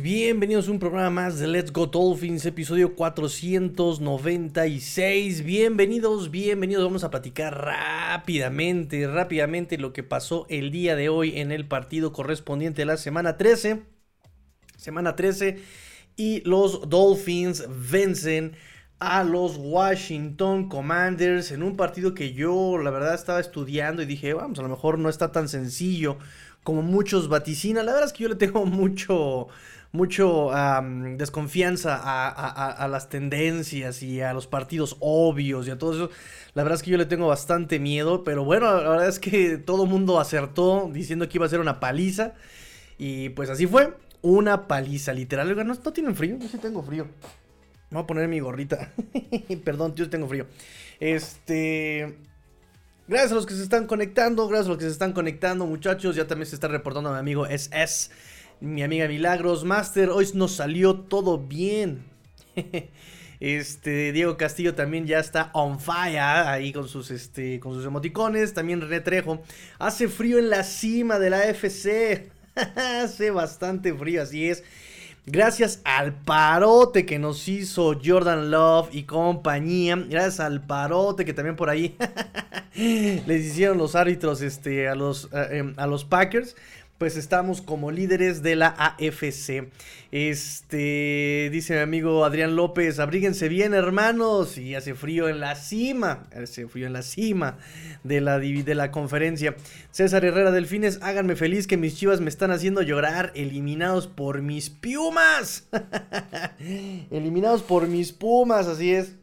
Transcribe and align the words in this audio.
Bienvenidos 0.00 0.68
a 0.68 0.70
un 0.70 0.78
programa 0.78 1.10
más 1.10 1.38
de 1.38 1.46
Let's 1.46 1.70
Go 1.70 1.86
Dolphins, 1.86 2.46
episodio 2.46 2.94
496. 2.94 5.44
Bienvenidos, 5.44 6.30
bienvenidos. 6.30 6.82
Vamos 6.82 7.04
a 7.04 7.10
platicar 7.10 7.62
rápidamente, 7.62 9.06
rápidamente 9.06 9.76
lo 9.76 9.92
que 9.92 10.02
pasó 10.02 10.46
el 10.48 10.70
día 10.70 10.96
de 10.96 11.10
hoy 11.10 11.40
en 11.40 11.52
el 11.52 11.68
partido 11.68 12.14
correspondiente 12.14 12.84
a 12.84 12.86
la 12.86 12.96
semana 12.96 13.36
13. 13.36 13.82
Semana 14.78 15.14
13 15.14 15.58
y 16.16 16.40
los 16.48 16.88
Dolphins 16.88 17.66
vencen 17.68 18.56
a 18.98 19.24
los 19.24 19.58
Washington 19.58 20.70
Commanders 20.70 21.50
en 21.50 21.62
un 21.62 21.76
partido 21.76 22.14
que 22.14 22.32
yo 22.32 22.78
la 22.78 22.90
verdad 22.90 23.14
estaba 23.14 23.40
estudiando 23.40 24.00
y 24.00 24.06
dije, 24.06 24.32
vamos, 24.32 24.58
a 24.58 24.62
lo 24.62 24.70
mejor 24.70 24.98
no 24.98 25.10
está 25.10 25.32
tan 25.32 25.50
sencillo 25.50 26.16
como 26.66 26.82
muchos 26.82 27.28
vaticinan. 27.28 27.86
La 27.86 27.92
verdad 27.92 28.08
es 28.08 28.12
que 28.12 28.24
yo 28.24 28.28
le 28.28 28.34
tengo 28.34 28.66
mucho, 28.66 29.46
mucho 29.92 30.50
desconfianza 31.16 32.00
a, 32.02 32.88
las 32.88 33.08
tendencias 33.08 34.02
y 34.02 34.20
a 34.20 34.34
los 34.34 34.48
partidos 34.48 34.96
obvios 34.98 35.68
y 35.68 35.70
a 35.70 35.78
todo 35.78 35.94
eso. 35.94 36.10
La 36.54 36.64
verdad 36.64 36.76
es 36.76 36.82
que 36.82 36.90
yo 36.90 36.98
le 36.98 37.06
tengo 37.06 37.28
bastante 37.28 37.78
miedo, 37.78 38.24
pero 38.24 38.44
bueno, 38.44 38.66
la 38.82 38.90
verdad 38.90 39.08
es 39.08 39.20
que 39.20 39.58
todo 39.58 39.86
mundo 39.86 40.18
acertó 40.18 40.90
diciendo 40.92 41.28
que 41.28 41.38
iba 41.38 41.46
a 41.46 41.48
ser 41.48 41.60
una 41.60 41.78
paliza. 41.78 42.34
Y 42.98 43.28
pues 43.28 43.48
así 43.48 43.68
fue, 43.68 43.94
una 44.20 44.66
paliza, 44.66 45.12
literal. 45.12 45.54
¿No, 45.54 45.62
no 45.62 45.92
tienen 45.92 46.16
frío? 46.16 46.36
Yo 46.36 46.48
sí 46.48 46.58
tengo 46.58 46.82
frío. 46.82 47.04
Me 47.90 47.94
voy 47.94 48.02
a 48.02 48.06
poner 48.08 48.26
mi 48.26 48.40
gorrita. 48.40 48.90
Perdón, 49.64 49.94
yo 49.94 50.10
tengo 50.10 50.26
frío. 50.26 50.46
Este... 50.98 52.16
Gracias 53.08 53.30
a 53.30 53.34
los 53.36 53.46
que 53.46 53.54
se 53.54 53.62
están 53.62 53.86
conectando, 53.86 54.48
gracias 54.48 54.66
a 54.66 54.70
los 54.70 54.78
que 54.78 54.84
se 54.84 54.90
están 54.90 55.12
conectando, 55.12 55.64
muchachos. 55.64 56.16
Ya 56.16 56.26
también 56.26 56.48
se 56.48 56.56
está 56.56 56.66
reportando 56.66 57.12
mi 57.12 57.18
amigo 57.18 57.46
SS, 57.46 58.10
mi 58.60 58.82
amiga 58.82 59.06
Milagros. 59.06 59.64
Master, 59.64 60.10
hoy 60.10 60.28
nos 60.34 60.56
salió 60.56 60.96
todo 60.96 61.38
bien. 61.38 62.04
Este, 63.38 64.12
Diego 64.12 64.38
Castillo 64.38 64.74
también 64.74 65.06
ya 65.06 65.18
está 65.18 65.50
on 65.52 65.78
fire 65.78 66.18
ahí 66.18 66.72
con 66.72 66.88
sus, 66.88 67.10
este, 67.10 67.60
con 67.60 67.74
sus 67.74 67.84
emoticones. 67.84 68.54
También 68.54 68.80
René 68.80 69.00
Trejo. 69.00 69.42
Hace 69.78 70.08
frío 70.08 70.38
en 70.38 70.48
la 70.48 70.64
cima 70.64 71.18
de 71.18 71.28
la 71.28 71.44
FC. 71.44 72.30
Hace 72.76 73.30
bastante 73.30 73.92
frío, 73.92 74.22
así 74.22 74.48
es. 74.48 74.64
Gracias 75.28 75.80
al 75.82 76.14
parote 76.14 77.04
que 77.04 77.18
nos 77.18 77.48
hizo 77.48 77.98
Jordan 78.02 78.48
Love 78.52 78.90
y 78.92 79.02
compañía. 79.02 79.96
Gracias 79.96 80.38
al 80.38 80.64
parote 80.64 81.24
que 81.24 81.34
también 81.34 81.56
por 81.56 81.68
ahí 81.68 81.96
les 82.76 83.44
hicieron 83.44 83.76
los 83.76 83.96
árbitros 83.96 84.40
este, 84.40 84.88
a, 84.88 84.94
los, 84.94 85.28
em, 85.50 85.74
a 85.78 85.88
los 85.88 86.04
Packers 86.04 86.54
pues 86.98 87.16
estamos 87.16 87.60
como 87.60 87.90
líderes 87.90 88.42
de 88.42 88.56
la 88.56 88.68
AFC. 88.68 89.68
Este, 90.12 91.50
dice 91.52 91.74
mi 91.74 91.80
amigo 91.80 92.24
Adrián 92.24 92.56
López, 92.56 92.98
abríguense 92.98 93.48
bien 93.48 93.74
hermanos, 93.74 94.56
y 94.56 94.74
hace 94.74 94.94
frío 94.94 95.28
en 95.28 95.40
la 95.40 95.56
cima, 95.56 96.24
hace 96.34 96.66
frío 96.68 96.86
en 96.86 96.92
la 96.92 97.02
cima 97.02 97.58
de 98.04 98.20
la, 98.20 98.38
de 98.38 98.74
la 98.74 98.90
conferencia. 98.90 99.56
César 99.90 100.24
Herrera 100.24 100.52
Delfines, 100.52 101.00
háganme 101.02 101.36
feliz 101.36 101.66
que 101.66 101.76
mis 101.76 101.96
chivas 101.96 102.20
me 102.20 102.30
están 102.30 102.50
haciendo 102.50 102.82
llorar, 102.82 103.32
eliminados 103.34 104.06
por 104.06 104.42
mis 104.42 104.70
piumas. 104.70 105.68
eliminados 107.10 107.62
por 107.62 107.88
mis 107.88 108.12
pumas, 108.12 108.66
así 108.66 108.92
es. 108.92 109.16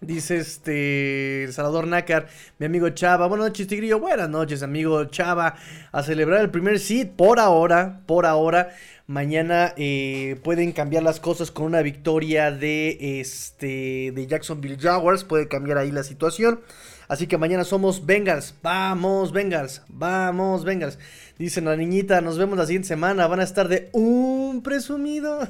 Dice 0.00 0.36
este 0.36 1.48
Salvador 1.50 1.88
Nácar, 1.88 2.28
mi 2.60 2.66
amigo 2.66 2.88
Chava. 2.90 3.26
Buenas 3.26 3.48
noches, 3.48 3.66
Tigrillo. 3.66 3.98
Buenas 3.98 4.28
noches, 4.28 4.62
amigo 4.62 5.04
Chava. 5.06 5.56
A 5.90 6.04
celebrar 6.04 6.40
el 6.40 6.50
primer 6.50 6.78
seed 6.78 7.08
por 7.16 7.40
ahora, 7.40 8.02
por 8.06 8.24
ahora. 8.24 8.70
Mañana 9.08 9.74
eh, 9.76 10.38
pueden 10.44 10.70
cambiar 10.70 11.02
las 11.02 11.18
cosas 11.18 11.50
con 11.50 11.66
una 11.66 11.82
victoria 11.82 12.52
de, 12.52 13.20
este, 13.20 14.12
de 14.14 14.26
Jacksonville 14.28 14.78
Jaguars. 14.78 15.24
Puede 15.24 15.48
cambiar 15.48 15.78
ahí 15.78 15.90
la 15.90 16.04
situación. 16.04 16.60
Así 17.08 17.26
que 17.26 17.38
mañana 17.38 17.64
somos 17.64 18.04
Bengals. 18.04 18.54
Vamos, 18.62 19.32
Bengals. 19.32 19.82
Vamos, 19.88 20.64
Bengals. 20.64 20.98
Dicen 21.38 21.64
la 21.64 21.74
niñita, 21.74 22.20
nos 22.20 22.36
vemos 22.36 22.58
la 22.58 22.66
siguiente 22.66 22.88
semana. 22.88 23.26
Van 23.26 23.40
a 23.40 23.44
estar 23.44 23.66
de 23.66 23.88
un 23.92 24.62
presumido. 24.62 25.40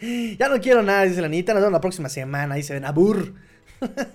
ya 0.38 0.48
no 0.48 0.60
quiero 0.60 0.84
nada, 0.84 1.02
dice 1.02 1.20
la 1.20 1.28
niñita. 1.28 1.52
Nos 1.52 1.62
vemos 1.62 1.72
la 1.72 1.80
próxima 1.80 2.08
semana. 2.08 2.54
Ahí 2.54 2.62
se 2.62 2.74
ven. 2.74 2.84
Abur. 2.84 3.34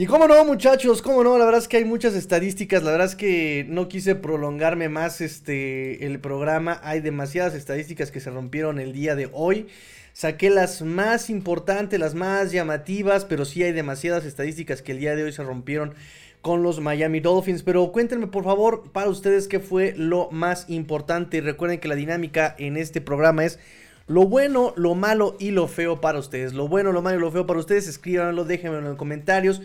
Y 0.00 0.06
cómo 0.06 0.28
no, 0.28 0.44
muchachos, 0.44 1.02
cómo 1.02 1.24
no, 1.24 1.36
la 1.38 1.44
verdad 1.44 1.60
es 1.60 1.66
que 1.66 1.78
hay 1.78 1.84
muchas 1.84 2.14
estadísticas, 2.14 2.84
la 2.84 2.92
verdad 2.92 3.08
es 3.08 3.16
que 3.16 3.66
no 3.68 3.88
quise 3.88 4.14
prolongarme 4.14 4.88
más 4.88 5.20
este 5.20 6.06
el 6.06 6.20
programa, 6.20 6.78
hay 6.84 7.00
demasiadas 7.00 7.56
estadísticas 7.56 8.12
que 8.12 8.20
se 8.20 8.30
rompieron 8.30 8.78
el 8.78 8.92
día 8.92 9.16
de 9.16 9.28
hoy. 9.32 9.66
Saqué 10.12 10.50
las 10.50 10.82
más 10.82 11.30
importantes, 11.30 11.98
las 11.98 12.14
más 12.14 12.52
llamativas, 12.52 13.24
pero 13.24 13.44
sí 13.44 13.64
hay 13.64 13.72
demasiadas 13.72 14.24
estadísticas 14.24 14.82
que 14.82 14.92
el 14.92 15.00
día 15.00 15.16
de 15.16 15.24
hoy 15.24 15.32
se 15.32 15.42
rompieron 15.42 15.94
con 16.42 16.62
los 16.62 16.78
Miami 16.78 17.18
Dolphins. 17.18 17.64
Pero 17.64 17.90
cuéntenme 17.90 18.28
por 18.28 18.44
favor 18.44 18.92
para 18.92 19.10
ustedes 19.10 19.48
qué 19.48 19.58
fue 19.58 19.94
lo 19.96 20.30
más 20.30 20.70
importante. 20.70 21.40
Recuerden 21.40 21.80
que 21.80 21.88
la 21.88 21.96
dinámica 21.96 22.54
en 22.56 22.76
este 22.76 23.00
programa 23.00 23.44
es 23.44 23.58
lo 24.06 24.26
bueno, 24.26 24.72
lo 24.76 24.94
malo 24.94 25.36
y 25.40 25.50
lo 25.50 25.66
feo 25.66 26.00
para 26.00 26.20
ustedes. 26.20 26.52
Lo 26.52 26.68
bueno, 26.68 26.92
lo 26.92 27.02
malo 27.02 27.18
y 27.18 27.20
lo 27.20 27.32
feo 27.32 27.48
para 27.48 27.58
ustedes, 27.58 27.88
escríbanlo, 27.88 28.44
déjenmelo 28.44 28.78
en 28.78 28.88
los 28.90 28.96
comentarios. 28.96 29.60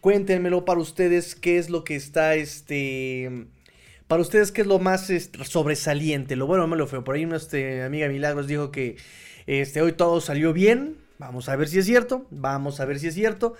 Cuéntenmelo 0.00 0.64
para 0.64 0.80
ustedes 0.80 1.34
qué 1.34 1.58
es 1.58 1.70
lo 1.70 1.84
que 1.84 1.96
está, 1.96 2.34
este... 2.34 3.46
Para 4.06 4.22
ustedes, 4.22 4.52
¿qué 4.52 4.62
es 4.62 4.66
lo 4.66 4.78
más 4.78 5.12
sobresaliente? 5.44 6.34
Lo 6.34 6.46
bueno, 6.46 6.66
lo 6.66 6.86
feo. 6.86 7.04
Por 7.04 7.16
ahí 7.16 7.26
nuestra 7.26 7.84
amiga 7.84 8.08
Milagros 8.08 8.46
dijo 8.46 8.70
que 8.70 8.96
este, 9.46 9.82
hoy 9.82 9.92
todo 9.92 10.22
salió 10.22 10.54
bien. 10.54 10.96
Vamos 11.18 11.50
a 11.50 11.56
ver 11.56 11.68
si 11.68 11.78
es 11.78 11.84
cierto. 11.84 12.26
Vamos 12.30 12.80
a 12.80 12.86
ver 12.86 12.98
si 12.98 13.08
es 13.08 13.14
cierto. 13.14 13.54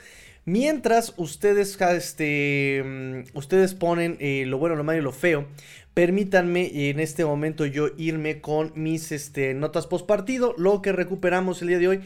Mientras 0.49 1.13
ustedes, 1.19 1.79
este, 1.79 2.83
mm, 2.83 3.37
ustedes 3.37 3.75
ponen 3.75 4.17
eh, 4.19 4.45
lo 4.47 4.57
bueno, 4.57 4.77
lo 4.77 4.85
malo 4.85 4.99
y 4.99 5.03
lo 5.03 5.13
feo, 5.13 5.47
permítanme 5.93 6.89
en 6.89 7.01
este 7.01 7.27
momento 7.27 7.67
yo 7.67 7.89
irme 7.99 8.41
con 8.41 8.73
mis 8.75 9.13
este, 9.13 9.53
notas 9.53 9.87
post 9.87 10.07
partido, 10.07 10.55
lo 10.57 10.81
que 10.81 10.93
recuperamos 10.93 11.61
el 11.61 11.69
día 11.69 11.79
de 11.79 11.89
hoy. 11.89 12.01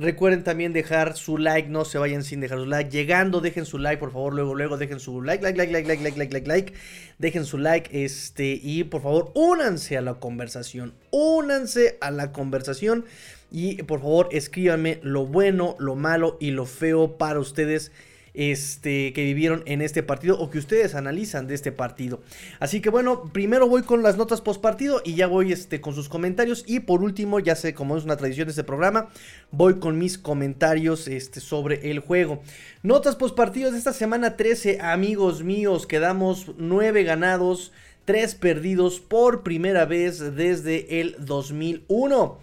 Recuerden 0.00 0.44
también 0.44 0.72
dejar 0.72 1.16
su 1.16 1.38
like, 1.38 1.68
no 1.68 1.84
se 1.84 1.98
vayan 1.98 2.22
sin 2.22 2.38
dejar 2.38 2.58
su 2.58 2.66
like. 2.66 2.88
Llegando, 2.88 3.40
dejen 3.40 3.66
su 3.66 3.78
like, 3.78 3.98
por 3.98 4.12
favor, 4.12 4.32
luego, 4.32 4.54
luego, 4.54 4.76
dejen 4.76 5.00
su 5.00 5.22
like, 5.22 5.42
like, 5.42 5.58
like, 5.58 5.72
like, 5.72 5.88
like, 5.88 6.02
like, 6.02 6.16
like, 6.16 6.32
like, 6.32 6.46
like. 6.46 6.72
Dejen 7.18 7.44
su 7.44 7.58
like, 7.58 8.04
este, 8.04 8.60
y 8.62 8.84
por 8.84 9.02
favor, 9.02 9.32
únanse 9.34 9.98
a 9.98 10.00
la 10.00 10.14
conversación. 10.14 10.94
Únanse 11.10 11.98
a 12.00 12.12
la 12.12 12.30
conversación. 12.30 13.06
Y 13.50 13.82
por 13.82 13.98
favor, 13.98 14.28
escríbanme 14.30 15.00
lo 15.02 15.26
bueno, 15.26 15.74
lo 15.80 15.96
malo 15.96 16.36
y 16.38 16.52
lo 16.52 16.64
feo 16.64 17.18
para 17.18 17.40
ustedes 17.40 17.90
este, 18.38 19.12
que 19.12 19.24
vivieron 19.24 19.64
en 19.66 19.82
este 19.82 20.04
partido 20.04 20.38
o 20.38 20.48
que 20.48 20.58
ustedes 20.58 20.94
analizan 20.94 21.48
de 21.48 21.56
este 21.56 21.72
partido. 21.72 22.20
Así 22.60 22.80
que 22.80 22.88
bueno, 22.88 23.24
primero 23.32 23.68
voy 23.68 23.82
con 23.82 24.04
las 24.04 24.16
notas 24.16 24.40
post 24.40 24.62
partido 24.62 25.02
y 25.04 25.16
ya 25.16 25.26
voy 25.26 25.50
este, 25.50 25.80
con 25.80 25.92
sus 25.92 26.08
comentarios. 26.08 26.62
Y 26.64 26.80
por 26.80 27.02
último, 27.02 27.40
ya 27.40 27.56
sé 27.56 27.74
como 27.74 27.96
es 27.96 28.04
una 28.04 28.16
tradición 28.16 28.46
de 28.46 28.52
este 28.52 28.62
programa, 28.62 29.08
voy 29.50 29.80
con 29.80 29.98
mis 29.98 30.18
comentarios 30.18 31.08
este, 31.08 31.40
sobre 31.40 31.90
el 31.90 31.98
juego. 31.98 32.40
Notas 32.84 33.16
post 33.16 33.34
partidos 33.36 33.72
de 33.72 33.78
esta 33.78 33.92
semana 33.92 34.36
13, 34.36 34.82
amigos 34.82 35.42
míos, 35.42 35.88
quedamos 35.88 36.52
9 36.58 37.02
ganados. 37.02 37.72
3 38.04 38.36
perdidos 38.36 39.00
por 39.00 39.42
primera 39.42 39.84
vez 39.84 40.34
desde 40.34 41.00
el 41.00 41.16
2001. 41.18 42.38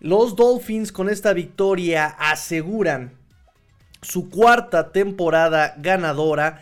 Los 0.00 0.36
Dolphins 0.36 0.90
con 0.90 1.10
esta 1.10 1.34
victoria 1.34 2.06
aseguran 2.06 3.12
su 4.02 4.28
cuarta 4.28 4.90
temporada 4.92 5.74
ganadora 5.78 6.60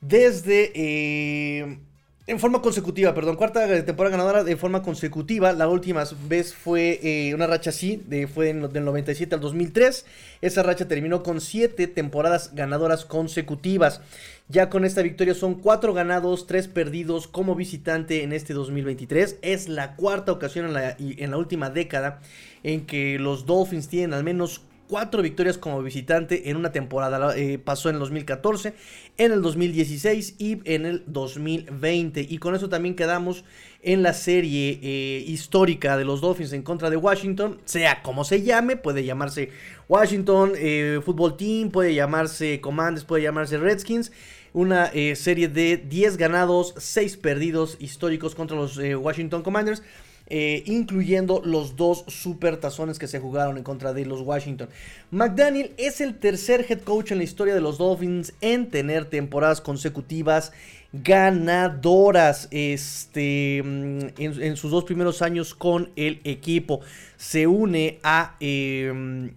desde, 0.00 0.72
eh, 0.74 1.78
En 2.24 2.38
forma 2.38 2.62
consecutiva, 2.62 3.14
perdón, 3.14 3.34
cuarta 3.34 3.66
temporada 3.84 4.16
ganadora 4.16 4.44
de 4.44 4.56
forma 4.56 4.82
consecutiva. 4.82 5.52
La 5.52 5.66
última 5.66 6.04
vez 6.28 6.54
fue 6.54 7.00
eh, 7.02 7.34
una 7.34 7.48
racha 7.48 7.70
así, 7.70 8.00
de, 8.06 8.28
fue 8.28 8.54
del 8.54 8.84
97 8.84 9.34
al 9.34 9.40
2003. 9.40 10.06
Esa 10.40 10.62
racha 10.62 10.86
terminó 10.86 11.24
con 11.24 11.40
siete 11.40 11.88
temporadas 11.88 12.54
ganadoras 12.54 13.04
consecutivas. 13.04 14.02
Ya 14.48 14.70
con 14.70 14.84
esta 14.84 15.02
victoria 15.02 15.34
son 15.34 15.54
cuatro 15.54 15.94
ganados, 15.94 16.46
tres 16.46 16.68
perdidos 16.68 17.26
como 17.26 17.56
visitante 17.56 18.22
en 18.22 18.32
este 18.32 18.54
2023. 18.54 19.38
Es 19.42 19.68
la 19.68 19.96
cuarta 19.96 20.30
ocasión 20.30 20.66
en 20.66 20.74
la, 20.74 20.96
en 20.98 21.30
la 21.30 21.36
última 21.38 21.70
década 21.70 22.20
en 22.62 22.86
que 22.86 23.18
los 23.18 23.46
Dolphins 23.46 23.88
tienen 23.88 24.14
al 24.14 24.22
menos 24.22 24.62
cuatro 24.92 25.22
victorias 25.22 25.56
como 25.56 25.82
visitante 25.82 26.50
en 26.50 26.58
una 26.58 26.70
temporada. 26.70 27.34
Eh, 27.34 27.56
pasó 27.56 27.88
en 27.88 27.94
el 27.94 28.00
2014, 28.00 28.74
en 29.16 29.32
el 29.32 29.40
2016 29.40 30.34
y 30.36 30.60
en 30.66 30.84
el 30.84 31.02
2020. 31.06 32.26
Y 32.28 32.36
con 32.36 32.54
eso 32.54 32.68
también 32.68 32.94
quedamos 32.94 33.42
en 33.82 34.02
la 34.02 34.12
serie 34.12 34.78
eh, 34.82 35.24
histórica 35.26 35.96
de 35.96 36.04
los 36.04 36.20
Dolphins 36.20 36.52
en 36.52 36.60
contra 36.60 36.90
de 36.90 36.98
Washington. 36.98 37.58
Sea 37.64 38.02
como 38.02 38.22
se 38.24 38.42
llame, 38.42 38.76
puede 38.76 39.02
llamarse 39.02 39.48
Washington 39.88 40.52
eh, 40.58 41.00
Football 41.02 41.38
Team, 41.38 41.70
puede 41.70 41.94
llamarse 41.94 42.60
Commanders, 42.60 43.06
puede 43.06 43.22
llamarse 43.22 43.56
Redskins. 43.56 44.12
Una 44.52 44.90
serie 45.14 45.48
de 45.48 45.78
10 45.78 46.18
ganados, 46.18 46.74
6 46.76 47.16
perdidos 47.16 47.78
históricos 47.80 48.34
contra 48.34 48.58
los 48.58 48.76
Washington 48.76 49.42
Commanders. 49.42 49.82
Eh, 50.28 50.62
incluyendo 50.66 51.42
los 51.44 51.76
dos 51.76 52.04
super 52.08 52.56
tazones 52.56 52.98
que 52.98 53.06
se 53.06 53.18
jugaron 53.18 53.58
en 53.58 53.64
contra 53.64 53.92
de 53.92 54.06
los 54.06 54.22
Washington. 54.22 54.68
McDaniel 55.10 55.72
es 55.76 56.00
el 56.00 56.14
tercer 56.14 56.64
head 56.68 56.80
coach 56.80 57.10
en 57.10 57.18
la 57.18 57.24
historia 57.24 57.54
de 57.54 57.60
los 57.60 57.76
Dolphins 57.76 58.32
en 58.40 58.70
tener 58.70 59.04
temporadas 59.04 59.60
consecutivas 59.60 60.52
ganadoras 60.92 62.48
este, 62.50 63.62
mm, 63.64 63.98
en, 64.18 64.56
sus 64.56 64.70
dos 64.70 64.84
primeros 64.84 65.22
años 65.22 65.54
con 65.54 65.90
el 65.96 66.20
equipo. 66.24 66.80
Se 67.16 67.46
une 67.46 67.98
a... 68.02 68.36
Em, 68.40 69.32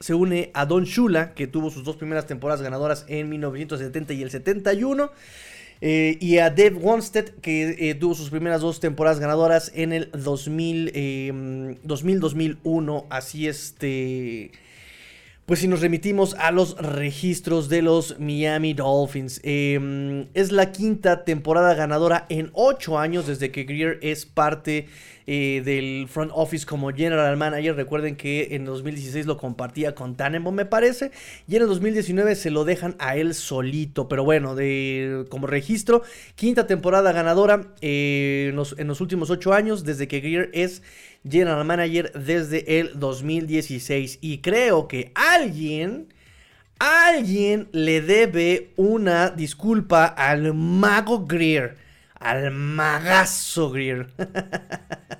se 0.00 0.14
une 0.14 0.52
a 0.54 0.64
Don 0.64 0.84
Shula, 0.84 1.34
que 1.34 1.48
tuvo 1.48 1.70
sus 1.70 1.82
dos 1.82 1.96
primeras 1.96 2.24
temporadas 2.24 2.62
ganadoras 2.62 3.04
en 3.08 3.28
1970 3.28 4.12
y 4.12 4.22
el 4.22 4.30
71. 4.30 5.10
Eh, 5.80 6.18
y 6.20 6.38
a 6.38 6.50
Dave 6.50 6.74
Wonstead, 6.74 7.26
que 7.40 7.90
eh, 7.90 7.94
tuvo 7.94 8.14
sus 8.14 8.30
primeras 8.30 8.60
dos 8.60 8.80
temporadas 8.80 9.20
ganadoras 9.20 9.70
en 9.74 9.92
el 9.92 10.10
2000, 10.12 10.92
2000-2001. 11.84 13.02
Em, 13.02 13.06
Así 13.10 13.46
este... 13.46 14.50
Pues 15.48 15.60
si 15.60 15.66
nos 15.66 15.80
remitimos 15.80 16.34
a 16.34 16.50
los 16.50 16.76
registros 16.76 17.70
de 17.70 17.80
los 17.80 18.20
Miami 18.20 18.74
Dolphins, 18.74 19.40
em, 19.44 20.26
es 20.34 20.52
la 20.52 20.72
quinta 20.72 21.24
temporada 21.24 21.72
ganadora 21.72 22.26
en 22.28 22.50
ocho 22.52 22.98
años 22.98 23.26
desde 23.26 23.50
que 23.50 23.64
Greer 23.64 23.98
es 24.02 24.26
parte 24.26 24.88
eh, 25.30 25.60
del 25.62 26.08
front 26.08 26.32
office 26.34 26.64
como 26.64 26.90
general 26.90 27.36
manager. 27.36 27.76
Recuerden 27.76 28.16
que 28.16 28.48
en 28.52 28.64
2016 28.64 29.26
lo 29.26 29.36
compartía 29.36 29.94
con 29.94 30.16
Tannenbaum, 30.16 30.54
me 30.54 30.64
parece. 30.64 31.10
Y 31.46 31.56
en 31.56 31.62
el 31.62 31.68
2019 31.68 32.34
se 32.34 32.50
lo 32.50 32.64
dejan 32.64 32.96
a 32.98 33.14
él 33.14 33.34
solito. 33.34 34.08
Pero 34.08 34.24
bueno, 34.24 34.54
de, 34.54 35.26
como 35.28 35.46
registro, 35.46 36.00
quinta 36.34 36.66
temporada 36.66 37.12
ganadora 37.12 37.74
eh, 37.82 38.46
en, 38.48 38.56
los, 38.56 39.00
últimos 39.02 39.28
ocho 39.28 39.52
años 39.52 39.84
desde 39.84 40.08
que 40.08 40.20
Greer 40.20 40.48
es 40.54 40.82
general 41.28 41.62
manager 41.62 42.10
desde 42.14 42.80
el 42.80 42.98
2016. 42.98 44.20
Y 44.22 44.38
creo 44.38 44.88
que 44.88 45.12
alguien... 45.14 46.14
Alguien 46.80 47.68
le 47.72 48.00
debe 48.00 48.70
una 48.76 49.30
disculpa 49.30 50.06
al 50.06 50.54
mago 50.54 51.26
Greer 51.26 51.76
al 52.20 52.50
magazo 52.50 53.70
Greer. 53.70 54.08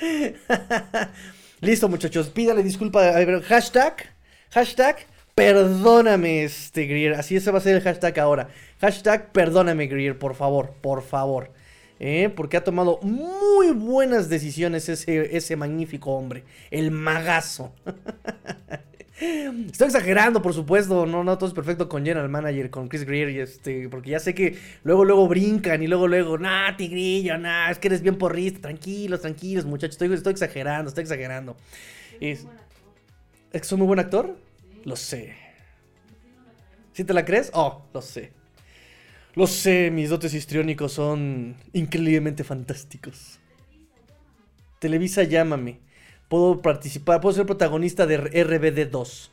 Listo, 1.60 1.88
muchachos. 1.88 2.28
Pídale 2.28 2.62
disculpa. 2.62 3.12
Hashtag. 3.46 4.14
Hashtag. 4.50 4.96
Perdóname, 5.34 6.44
este 6.44 6.86
Greer. 6.86 7.14
Así 7.14 7.36
ese 7.36 7.50
va 7.50 7.58
a 7.58 7.60
ser 7.62 7.76
el 7.76 7.82
hashtag 7.82 8.18
ahora. 8.18 8.48
Hashtag 8.80 9.32
perdóname, 9.32 9.86
Greer, 9.86 10.18
por 10.18 10.34
favor, 10.34 10.74
por 10.80 11.02
favor. 11.02 11.52
¿Eh? 11.98 12.30
Porque 12.34 12.56
ha 12.56 12.64
tomado 12.64 12.98
muy 13.02 13.72
buenas 13.72 14.28
decisiones 14.28 14.88
ese, 14.88 15.36
ese 15.36 15.56
magnífico 15.56 16.12
hombre. 16.12 16.44
El 16.70 16.90
magazo. 16.90 17.72
Estoy 19.20 19.88
exagerando, 19.88 20.40
por 20.40 20.54
supuesto. 20.54 21.04
No, 21.04 21.22
no 21.22 21.36
todo 21.36 21.48
es 21.48 21.54
perfecto 21.54 21.90
con 21.90 22.04
General 22.04 22.28
Manager, 22.28 22.70
con 22.70 22.88
Chris 22.88 23.04
Greer 23.04 23.28
y 23.28 23.40
este. 23.40 23.88
Porque 23.90 24.10
ya 24.10 24.18
sé 24.18 24.34
que 24.34 24.56
luego, 24.82 25.04
luego 25.04 25.28
brincan 25.28 25.82
y 25.82 25.86
luego, 25.86 26.08
luego, 26.08 26.38
nah, 26.38 26.74
tigrillo, 26.74 27.36
nah, 27.36 27.70
es 27.70 27.78
que 27.78 27.88
eres 27.88 28.00
bien 28.00 28.16
porrista. 28.16 28.60
Tranquilos, 28.62 29.20
tranquilos, 29.20 29.66
muchachos. 29.66 29.96
Estoy, 30.00 30.14
estoy 30.14 30.32
exagerando, 30.32 30.88
estoy 30.88 31.02
exagerando. 31.02 31.56
Es, 32.18 32.46
¿Es 33.52 33.60
que 33.60 33.68
soy 33.68 33.76
muy 33.76 33.86
buen 33.86 33.98
actor? 33.98 34.38
Lo 34.84 34.96
sé. 34.96 35.34
¿Sí 36.94 37.04
te 37.04 37.12
la 37.12 37.24
crees? 37.26 37.50
Oh, 37.52 37.84
lo 37.92 38.00
sé. 38.00 38.32
Lo 39.34 39.46
sé, 39.46 39.90
mis 39.90 40.08
dotes 40.08 40.32
histriónicos 40.32 40.92
son 40.92 41.56
increíblemente 41.74 42.42
fantásticos. 42.42 43.38
Televisa, 44.78 45.24
llámame 45.24 45.89
puedo 46.30 46.62
participar, 46.62 47.20
puedo 47.20 47.34
ser 47.34 47.44
protagonista 47.44 48.06
de 48.06 48.16
RBD 48.16 48.88
2. 48.88 49.32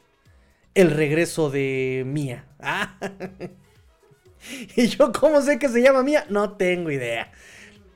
El 0.74 0.92
regreso 0.92 1.52
de 1.52 2.04
Mía. 2.06 2.46
¿Y 4.76 4.88
yo 4.88 5.12
cómo 5.14 5.42
sé 5.42 5.60
que 5.60 5.70
se 5.70 5.82
llama 5.82 6.02
Mía? 6.02 6.26
No 6.30 6.58
tengo 6.58 6.90
idea. 6.90 7.32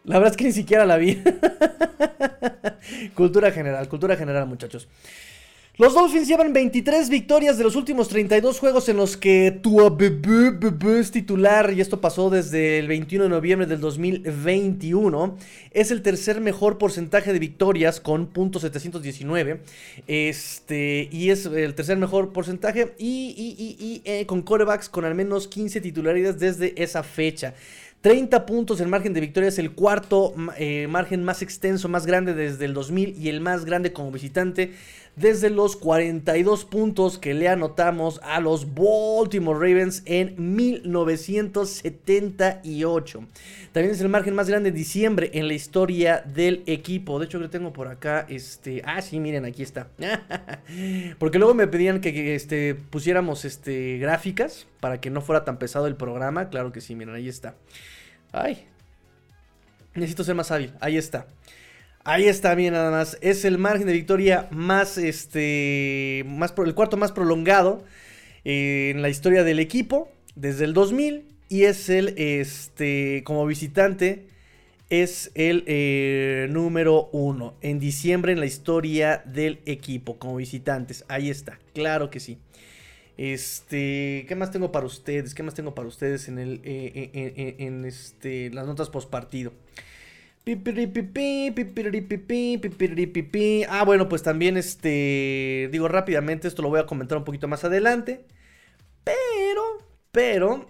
La 0.04 0.20
verdad 0.20 0.32
es 0.32 0.38
que 0.38 0.44
ni 0.44 0.52
siquiera 0.52 0.86
la 0.86 0.98
vi. 0.98 1.22
cultura 3.16 3.52
general, 3.52 3.90
cultura 3.90 4.16
general, 4.16 4.46
muchachos. 4.46 4.88
Los 5.78 5.94
Dolphins 5.94 6.28
llevan 6.28 6.52
23 6.52 7.08
victorias 7.08 7.58
de 7.58 7.64
los 7.64 7.78
últimos 7.78 8.10
32 8.10 8.60
juegos 8.60 8.90
en 8.90 8.98
los 8.98 9.16
que 9.16 9.58
Tua 9.64 9.90
Bebé 9.90 11.00
es 11.00 11.12
titular 11.12 11.72
y 11.74 11.80
esto 11.80 12.02
pasó 12.02 12.30
desde 12.30 12.78
el 12.78 12.90
21 12.90 13.24
de 13.24 13.30
noviembre 13.30 13.66
del 13.66 13.80
2021. 13.80 15.38
Es 15.72 15.92
el 15.92 16.02
tercer 16.02 16.42
mejor 16.42 16.78
porcentaje 16.78 17.32
de 17.32 17.40
victorias 17.40 18.02
con 18.02 18.34
.719 18.34 19.60
este, 20.08 21.08
y 21.10 21.30
es 21.30 21.46
el 21.46 21.74
tercer 21.74 21.98
mejor 21.98 22.34
porcentaje 22.34 22.94
y, 23.00 24.02
eh, 24.04 24.26
con 24.26 24.42
corebacks 24.42 24.90
con 24.90 25.06
al 25.06 25.16
menos 25.16 25.48
15 25.48 25.80
titularidades 25.80 26.38
desde 26.38 26.84
esa 26.84 27.02
fecha. 27.02 27.54
30 28.02 28.48
puntos 28.48 28.82
en 28.82 28.90
margen 28.90 29.14
de 29.14 29.22
victoria 29.22 29.50
es 29.50 29.60
el 29.60 29.74
cuarto 29.74 30.34
eh, 30.58 30.88
margen 30.88 31.24
más 31.24 31.44
extenso, 31.44 31.88
más 31.88 32.08
grande 32.08 32.34
desde 32.34 32.66
el 32.66 32.74
2000 32.74 33.16
y 33.16 33.30
el 33.30 33.42
más 33.42 33.64
grande 33.64 33.94
como 33.94 34.12
visitante 34.12 34.74
desde 35.22 35.52
los 35.52 35.78
42 35.78 36.66
puntos 36.66 37.20
que 37.20 37.36
le 37.36 37.48
anotamos 37.48 38.20
a 38.24 38.42
los 38.42 38.74
Baltimore 38.74 39.60
Ravens 39.60 40.02
en 40.06 40.34
1978. 40.38 43.24
También 43.72 43.94
es 43.94 44.02
el 44.02 44.10
margen 44.10 44.36
más 44.36 44.50
grande 44.50 44.72
de 44.72 44.78
diciembre 44.78 45.30
en 45.34 45.48
la 45.48 45.54
historia 45.54 46.22
del 46.26 46.64
equipo. 46.66 47.20
De 47.20 47.26
hecho, 47.26 47.40
lo 47.40 47.50
tengo 47.50 47.72
por 47.72 47.88
acá. 47.88 48.26
Este. 48.28 48.82
Ah, 48.84 49.02
sí, 49.02 49.18
miren, 49.20 49.46
aquí 49.46 49.64
está. 49.64 49.88
Porque 51.20 51.38
luego 51.38 51.54
me 51.54 51.68
pedían 51.68 52.02
que, 52.02 52.36
este, 52.36 52.76
pusiéramos 52.76 53.46
este, 53.46 54.00
gráficas 54.00 54.68
para 54.80 55.00
que 55.00 55.12
no 55.12 55.22
fuera 55.22 55.46
tan 55.46 55.58
pesado 55.58 55.88
el 55.88 55.96
programa. 55.96 56.50
Claro 56.50 56.72
que 56.72 56.82
sí, 56.82 56.96
miren, 56.96 57.14
ahí 57.16 57.30
está. 57.30 57.56
Ay. 58.32 58.66
Necesito 59.94 60.24
ser 60.24 60.36
más 60.36 60.52
hábil. 60.52 60.72
Ahí 60.80 60.96
está. 60.98 61.28
Ahí 62.04 62.26
está 62.26 62.56
bien 62.56 62.74
nada 62.74 62.90
más. 62.90 63.18
Es 63.22 63.46
el 63.46 63.58
margen 63.58 63.86
de 63.86 63.94
victoria 63.94 64.48
más, 64.52 64.98
este, 64.98 66.24
más, 66.28 66.54
el 66.58 66.74
cuarto 66.74 66.98
más 66.98 67.12
prolongado 67.12 67.84
eh, 68.44 68.92
en 68.94 69.02
la 69.04 69.10
historia 69.10 69.44
del 69.44 69.60
equipo 69.60 70.10
desde 70.36 70.66
el 70.66 70.74
2000 70.74 71.26
y 71.48 71.64
es 71.64 71.90
el, 71.90 72.16
este, 72.18 73.22
como 73.24 73.46
visitante, 73.46 74.26
es 74.90 75.32
el 75.36 75.64
eh, 75.68 76.48
número 76.50 77.10
uno 77.12 77.54
en 77.62 77.80
diciembre 77.80 78.32
en 78.32 78.40
la 78.40 78.46
historia 78.48 79.22
del 79.26 79.60
equipo 79.66 80.18
como 80.18 80.38
visitantes. 80.38 81.06
Ahí 81.08 81.30
está, 81.30 81.60
claro 81.74 82.10
que 82.10 82.20
sí. 82.20 82.40
Este, 83.18 84.26
¿qué 84.28 84.36
más 84.36 84.50
tengo 84.50 84.72
para 84.72 84.88
ustedes? 84.88 85.36
¿Qué 85.36 85.44
más 85.44 85.54
tengo 85.54 85.76
para 85.76 85.88
ustedes 85.88 86.28
en 86.28 86.40
el, 86.40 86.62
eh, 86.64 87.56
en, 87.60 87.86
este, 87.86 88.50
las 88.50 88.66
notas 88.66 88.90
post 88.90 89.10
partido? 89.10 89.54
Ah, 93.70 93.84
bueno, 93.84 94.10
pues 94.10 94.24
también 94.24 94.58
este, 94.58 95.70
digo 95.72 95.88
rápidamente, 95.88 96.48
esto 96.48 96.62
lo 96.62 96.70
voy 96.70 96.80
a 96.80 96.86
comentar 96.86 97.18
un 97.18 97.24
poquito 97.24 97.48
más 97.48 97.64
adelante. 97.64 98.26
Pero, 99.04 99.62
pero, 100.12 100.66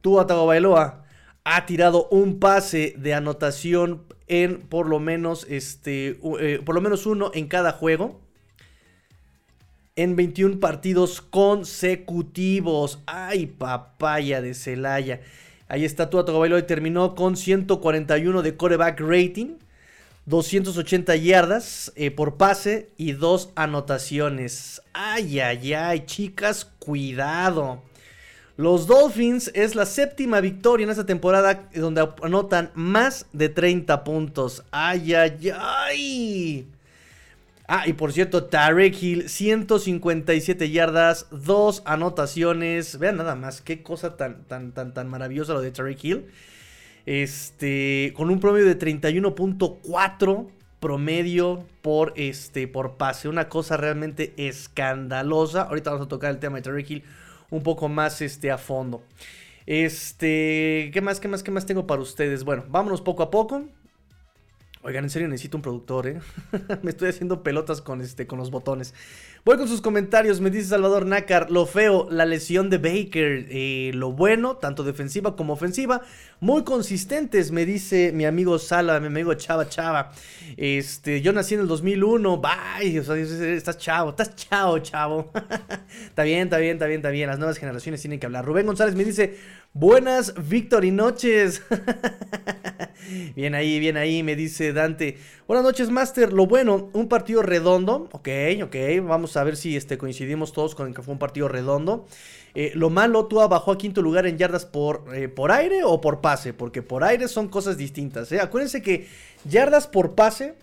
Tua 0.00 0.24
Bailoa 0.24 1.04
ha 1.44 1.66
tirado 1.66 2.08
un 2.08 2.40
pase 2.40 2.94
de 2.98 3.14
anotación 3.14 4.04
en 4.28 4.60
por 4.60 4.88
lo 4.88 5.00
menos 5.00 5.46
este, 5.48 6.18
eh, 6.40 6.60
por 6.64 6.74
lo 6.74 6.80
menos 6.80 7.06
uno 7.06 7.30
en 7.34 7.48
cada 7.48 7.72
juego. 7.72 8.20
En 9.94 10.16
21 10.16 10.58
partidos 10.58 11.20
consecutivos. 11.20 13.02
Ay, 13.06 13.46
papaya 13.46 14.40
de 14.40 14.54
Celaya. 14.54 15.20
Ahí 15.72 15.86
está 15.86 16.10
Tua 16.10 16.22
Tagovailoa 16.26 16.58
y 16.58 16.64
terminó 16.64 17.14
con 17.14 17.34
141 17.34 18.42
de 18.42 18.56
coreback 18.58 19.00
rating. 19.00 19.54
280 20.26 21.16
yardas 21.16 21.92
eh, 21.96 22.10
por 22.10 22.36
pase 22.36 22.90
y 22.98 23.12
dos 23.12 23.48
anotaciones. 23.54 24.82
Ay, 24.92 25.40
ay, 25.40 25.72
ay, 25.72 26.04
chicas, 26.04 26.66
cuidado. 26.78 27.80
Los 28.58 28.86
Dolphins 28.86 29.50
es 29.54 29.74
la 29.74 29.86
séptima 29.86 30.42
victoria 30.42 30.84
en 30.84 30.90
esta 30.90 31.06
temporada 31.06 31.70
donde 31.74 32.06
anotan 32.22 32.70
más 32.74 33.24
de 33.32 33.48
30 33.48 34.04
puntos. 34.04 34.64
Ay, 34.72 35.14
ay, 35.14 35.52
ay. 35.58 36.66
Ah, 37.74 37.84
y 37.86 37.94
por 37.94 38.12
cierto, 38.12 38.44
Tarek 38.44 39.02
Hill, 39.02 39.30
157 39.30 40.70
yardas, 40.70 41.26
dos 41.30 41.82
anotaciones. 41.86 42.98
Vean 42.98 43.16
nada 43.16 43.34
más, 43.34 43.62
qué 43.62 43.82
cosa 43.82 44.18
tan, 44.18 44.44
tan, 44.44 44.72
tan, 44.72 44.92
tan 44.92 45.08
maravillosa 45.08 45.54
lo 45.54 45.62
de 45.62 45.70
Tarek 45.70 46.04
Hill. 46.04 46.26
Este, 47.06 48.12
con 48.14 48.28
un 48.28 48.40
promedio 48.40 48.66
de 48.66 48.78
31.4 48.78 50.48
promedio 50.80 51.64
por, 51.80 52.12
este, 52.16 52.68
por 52.68 52.98
pase. 52.98 53.30
Una 53.30 53.48
cosa 53.48 53.78
realmente 53.78 54.34
escandalosa. 54.36 55.62
Ahorita 55.62 55.92
vamos 55.92 56.04
a 56.04 56.08
tocar 56.10 56.30
el 56.30 56.40
tema 56.40 56.56
de 56.56 56.62
Terry 56.64 56.84
Hill 56.86 57.04
un 57.48 57.62
poco 57.62 57.88
más 57.88 58.20
este, 58.20 58.50
a 58.50 58.58
fondo. 58.58 59.02
Este, 59.64 60.90
¿qué 60.92 61.00
más, 61.00 61.20
qué 61.20 61.28
más, 61.28 61.42
qué 61.42 61.50
más 61.50 61.64
tengo 61.64 61.86
para 61.86 62.02
ustedes? 62.02 62.44
Bueno, 62.44 62.64
vámonos 62.68 63.00
poco 63.00 63.22
a 63.22 63.30
poco. 63.30 63.64
Oigan, 64.84 65.04
en 65.04 65.10
serio 65.10 65.28
necesito 65.28 65.56
un 65.56 65.62
productor, 65.62 66.08
¿eh? 66.08 66.20
Me 66.82 66.90
estoy 66.90 67.08
haciendo 67.08 67.44
pelotas 67.44 67.80
con, 67.80 68.00
este, 68.00 68.26
con 68.26 68.38
los 68.38 68.50
botones. 68.50 68.94
Voy 69.44 69.56
con 69.56 69.66
sus 69.66 69.80
comentarios. 69.80 70.40
Me 70.40 70.50
dice 70.50 70.68
Salvador 70.68 71.04
Nácar, 71.04 71.50
lo 71.50 71.66
feo, 71.66 72.06
la 72.12 72.24
lesión 72.24 72.70
de 72.70 72.78
Baker. 72.78 73.48
Eh, 73.50 73.90
lo 73.92 74.12
bueno, 74.12 74.56
tanto 74.58 74.84
defensiva 74.84 75.34
como 75.34 75.54
ofensiva. 75.54 76.02
Muy 76.38 76.62
consistentes, 76.62 77.50
me 77.50 77.66
dice 77.66 78.12
mi 78.12 78.24
amigo 78.24 78.60
Sala, 78.60 79.00
mi 79.00 79.08
amigo 79.08 79.34
Chava 79.34 79.68
Chava. 79.68 80.12
Este, 80.56 81.22
yo 81.22 81.32
nací 81.32 81.54
en 81.54 81.62
el 81.62 81.66
2001. 81.66 82.40
Bye. 82.40 83.00
O 83.00 83.02
sea, 83.02 83.16
estás 83.16 83.78
chavo, 83.78 84.10
estás 84.10 84.36
chavo, 84.36 84.78
chavo. 84.78 85.32
está 86.06 86.22
bien, 86.22 86.44
está 86.44 86.58
bien, 86.58 86.74
está 86.74 86.86
bien, 86.86 87.00
está 87.00 87.10
bien. 87.10 87.26
Las 87.28 87.40
nuevas 87.40 87.58
generaciones 87.58 88.00
tienen 88.00 88.20
que 88.20 88.26
hablar. 88.26 88.44
Rubén 88.44 88.66
González 88.66 88.94
me 88.94 89.04
dice, 89.04 89.38
buenas 89.72 90.34
Víctor 90.48 90.84
y 90.84 90.92
noches. 90.92 91.62
bien 93.34 93.56
ahí, 93.56 93.80
bien 93.80 93.96
ahí, 93.96 94.22
me 94.22 94.36
dice 94.36 94.72
Dante. 94.72 95.18
Buenas 95.52 95.66
noches, 95.66 95.90
Master. 95.90 96.32
Lo 96.32 96.46
bueno, 96.46 96.88
un 96.94 97.08
partido 97.10 97.42
redondo. 97.42 98.08
Ok, 98.12 98.28
ok. 98.62 98.74
Vamos 99.02 99.36
a 99.36 99.44
ver 99.44 99.58
si 99.58 99.76
este, 99.76 99.98
coincidimos 99.98 100.54
todos 100.54 100.74
con 100.74 100.94
que 100.94 101.02
fue 101.02 101.12
un 101.12 101.18
partido 101.18 101.46
redondo. 101.46 102.06
Eh, 102.54 102.72
lo 102.74 102.88
malo, 102.88 103.26
tú 103.26 103.36
bajó 103.36 103.72
a 103.72 103.76
quinto 103.76 104.00
lugar 104.00 104.24
en 104.24 104.38
yardas 104.38 104.64
por, 104.64 105.14
eh, 105.14 105.28
por 105.28 105.52
aire 105.52 105.84
o 105.84 106.00
por 106.00 106.22
pase. 106.22 106.54
Porque 106.54 106.80
por 106.80 107.04
aire 107.04 107.28
son 107.28 107.48
cosas 107.48 107.76
distintas. 107.76 108.32
¿eh? 108.32 108.40
Acuérdense 108.40 108.80
que 108.80 109.06
yardas 109.44 109.86
por 109.88 110.14
pase 110.14 110.54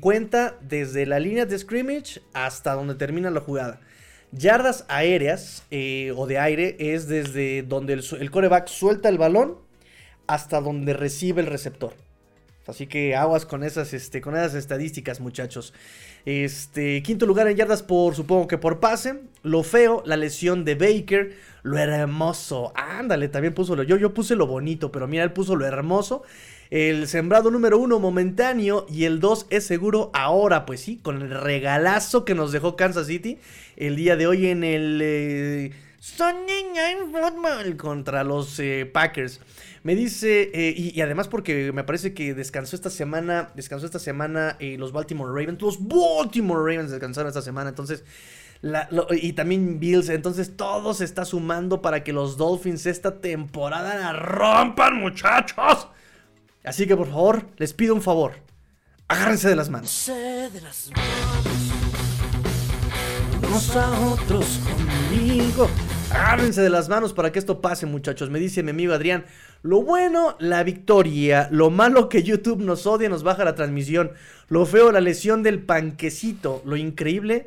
cuenta 0.00 0.56
desde 0.62 1.04
la 1.04 1.18
línea 1.20 1.44
de 1.44 1.58
scrimmage 1.58 2.22
hasta 2.32 2.72
donde 2.72 2.94
termina 2.94 3.28
la 3.28 3.40
jugada. 3.40 3.78
Yardas 4.32 4.86
aéreas 4.88 5.64
o 6.16 6.26
de 6.26 6.38
aire 6.38 6.76
es 6.78 7.08
desde 7.08 7.62
donde 7.62 7.92
el, 7.92 8.04
el 8.18 8.30
coreback 8.30 8.68
suelta 8.68 9.10
el 9.10 9.18
balón 9.18 9.58
hasta 10.26 10.62
donde 10.62 10.94
recibe 10.94 11.42
el 11.42 11.46
receptor. 11.46 11.92
Así 12.66 12.86
que 12.86 13.16
aguas 13.16 13.46
con 13.46 13.64
esas, 13.64 13.92
este, 13.94 14.20
con 14.20 14.36
esas 14.36 14.54
estadísticas, 14.54 15.20
muchachos. 15.20 15.74
Este, 16.24 17.02
quinto 17.02 17.26
lugar 17.26 17.48
en 17.48 17.56
yardas 17.56 17.82
por, 17.82 18.14
supongo 18.14 18.46
que 18.46 18.58
por 18.58 18.80
pase. 18.80 19.20
Lo 19.42 19.62
feo, 19.62 20.02
la 20.06 20.16
lesión 20.16 20.64
de 20.64 20.74
Baker. 20.74 21.36
Lo 21.62 21.78
hermoso. 21.78 22.72
Ándale, 22.76 23.28
también 23.28 23.54
puso 23.54 23.74
lo. 23.74 23.82
Yo, 23.82 23.96
yo 23.96 24.14
puse 24.14 24.36
lo 24.36 24.46
bonito, 24.46 24.92
pero 24.92 25.08
mira, 25.08 25.24
él 25.24 25.32
puso 25.32 25.56
lo 25.56 25.66
hermoso. 25.66 26.22
El 26.70 27.08
sembrado 27.08 27.50
número 27.50 27.78
uno 27.78 27.98
momentáneo 27.98 28.86
y 28.88 29.04
el 29.04 29.18
dos 29.18 29.46
es 29.50 29.66
seguro 29.66 30.12
ahora, 30.14 30.66
pues 30.66 30.80
sí, 30.80 30.98
con 31.02 31.20
el 31.20 31.30
regalazo 31.30 32.24
que 32.24 32.36
nos 32.36 32.52
dejó 32.52 32.76
Kansas 32.76 33.08
City 33.08 33.38
el 33.76 33.96
día 33.96 34.14
de 34.14 34.28
hoy 34.28 34.46
en 34.46 34.62
el 34.62 35.00
eh, 35.02 35.72
Sunday 35.98 36.64
Night 36.72 37.10
Football 37.10 37.76
contra 37.76 38.22
los 38.22 38.60
eh, 38.60 38.88
Packers. 38.92 39.40
Me 39.82 39.94
dice, 39.94 40.50
eh, 40.52 40.74
y, 40.76 41.00
además 41.00 41.28
porque 41.28 41.72
me 41.72 41.84
parece 41.84 42.12
que 42.12 42.34
descansó 42.34 42.76
esta 42.76 42.90
semana, 42.90 43.50
descansó 43.54 43.86
esta 43.86 43.98
semana 43.98 44.56
eh, 44.58 44.76
los 44.78 44.92
Baltimore 44.92 45.30
Ravens, 45.30 45.62
los 45.62 45.78
Baltimore 45.80 46.60
Ravens 46.60 46.90
descansaron 46.90 47.28
esta 47.28 47.40
semana, 47.40 47.70
entonces, 47.70 48.04
y 49.10 49.32
también 49.32 49.80
Bills, 49.80 50.10
entonces 50.10 50.54
todo 50.54 50.92
se 50.92 51.04
está 51.06 51.24
sumando 51.24 51.80
para 51.80 52.04
que 52.04 52.12
los 52.12 52.36
Dolphins 52.36 52.84
esta 52.84 53.20
temporada 53.20 53.96
la 53.96 54.12
rompan, 54.12 55.00
muchachos. 55.00 55.88
Así 56.62 56.86
que 56.86 56.94
por 56.94 57.06
favor, 57.06 57.46
les 57.56 57.72
pido 57.72 57.94
un 57.94 58.02
favor, 58.02 58.34
agárrense 59.08 59.48
de 59.48 59.56
las 59.56 59.70
manos. 59.70 60.04
De 60.08 60.60
las 60.60 60.90
manos. 60.90 61.80
Unos 63.48 63.76
a 63.76 63.98
otros 64.00 64.58
conmigo. 64.58 65.70
Agárrense 66.12 66.60
de 66.60 66.70
las 66.70 66.88
manos 66.88 67.12
para 67.12 67.30
que 67.30 67.38
esto 67.38 67.60
pase, 67.60 67.86
muchachos. 67.86 68.30
Me 68.30 68.40
dice 68.40 68.64
mi 68.64 68.70
amigo 68.70 68.92
Adrián. 68.92 69.24
Lo 69.62 69.82
bueno, 69.82 70.36
la 70.40 70.64
victoria. 70.64 71.48
Lo 71.52 71.70
malo 71.70 72.08
que 72.08 72.24
YouTube 72.24 72.60
nos 72.60 72.86
odia, 72.86 73.08
nos 73.08 73.22
baja 73.22 73.44
la 73.44 73.54
transmisión. 73.54 74.10
Lo 74.48 74.66
feo, 74.66 74.90
la 74.90 75.00
lesión 75.00 75.44
del 75.44 75.60
panquecito. 75.60 76.62
Lo 76.64 76.76
increíble, 76.76 77.46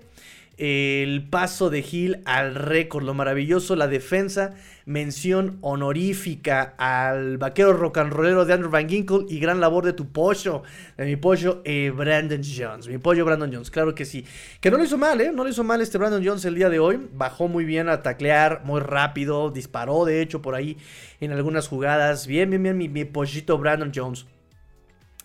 el 0.57 1.27
paso 1.29 1.69
de 1.69 1.81
Gil 1.81 2.21
al 2.25 2.55
récord, 2.55 3.03
lo 3.03 3.13
maravilloso, 3.13 3.75
la 3.75 3.87
defensa, 3.87 4.53
mención 4.85 5.57
honorífica 5.61 6.75
al 6.77 7.37
vaquero 7.37 7.73
rock 7.73 7.97
and 7.97 8.13
rollero 8.13 8.45
de 8.45 8.53
Andrew 8.53 8.69
Van 8.69 8.87
Ginkle 8.87 9.25
y 9.29 9.39
gran 9.39 9.59
labor 9.59 9.85
de 9.85 9.93
tu 9.93 10.11
pollo, 10.11 10.63
de 10.97 11.05
mi 11.05 11.15
pollo 11.15 11.61
eh, 11.65 11.91
Brandon 11.95 12.41
Jones, 12.43 12.87
mi 12.87 12.97
pollo 12.97 13.25
Brandon 13.25 13.51
Jones, 13.51 13.71
claro 13.71 13.95
que 13.95 14.05
sí, 14.05 14.25
que 14.59 14.69
no 14.69 14.77
lo 14.77 14.83
hizo 14.83 14.97
mal, 14.97 15.21
¿eh? 15.21 15.31
No 15.33 15.43
lo 15.43 15.49
hizo 15.49 15.63
mal 15.63 15.81
este 15.81 15.97
Brandon 15.97 16.23
Jones 16.23 16.45
el 16.45 16.55
día 16.55 16.69
de 16.69 16.79
hoy, 16.79 16.99
bajó 17.13 17.47
muy 17.47 17.65
bien 17.65 17.89
a 17.89 18.03
taclear, 18.03 18.61
muy 18.63 18.81
rápido, 18.81 19.49
disparó 19.49 20.05
de 20.05 20.21
hecho 20.21 20.41
por 20.41 20.53
ahí 20.53 20.77
en 21.19 21.31
algunas 21.31 21.67
jugadas, 21.67 22.27
bien, 22.27 22.49
bien, 22.49 22.61
bien, 22.61 22.77
mi, 22.77 22.89
mi 22.89 23.05
pollito 23.05 23.57
Brandon 23.57 23.91
Jones. 23.93 24.25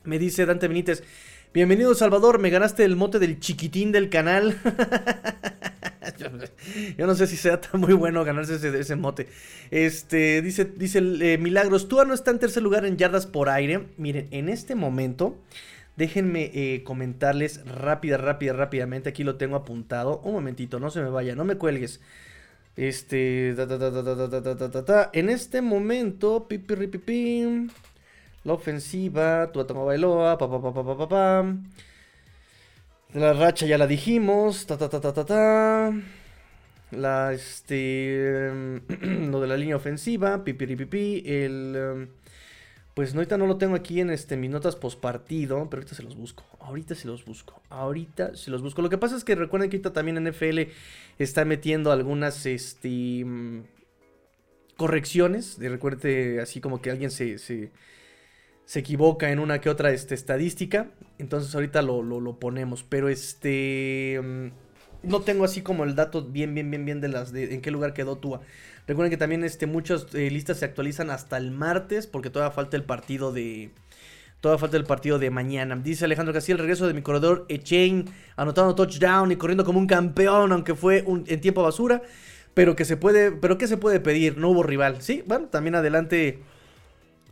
Me 0.04 0.18
dice 0.18 0.46
Dante 0.46 0.68
Benítez, 0.68 1.02
Bienvenido 1.54 1.94
Salvador, 1.94 2.38
me 2.38 2.50
ganaste 2.50 2.84
el 2.84 2.94
mote 2.94 3.18
del 3.18 3.40
chiquitín 3.40 3.90
del 3.90 4.10
canal. 4.10 4.60
Yo 6.98 7.06
no 7.06 7.14
sé 7.14 7.26
si 7.26 7.38
sea 7.38 7.58
tan 7.58 7.80
muy 7.80 7.94
bueno 7.94 8.22
ganarse 8.22 8.56
ese, 8.78 8.96
mote. 8.96 9.28
Este, 9.70 10.42
dice, 10.42 10.66
dice 10.66 10.98
eh, 10.98 11.38
Milagros, 11.38 11.88
Tua 11.88 12.04
no 12.04 12.12
está 12.12 12.32
en 12.32 12.38
tercer 12.38 12.62
lugar 12.62 12.84
en 12.84 12.98
yardas 12.98 13.26
por 13.26 13.48
aire. 13.48 13.86
Miren, 13.96 14.28
en 14.30 14.50
este 14.50 14.74
momento, 14.74 15.38
déjenme 15.96 16.50
eh, 16.52 16.82
comentarles 16.84 17.64
rápida, 17.64 18.18
rápida, 18.18 18.52
rápidamente. 18.52 19.08
Aquí 19.08 19.24
lo 19.24 19.36
tengo 19.36 19.56
apuntado. 19.56 20.20
Un 20.24 20.34
momentito, 20.34 20.78
no 20.78 20.90
se 20.90 21.00
me 21.00 21.08
vaya, 21.08 21.34
no 21.34 21.46
me 21.46 21.56
cuelgues. 21.56 22.02
Este, 22.76 23.56
en 25.12 25.30
este 25.30 25.62
momento, 25.62 26.46
pipi, 26.46 27.68
la 28.44 28.52
ofensiva, 28.52 29.50
Tuatama 29.52 29.84
Bailoa, 29.84 30.38
pa 30.38 30.48
pa 30.48 30.60
pa 30.60 30.72
pa 30.72 30.82
pa 30.84 30.96
pa 30.96 31.08
pa. 31.08 31.24
La 33.14 33.32
racha 33.32 33.66
ya 33.66 33.78
la 33.78 33.86
dijimos, 33.86 34.66
ta 34.66 34.76
ta 34.76 34.88
ta 34.88 35.00
ta 35.00 35.12
ta 35.12 35.24
ta. 35.24 35.92
La, 36.90 37.32
este, 37.32 38.50
lo 39.30 39.40
de 39.40 39.46
la 39.46 39.56
línea 39.56 39.76
ofensiva, 39.76 40.44
pipiripipi, 40.44 41.22
el... 41.26 41.76
Em, 41.76 42.08
pues 42.94 43.14
no, 43.14 43.20
ahorita 43.20 43.38
no 43.38 43.46
lo 43.46 43.58
tengo 43.58 43.76
aquí 43.76 44.00
en 44.00 44.10
este, 44.10 44.36
mis 44.36 44.50
notas 44.50 44.74
post 44.74 45.00
partido, 45.00 45.68
pero 45.70 45.80
ahorita 45.80 45.94
se 45.94 46.02
los 46.02 46.16
busco. 46.16 46.44
Ahorita 46.58 46.96
se 46.96 47.06
los 47.06 47.24
busco. 47.24 47.62
Ahorita 47.70 48.34
se 48.34 48.50
los 48.50 48.60
busco. 48.60 48.82
Lo 48.82 48.90
que 48.90 48.98
pasa 48.98 49.16
es 49.16 49.22
que 49.22 49.36
recuerden 49.36 49.70
que 49.70 49.76
ahorita 49.76 49.92
también 49.92 50.22
NFL 50.24 50.72
está 51.18 51.44
metiendo 51.44 51.92
algunas 51.92 52.44
este, 52.44 53.24
mm, 53.24 53.62
correcciones. 54.76 55.58
De 55.60 55.68
recuerde 55.68 56.40
así 56.40 56.60
como 56.60 56.82
que 56.82 56.90
alguien 56.90 57.12
se 57.12 57.38
equivoca 58.80 59.30
en 59.30 59.38
una 59.38 59.62
que 59.62 59.70
otra 59.70 59.92
este, 59.92 60.14
estadística. 60.14 60.90
Entonces 61.18 61.54
ahorita 61.54 61.80
lo, 61.80 62.02
lo, 62.02 62.38
ponemos. 62.38 62.84
Pero 62.86 63.08
este... 63.08 64.20
Mm, 64.22 64.48
no 65.08 65.22
tengo 65.22 65.44
así 65.44 65.62
como 65.62 65.84
el 65.84 65.94
dato 65.94 66.22
bien, 66.22 66.54
bien, 66.54 66.70
bien, 66.70 66.84
bien 66.84 67.00
de 67.00 67.08
las 67.08 67.32
de 67.32 67.54
en 67.54 67.62
qué 67.62 67.70
lugar 67.70 67.94
quedó 67.94 68.18
Tua. 68.18 68.42
Recuerden 68.86 69.10
que 69.10 69.16
también 69.16 69.42
este, 69.42 69.66
muchas 69.66 70.14
eh, 70.14 70.30
listas 70.30 70.58
se 70.58 70.66
actualizan 70.66 71.08
hasta 71.08 71.38
el 71.38 71.50
martes 71.50 72.06
porque 72.06 72.28
todavía 72.28 72.54
falta 72.54 72.76
el 72.76 72.84
partido 72.84 73.32
de... 73.32 73.70
Todavía 74.42 74.60
falta 74.60 74.76
el 74.76 74.84
partido 74.84 75.18
de 75.18 75.30
mañana. 75.30 75.74
Dice 75.74 76.04
Alejandro 76.04 76.34
Casilla, 76.34 76.56
el 76.56 76.60
regreso 76.60 76.86
de 76.86 76.92
mi 76.92 77.00
corredor 77.00 77.46
Echain, 77.48 78.04
anotando 78.36 78.74
touchdown 78.74 79.32
y 79.32 79.36
corriendo 79.36 79.64
como 79.64 79.78
un 79.78 79.86
campeón, 79.86 80.52
aunque 80.52 80.74
fue 80.74 81.04
un, 81.06 81.24
en 81.26 81.40
tiempo 81.40 81.62
basura. 81.62 82.02
Pero 82.52 82.76
que 82.76 82.84
se 82.84 82.98
puede, 82.98 83.32
pero 83.32 83.56
que 83.56 83.66
se 83.66 83.78
puede 83.78 83.98
pedir, 83.98 84.36
no 84.36 84.50
hubo 84.50 84.62
rival. 84.62 85.00
Sí, 85.00 85.24
bueno, 85.26 85.46
también 85.46 85.74
adelante 85.74 86.40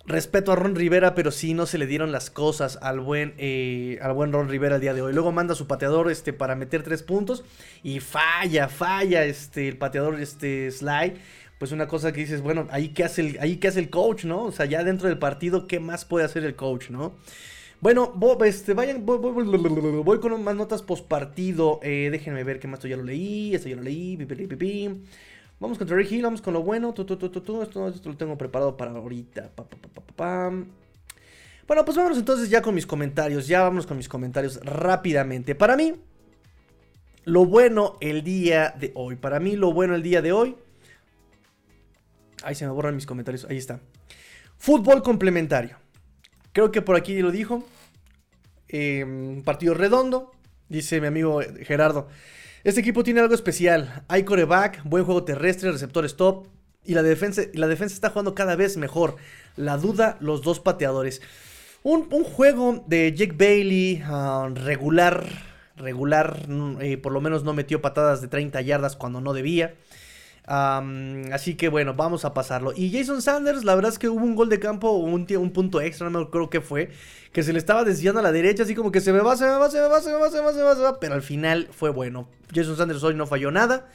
Respeto 0.06 0.52
a 0.52 0.56
Ron 0.56 0.76
Rivera, 0.76 1.14
pero 1.14 1.30
sí 1.32 1.52
no 1.52 1.66
se 1.66 1.78
le 1.78 1.86
dieron 1.86 2.12
las 2.12 2.30
cosas 2.30 2.78
al 2.80 3.00
buen, 3.00 3.34
eh, 3.38 3.98
al 4.00 4.12
buen 4.12 4.32
Ron 4.32 4.48
Rivera 4.48 4.76
el 4.76 4.80
día 4.80 4.94
de 4.94 5.02
hoy. 5.02 5.12
Luego 5.12 5.32
manda 5.32 5.54
su 5.54 5.66
pateador 5.66 6.10
este, 6.10 6.32
para 6.32 6.54
meter 6.54 6.82
tres 6.82 7.02
puntos 7.02 7.42
y 7.82 7.98
falla, 7.98 8.68
falla 8.68 9.25
este, 9.25 9.66
el 9.66 9.78
pateador 9.78 10.20
este, 10.20 10.70
Sly 10.70 11.14
pues 11.58 11.72
una 11.72 11.88
cosa 11.88 12.12
que 12.12 12.20
dices, 12.20 12.42
bueno, 12.42 12.68
ahí 12.70 12.88
qué 12.90 13.04
hace 13.04 13.22
el, 13.22 13.38
ahí 13.40 13.56
qué 13.56 13.68
hace 13.68 13.80
el 13.80 13.90
coach, 13.90 14.25
¿no? 14.25 14.44
O 14.44 14.52
sea, 14.52 14.66
ya 14.66 14.84
dentro 14.84 15.08
del 15.08 15.18
partido, 15.18 15.66
¿qué 15.66 15.80
más 15.80 16.04
puede 16.04 16.25
hacer 16.26 16.44
el 16.44 16.54
coach, 16.54 16.90
¿no? 16.90 17.14
Bueno, 17.80 18.14
este, 18.44 18.75
vayan, 18.75 19.04
voy, 19.04 20.18
con 20.20 20.42
más 20.42 20.56
notas 20.56 20.82
post 20.82 21.06
partido. 21.06 21.80
Eh, 21.82 22.08
déjenme 22.10 22.42
ver 22.44 22.58
qué 22.58 22.68
más 22.68 22.78
esto 22.78 22.88
ya 22.88 22.96
lo 22.96 23.04
leí, 23.04 23.54
esto 23.54 23.68
ya 23.68 23.76
lo 23.76 23.82
leí, 23.82 24.16
Vamos 25.58 25.78
con 25.78 25.86
Terry 25.86 26.06
Hill, 26.08 26.22
vamos 26.22 26.42
con 26.42 26.52
lo 26.52 26.62
bueno. 26.62 26.90
esto, 26.90 28.00
lo 28.04 28.16
tengo 28.16 28.36
preparado 28.36 28.76
para 28.76 28.90
ahorita. 28.90 29.50
bueno, 30.16 31.84
pues 31.84 31.96
vámonos 31.96 32.18
entonces 32.18 32.50
ya 32.50 32.60
con 32.60 32.75
mis 32.75 32.86
comentarios. 32.86 33.46
Ya 33.46 33.62
vamos 33.62 33.86
con 33.86 33.96
mis 33.96 34.08
comentarios 34.08 34.60
rápidamente. 34.62 35.54
Para 35.54 35.76
mí, 35.76 35.94
lo 37.25 37.46
bueno 37.46 37.96
el 38.00 38.22
día 38.22 38.75
de 38.78 38.92
hoy. 38.94 39.16
Para 39.16 39.40
mí, 39.40 39.56
lo 39.56 39.72
bueno 39.72 39.94
el 39.94 40.02
día 40.02 40.20
de 40.20 40.32
hoy. 40.32 40.56
Ahí 42.42 42.54
se 42.54 42.66
me 42.66 42.72
borran 42.72 42.94
mis 42.94 43.06
comentarios. 43.06 43.46
Ahí 43.46 43.56
está. 43.56 43.80
Fútbol 44.58 45.02
complementario. 45.02 45.78
Creo 46.52 46.70
que 46.70 46.82
por 46.82 46.96
aquí 46.96 47.20
lo 47.20 47.30
dijo. 47.30 47.64
Eh, 48.68 49.40
partido 49.44 49.75
redondo, 49.75 50.32
dice 50.68 51.00
mi 51.00 51.06
amigo 51.06 51.40
Gerardo. 51.62 52.08
Este 52.66 52.80
equipo 52.80 53.04
tiene 53.04 53.20
algo 53.20 53.32
especial. 53.32 54.02
Hay 54.08 54.25
coreback, 54.25 54.82
buen 54.82 55.04
juego 55.04 55.23
terrestre, 55.23 55.70
receptor 55.70 56.04
stop. 56.06 56.49
Y 56.85 56.94
la 56.94 57.04
defensa, 57.04 57.42
la 57.54 57.68
defensa 57.68 57.94
está 57.94 58.11
jugando 58.11 58.35
cada 58.35 58.56
vez 58.56 58.76
mejor. 58.76 59.14
La 59.54 59.76
duda, 59.76 60.16
los 60.18 60.42
dos 60.42 60.58
pateadores. 60.58 61.23
Un, 61.85 62.08
juego 62.25 62.82
de 62.88 63.14
Jake 63.14 63.37
Bailey 63.38 64.02
ah, 64.04 64.50
regular. 64.52 65.28
Regular. 65.76 66.49
Mm, 66.49 66.80
eh, 66.80 66.99
por 66.99 67.12
lo 67.12 67.20
menos 67.20 67.44
no 67.44 67.52
metió 67.52 67.80
patadas 67.80 68.20
de 68.20 68.26
30 68.26 68.61
yardas 68.62 68.96
cuando 68.96 69.20
no 69.20 69.32
debía 69.32 69.76
así 70.47 71.55
que 71.57 71.69
bueno, 71.69 71.95
vamos 71.95 72.25
a 72.25 72.33
pasarlo. 72.33 72.73
Y 72.76 72.93
Jason 72.93 73.21
Sanders, 73.21 73.65
la 73.65 73.75
verdad 73.75 73.93
es 73.93 73.99
que 73.99 74.09
hubo 74.09 74.25
un 74.25 74.37
gol 74.37 74.49
de 74.49 74.61
campo, 74.61 74.93
un, 74.93 75.26
un 75.29 75.53
punto 75.53 75.81
extra, 75.81 76.09
no 76.09 76.21
acuerdo 76.21 76.50
qué 76.50 76.61
fue, 76.61 76.91
que 77.33 77.43
se 77.43 77.53
le 77.53 77.59
estaba 77.59 77.85
desviando 77.85 78.21
a 78.21 78.23
la 78.23 78.33
derecha, 78.33 78.62
así 78.62 78.75
como 78.75 78.93
que 78.93 79.00
se 79.00 79.12
me 79.12 79.21
va, 79.21 79.37
se 79.37 79.45
me 79.45 79.50
va, 79.50 79.71
se 79.71 79.81
me 79.81 79.88
va, 79.88 80.00
se 80.00 80.11
me 80.11 80.17
va, 80.17 80.31
se 80.31 80.38
me 80.38 80.45
va, 80.45 80.53
se 80.53 80.59
me 80.59 80.85
va, 80.85 81.00
pero 81.00 81.15
al 81.15 81.23
final 81.23 81.69
fue 81.73 81.91
bueno. 81.91 82.29
Jason 82.55 82.76
Sanders 82.76 83.03
hoy 83.03 83.15
no 83.15 83.26
falló 83.26 83.50
nada. 83.50 83.88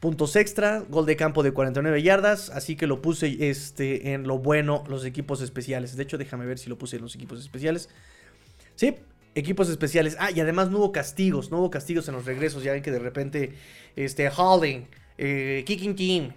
Puntos 0.00 0.36
extra, 0.36 0.84
gol 0.88 1.06
de 1.06 1.16
campo 1.16 1.42
de 1.42 1.50
49 1.50 2.02
yardas, 2.02 2.50
así 2.50 2.76
que 2.76 2.86
lo 2.86 3.02
puse 3.02 3.50
este, 3.50 4.12
en 4.12 4.28
lo 4.28 4.38
bueno, 4.38 4.84
los 4.88 5.04
equipos 5.04 5.40
especiales. 5.40 5.96
De 5.96 6.04
hecho, 6.04 6.18
déjame 6.18 6.46
ver 6.46 6.60
si 6.60 6.70
lo 6.70 6.78
puse 6.78 6.96
en 6.96 7.02
los 7.02 7.16
equipos 7.16 7.40
especiales. 7.40 7.88
Sí, 8.76 8.94
equipos 9.34 9.68
especiales. 9.68 10.16
Ah, 10.20 10.30
y 10.30 10.38
además 10.38 10.70
no 10.70 10.78
hubo 10.78 10.92
castigos, 10.92 11.50
no 11.50 11.58
hubo 11.58 11.70
castigos 11.70 12.06
en 12.06 12.14
los 12.14 12.26
regresos. 12.26 12.62
Ya 12.62 12.72
ven 12.72 12.82
que 12.82 12.92
de 12.92 13.00
repente, 13.00 13.54
este, 13.96 14.30
Holding, 14.30 14.86
eh, 15.18 15.64
kicking 15.66 15.94
team, 15.94 16.32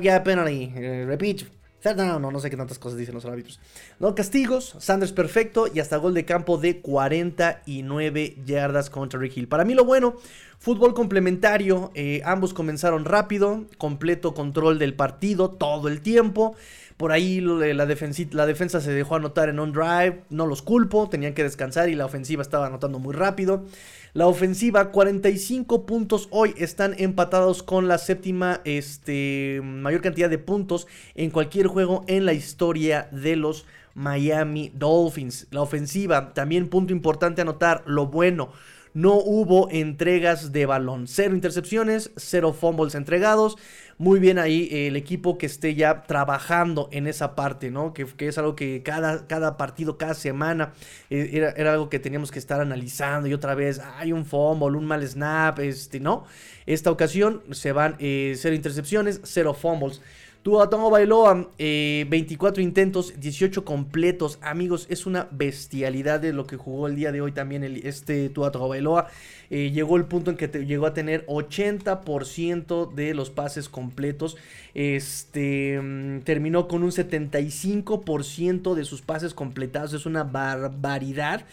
yard 0.00 0.24
penalty, 0.24 0.72
eh, 0.74 1.04
repeat, 1.06 1.44
third 1.80 1.96
down, 1.98 2.22
no, 2.22 2.30
no 2.30 2.40
sé 2.40 2.48
qué 2.48 2.56
tantas 2.56 2.78
cosas 2.78 2.98
dicen 2.98 3.14
los 3.14 3.26
árbitros. 3.26 3.60
No 4.00 4.14
castigos, 4.14 4.74
Sanders 4.78 5.12
perfecto 5.12 5.66
y 5.72 5.80
hasta 5.80 5.98
gol 5.98 6.14
de 6.14 6.24
campo 6.24 6.56
de 6.56 6.80
49 6.80 8.36
yardas 8.44 8.88
contra 8.90 9.20
Rick 9.20 9.36
Hill. 9.36 9.48
Para 9.48 9.64
mí 9.64 9.74
lo 9.74 9.84
bueno, 9.84 10.16
fútbol 10.58 10.94
complementario, 10.94 11.90
eh, 11.94 12.22
ambos 12.24 12.54
comenzaron 12.54 13.04
rápido, 13.04 13.64
completo 13.78 14.34
control 14.34 14.78
del 14.78 14.94
partido 14.94 15.50
todo 15.50 15.88
el 15.88 16.00
tiempo. 16.00 16.54
Por 16.96 17.10
ahí 17.10 17.40
la, 17.40 17.74
la, 17.74 18.46
defensa 18.46 18.80
se 18.80 18.92
dejó 18.92 19.16
anotar 19.16 19.48
en 19.48 19.58
un 19.58 19.72
drive, 19.72 20.22
no 20.30 20.46
los 20.46 20.62
culpo, 20.62 21.08
tenían 21.08 21.34
que 21.34 21.42
descansar 21.42 21.88
y 21.88 21.96
la 21.96 22.06
ofensiva 22.06 22.40
estaba 22.40 22.66
anotando 22.66 23.00
muy 23.00 23.14
rápido. 23.14 23.64
La 24.12 24.28
ofensiva, 24.28 24.92
45 24.92 25.86
puntos 25.86 26.28
hoy, 26.30 26.54
están 26.56 26.94
empatados 26.98 27.64
con 27.64 27.88
la 27.88 27.98
séptima 27.98 28.60
este, 28.64 29.60
mayor 29.64 30.02
cantidad 30.02 30.30
de 30.30 30.38
puntos 30.38 30.86
en 31.16 31.30
cualquier 31.30 31.66
juego 31.66 32.04
en 32.06 32.24
la 32.24 32.32
historia 32.32 33.08
de 33.10 33.34
los 33.34 33.66
Miami 33.94 34.70
Dolphins. 34.72 35.48
La 35.50 35.62
ofensiva, 35.62 36.32
también 36.32 36.68
punto 36.68 36.92
importante 36.92 37.42
anotar, 37.42 37.82
lo 37.86 38.06
bueno. 38.06 38.52
No 38.94 39.14
hubo 39.16 39.68
entregas 39.70 40.52
de 40.52 40.66
balón. 40.66 41.06
Cero 41.08 41.34
intercepciones, 41.34 42.12
cero 42.16 42.52
fumbles 42.52 42.94
entregados 42.94 43.56
muy 43.98 44.18
bien 44.18 44.38
ahí 44.38 44.68
el 44.70 44.96
equipo 44.96 45.38
que 45.38 45.46
esté 45.46 45.74
ya 45.74 46.02
trabajando 46.02 46.88
en 46.92 47.06
esa 47.06 47.34
parte, 47.34 47.70
¿no? 47.70 47.94
Que, 47.94 48.06
es 48.18 48.38
algo 48.38 48.56
que 48.56 48.82
cada, 48.82 49.26
cada 49.26 49.56
partido, 49.56 49.98
cada 49.98 50.14
semana 50.14 50.72
eh, 51.10 51.52
era, 51.56 51.72
algo 51.72 51.88
que 51.88 51.98
teníamos 51.98 52.30
que 52.30 52.38
estar 52.38 52.60
analizando 52.60 53.28
y 53.28 53.34
otra 53.34 53.54
vez, 53.54 53.80
hay 53.98 54.12
un 54.12 54.26
fumble, 54.26 54.76
un 54.76 54.86
mal 54.86 55.06
snap, 55.06 55.60
este, 55.60 56.00
¿no? 56.00 56.24
Esta 56.66 56.90
ocasión 56.90 57.42
se 57.52 57.72
van 57.72 57.96
eh, 57.98 58.34
cero 58.36 58.54
intercepciones, 58.54 59.20
cero 59.24 59.54
fumbles. 59.54 60.00
Tua 60.44 60.68
Tongo 60.68 60.90
Bailoa, 60.90 61.48
24 61.58 62.62
intentos, 62.62 63.18
18 63.18 63.64
completos. 63.64 64.38
Amigos, 64.42 64.86
es 64.90 65.06
una 65.06 65.26
bestialidad 65.30 66.20
de 66.20 66.34
lo 66.34 66.46
que 66.46 66.58
jugó 66.58 66.86
el 66.86 66.96
día 66.96 67.12
de 67.12 67.22
hoy 67.22 67.32
también 67.32 67.64
el, 67.64 67.78
este 67.86 68.28
Tua 68.28 68.52
Tongo 68.52 68.68
Bailoa. 68.68 69.08
Eh, 69.48 69.70
llegó 69.70 69.96
el 69.96 70.04
punto 70.04 70.30
en 70.30 70.36
que 70.36 70.48
llegó 70.66 70.84
a 70.84 70.92
tener 70.92 71.24
80% 71.28 72.92
de 72.92 73.14
los 73.14 73.30
pases 73.30 73.70
completos. 73.70 74.36
Este 74.74 75.80
mm, 75.80 76.20
terminó 76.24 76.68
con 76.68 76.82
un 76.82 76.90
75% 76.90 78.74
de 78.74 78.84
sus 78.84 79.00
pases 79.00 79.32
completados. 79.32 79.94
Es 79.94 80.04
una 80.04 80.24
barbaridad. 80.24 81.46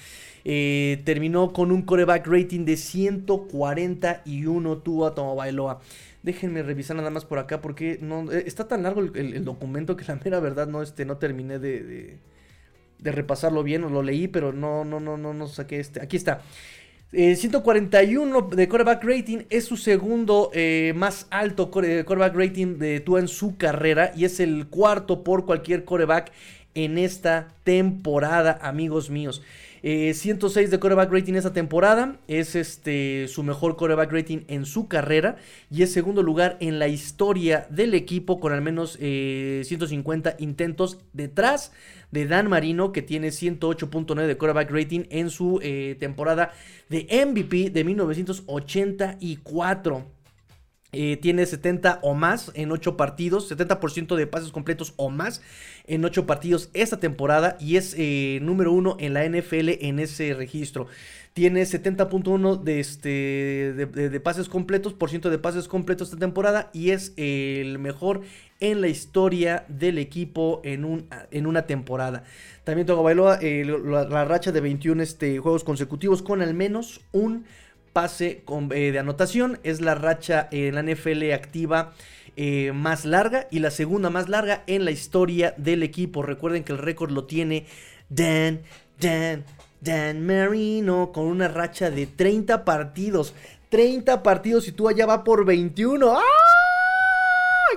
Eh, 0.43 1.03
terminó 1.05 1.53
con 1.53 1.71
un 1.71 1.83
coreback 1.83 2.25
rating 2.27 2.65
de 2.65 2.75
141 2.77 4.77
Tua 4.77 5.13
Tongo 5.13 5.35
Bailoa. 5.35 5.79
Déjenme 6.23 6.63
revisar 6.63 6.95
nada 6.95 7.09
más 7.09 7.25
por 7.25 7.39
acá 7.39 7.61
porque 7.61 7.97
no 8.01 8.31
eh, 8.31 8.43
está 8.45 8.67
tan 8.67 8.83
largo 8.83 9.01
el, 9.01 9.43
documento 9.43 9.97
que 9.97 10.05
la 10.05 10.19
mera 10.23 10.39
verdad 10.39 10.67
no, 10.67 10.83
este, 10.83 11.05
no 11.05 11.17
terminé 11.17 11.57
de, 11.59 12.17
repasarlo 12.99 13.63
bien. 13.63 13.81
Lo 13.81 14.03
leí, 14.03 14.27
pero 14.27 14.53
no, 14.53 14.85
no, 14.85 14.99
no, 14.99 15.17
no, 15.17 15.33
no 15.33 15.47
saqué 15.47 15.79
este. 15.79 16.01
Aquí 16.01 16.17
está. 16.17 16.41
141 17.11 18.39
eh, 18.39 18.55
de 18.55 18.67
coreback 18.69 19.03
rating 19.03 19.39
es 19.49 19.65
su 19.65 19.75
segundo 19.75 20.49
eh, 20.53 20.93
más 20.95 21.27
alto 21.29 21.69
coreback 21.69 22.35
rating 22.35 22.77
de 22.77 23.01
Tua 23.01 23.19
en 23.19 23.27
su 23.27 23.57
carrera 23.57 24.13
y 24.15 24.23
es 24.23 24.39
el 24.39 24.67
cuarto 24.67 25.23
por 25.23 25.45
cualquier 25.45 25.83
coreback 25.83 26.31
en 26.73 26.97
esta 26.97 27.49
temporada, 27.65 28.57
amigos 28.61 29.09
míos. 29.09 29.41
106 29.83 30.57
eh, 30.57 30.69
de 30.69 30.79
coreback 30.79 31.11
rating 31.11 31.33
esta 31.33 31.51
temporada. 31.53 32.17
Es 32.27 32.55
este 32.55 33.27
su 33.27 33.43
mejor 33.43 33.75
coreback 33.75 34.11
rating 34.11 34.39
en 34.47 34.65
su 34.65 34.87
carrera. 34.87 35.35
Y 35.69 35.83
es 35.83 35.91
segundo 35.91 36.23
lugar 36.23 36.57
en 36.59 36.79
la 36.79 36.87
historia 36.87 37.67
del 37.69 37.93
equipo 37.93 38.39
con 38.39 38.53
al 38.53 38.61
menos 38.61 38.93
150 38.93 40.29
eh, 40.29 40.35
intentos 40.39 40.97
detrás 41.13 41.73
de 42.11 42.27
Dan 42.27 42.47
Marino 42.49 42.91
que 42.91 43.01
tiene 43.01 43.29
108.9 43.29 44.27
de 44.27 44.37
coreback 44.37 44.69
rating 44.69 45.05
en 45.09 45.31
su 45.31 45.59
eh, 45.63 45.95
temporada 45.99 46.53
de 46.89 47.07
MVP 47.25 47.71
de 47.71 47.83
1984. 47.83 50.20
Eh, 50.93 51.17
tiene 51.21 51.45
70 51.45 51.99
o 52.01 52.13
más 52.15 52.51
en 52.53 52.69
8 52.69 52.97
partidos, 52.97 53.49
70% 53.49 54.17
de 54.17 54.27
pases 54.27 54.51
completos 54.51 54.93
o 54.97 55.09
más 55.09 55.41
en 55.87 56.03
8 56.03 56.25
partidos 56.25 56.69
esta 56.73 56.99
temporada 56.99 57.55
y 57.61 57.77
es 57.77 57.95
eh, 57.97 58.39
número 58.41 58.73
1 58.73 58.97
en 58.99 59.13
la 59.13 59.25
NFL 59.25 59.69
en 59.79 59.99
ese 59.99 60.33
registro. 60.33 60.87
Tiene 61.33 61.61
70.1 61.61 62.61
de, 62.61 62.81
este, 62.81 63.09
de, 63.73 64.19
pases 64.19 64.49
completos, 64.49 64.93
por 64.93 65.09
ciento 65.09 65.29
de 65.29 65.39
pases 65.39 65.69
completos 65.69 66.09
esta 66.09 66.19
temporada 66.19 66.69
y 66.73 66.89
es 66.89 67.13
el 67.15 67.79
mejor 67.79 68.23
en 68.59 68.81
la 68.81 68.89
historia 68.89 69.63
del 69.69 69.97
equipo 69.97 70.59
en, 70.65 70.83
un, 70.83 71.07
en 71.31 71.47
una 71.47 71.67
temporada. 71.67 72.25
También 72.65 72.85
Togo 72.85 73.01
Bailoa, 73.03 73.39
eh, 73.41 73.63
la, 73.65 74.25
racha 74.25 74.51
de 74.51 74.59
21 74.59 75.01
este, 75.01 75.39
juegos 75.39 75.63
consecutivos 75.63 76.21
con 76.21 76.41
al 76.41 76.53
menos 76.53 76.99
un 77.13 77.45
pase 77.93 78.43
eh, 78.71 78.91
de 78.91 78.99
anotación. 78.99 79.59
Es 79.63 79.81
la 79.81 79.95
racha 79.95 80.47
en 80.51 80.75
la 80.75 80.83
NFL 80.83 81.31
activa 81.31 81.93
eh, 82.37 82.71
más 82.73 83.05
larga 83.05 83.47
y 83.51 83.59
la 83.59 83.71
segunda 83.71 84.09
más 84.09 84.29
larga 84.29 84.63
en 84.67 84.85
la 84.85 84.91
historia 84.91 85.53
del 85.57 85.83
equipo. 85.83 86.23
Recuerden 86.23 86.63
que 86.63 86.71
el 86.71 86.77
récord 86.77 87.11
lo 87.11 87.25
tiene 87.25 87.65
Dan, 88.09 88.61
Dan, 88.99 89.43
Dan 89.81 90.25
Marino 90.25 91.11
con 91.11 91.25
una 91.25 91.47
racha 91.47 91.91
de 91.91 92.07
30 92.07 92.63
partidos. 92.63 93.33
30 93.69 94.23
partidos 94.23 94.67
y 94.67 94.71
tú 94.71 94.87
allá 94.87 95.05
va 95.05 95.23
por 95.23 95.45
21. 95.45 96.17
¡Ah! 96.17 96.21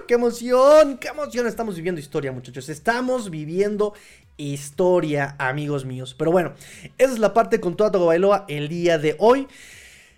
¡Qué 0.07 0.15
emoción! 0.15 0.99
¡Qué 0.99 1.09
emoción! 1.09 1.47
Estamos 1.47 1.77
viviendo 1.77 2.01
historia, 2.01 2.33
muchachos. 2.33 2.69
Estamos 2.69 3.31
viviendo 3.31 3.95
historia, 4.37 5.37
amigos 5.39 5.85
míos. 5.85 6.15
Pero 6.19 6.31
bueno, 6.31 6.53
esa 6.99 7.13
es 7.13 7.19
la 7.19 7.33
parte 7.33 7.61
con 7.61 7.77
Toda 7.77 7.99
Bailoa 7.99 8.45
el 8.49 8.69
día 8.69 8.99
de 8.99 9.17
hoy. 9.19 9.47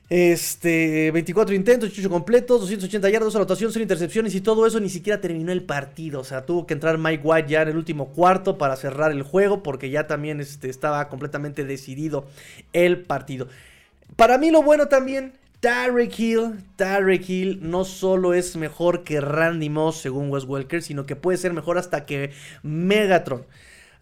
Este, 0.08 1.10
24 1.10 1.52
intentos, 1.54 1.88
18 1.88 2.08
completos, 2.08 2.60
280 2.60 3.10
yardas, 3.10 3.34
anotación, 3.34 3.72
0 3.72 3.82
intercepciones 3.82 4.36
y 4.36 4.40
todo 4.40 4.64
eso 4.64 4.78
ni 4.78 4.88
siquiera 4.88 5.20
terminó 5.20 5.50
el 5.50 5.64
partido. 5.64 6.20
O 6.20 6.24
sea, 6.24 6.46
tuvo 6.46 6.66
que 6.66 6.74
entrar 6.74 6.96
Mike 6.96 7.22
White 7.24 7.48
ya 7.48 7.62
en 7.62 7.68
el 7.68 7.76
último 7.76 8.12
cuarto 8.12 8.56
para 8.56 8.76
cerrar 8.76 9.10
el 9.10 9.22
juego 9.22 9.62
porque 9.64 9.90
ya 9.90 10.06
también 10.06 10.40
este, 10.40 10.70
estaba 10.70 11.08
completamente 11.08 11.64
decidido 11.64 12.26
el 12.72 13.00
partido. 13.00 13.48
Para 14.14 14.38
mí 14.38 14.52
lo 14.52 14.62
bueno 14.62 14.86
también, 14.86 15.32
Tyreek 15.58 16.16
Hill, 16.16 16.64
Tyreek 16.76 17.28
Hill 17.28 17.58
no 17.62 17.84
solo 17.84 18.34
es 18.34 18.54
mejor 18.54 19.02
que 19.02 19.20
Randy 19.20 19.70
Moss 19.70 20.00
según 20.00 20.30
Wes 20.30 20.44
Welker, 20.44 20.82
sino 20.82 21.06
que 21.06 21.16
puede 21.16 21.38
ser 21.38 21.52
mejor 21.52 21.78
hasta 21.78 22.06
que 22.06 22.30
Megatron. 22.62 23.44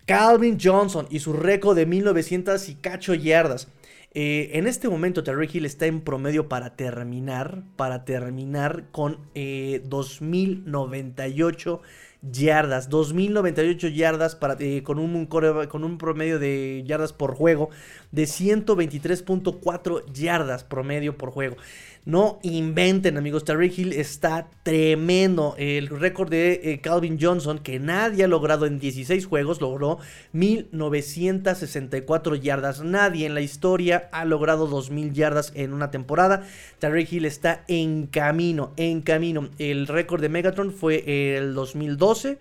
Calvin 0.06 0.58
Johnson 0.62 1.06
y 1.08 1.20
su 1.20 1.32
récord 1.32 1.76
de 1.76 1.86
1900 1.86 2.68
y 2.68 2.74
cacho 2.74 3.14
yardas. 3.14 3.68
Eh, 4.16 4.56
en 4.56 4.68
este 4.68 4.88
momento 4.88 5.24
Tyreek 5.24 5.56
Hill 5.56 5.66
está 5.66 5.86
en 5.86 6.00
promedio 6.00 6.48
para 6.48 6.76
terminar, 6.76 7.64
para 7.74 8.04
terminar 8.04 8.84
con 8.92 9.18
2098 9.34 11.80
eh, 11.82 11.86
yardas, 12.30 12.88
2098 12.90 13.88
yardas 13.88 14.36
para, 14.36 14.56
eh, 14.60 14.84
con, 14.84 15.00
un, 15.00 15.26
con 15.26 15.82
un 15.82 15.98
promedio 15.98 16.38
de 16.38 16.84
yardas 16.86 17.12
por 17.12 17.34
juego 17.34 17.70
de 18.14 18.24
123.4 18.24 20.04
yardas 20.12 20.64
promedio 20.64 21.18
por 21.18 21.30
juego. 21.30 21.56
No 22.04 22.38
inventen, 22.42 23.16
amigos. 23.16 23.44
Tariq 23.44 23.78
Hill 23.78 23.92
está 23.94 24.48
tremendo. 24.62 25.54
El 25.56 25.88
récord 25.88 26.28
de 26.28 26.60
eh, 26.62 26.82
Calvin 26.82 27.16
Johnson, 27.18 27.58
que 27.58 27.80
nadie 27.80 28.24
ha 28.24 28.28
logrado 28.28 28.66
en 28.66 28.78
16 28.78 29.24
juegos, 29.24 29.62
logró 29.62 29.98
1964 30.32 32.36
yardas. 32.36 32.82
Nadie 32.82 33.24
en 33.24 33.32
la 33.32 33.40
historia 33.40 34.10
ha 34.12 34.26
logrado 34.26 34.66
2000 34.66 35.14
yardas 35.14 35.50
en 35.54 35.72
una 35.72 35.90
temporada. 35.90 36.46
Tariq 36.78 37.14
Hill 37.14 37.24
está 37.24 37.64
en 37.68 38.06
camino, 38.06 38.74
en 38.76 39.00
camino. 39.00 39.48
El 39.58 39.86
récord 39.86 40.20
de 40.20 40.28
Megatron 40.28 40.72
fue 40.72 41.36
el 41.36 41.54
2012. 41.54 42.38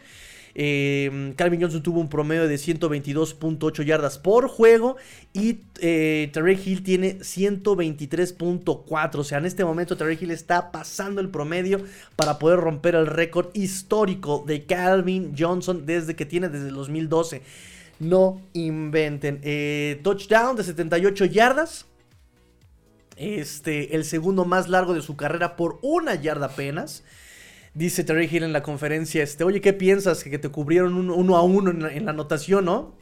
Eh, 0.55 1.33
Calvin 1.35 1.61
Johnson 1.61 1.81
tuvo 1.81 1.99
un 1.99 2.09
promedio 2.09 2.47
de 2.47 2.55
122.8 2.55 3.83
yardas 3.83 4.19
por 4.19 4.47
juego 4.47 4.97
y 5.33 5.61
eh, 5.79 6.31
Hill 6.65 6.83
tiene 6.83 7.19
123.4. 7.19 9.15
O 9.15 9.23
sea, 9.23 9.39
en 9.39 9.45
este 9.45 9.65
momento 9.65 9.97
Terry 9.97 10.17
Hill 10.19 10.31
está 10.31 10.71
pasando 10.71 11.21
el 11.21 11.29
promedio 11.29 11.81
para 12.15 12.37
poder 12.39 12.59
romper 12.59 12.95
el 12.95 13.07
récord 13.07 13.47
histórico 13.53 14.43
de 14.45 14.65
Calvin 14.65 15.33
Johnson 15.37 15.85
desde 15.85 16.15
que 16.15 16.25
tiene 16.25 16.49
desde 16.49 16.69
el 16.69 16.75
2012. 16.75 17.41
No 17.99 18.41
inventen. 18.53 19.39
Eh, 19.43 19.99
touchdown 20.03 20.55
de 20.55 20.63
78 20.63 21.25
yardas. 21.25 21.85
Este, 23.15 23.95
el 23.95 24.05
segundo 24.05 24.43
más 24.43 24.69
largo 24.69 24.95
de 24.95 25.01
su 25.01 25.15
carrera 25.15 25.55
por 25.55 25.79
una 25.81 26.15
yarda 26.15 26.47
apenas. 26.47 27.03
Dice 27.75 28.03
Terry 28.03 28.29
Hill 28.31 28.43
en 28.43 28.53
la 28.53 28.61
conferencia, 28.61 29.23
este, 29.23 29.43
oye, 29.43 29.59
¿qué 29.59 29.73
piensas? 29.73 30.23
Que 30.23 30.37
te 30.37 30.49
cubrieron 30.49 31.09
uno 31.09 31.35
a 31.35 31.41
uno 31.41 31.71
en 31.71 32.05
la, 32.05 32.11
anotación, 32.11 32.65
¿no? 32.65 32.93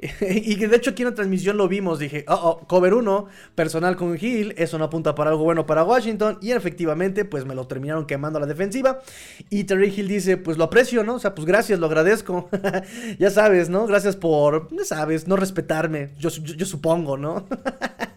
y 0.20 0.56
que 0.56 0.68
de 0.68 0.76
hecho 0.76 0.90
aquí 0.90 1.02
en 1.02 1.10
la 1.10 1.14
transmisión 1.14 1.56
lo 1.56 1.68
vimos, 1.68 1.98
dije, 1.98 2.24
oh, 2.28 2.34
oh, 2.34 2.66
cover 2.66 2.92
1, 2.92 3.26
personal 3.54 3.96
con 3.96 4.18
Hill, 4.20 4.54
eso 4.58 4.78
no 4.78 4.84
apunta 4.84 5.14
para 5.14 5.30
algo 5.30 5.44
bueno 5.44 5.64
para 5.64 5.84
Washington, 5.84 6.38
y 6.42 6.52
efectivamente, 6.52 7.24
pues 7.24 7.46
me 7.46 7.54
lo 7.54 7.66
terminaron 7.66 8.06
quemando 8.06 8.38
a 8.38 8.40
la 8.40 8.46
defensiva, 8.46 9.00
y 9.48 9.64
Terry 9.64 9.92
Hill 9.94 10.08
dice, 10.08 10.36
pues 10.36 10.58
lo 10.58 10.64
aprecio, 10.64 11.02
¿no? 11.02 11.14
O 11.14 11.18
sea, 11.18 11.34
pues 11.34 11.46
gracias, 11.46 11.78
lo 11.78 11.86
agradezco, 11.86 12.48
ya 13.18 13.30
sabes, 13.30 13.70
¿no? 13.70 13.86
Gracias 13.86 14.16
por, 14.16 14.68
ya 14.74 14.84
sabes, 14.84 15.28
no 15.28 15.36
respetarme, 15.36 16.10
yo, 16.18 16.28
yo 16.30 16.66
supongo, 16.66 17.16
¿no? 17.16 17.46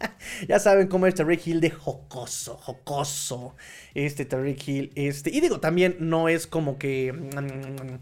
ya 0.47 0.59
saben 0.59 0.87
cómo 0.87 1.07
es 1.07 1.15
Terry 1.15 1.39
Hill 1.43 1.61
de 1.61 1.69
jocoso, 1.71 2.57
jocoso 2.57 3.55
este 3.93 4.25
Tariq 4.25 4.67
Hill. 4.67 4.91
Este, 4.95 5.29
y 5.29 5.41
digo, 5.41 5.59
también 5.59 5.97
no 5.99 6.29
es 6.29 6.47
como 6.47 6.77
que 6.77 7.13
mm, 7.13 7.99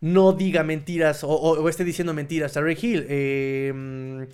no 0.00 0.32
diga 0.32 0.62
mentiras 0.64 1.20
o, 1.22 1.68
esté 1.68 1.84
diciendo 1.84 2.14
mentiras. 2.14 2.52
Tariq 2.52 2.82
Hill. 2.82 3.06
Eh, 3.08 4.26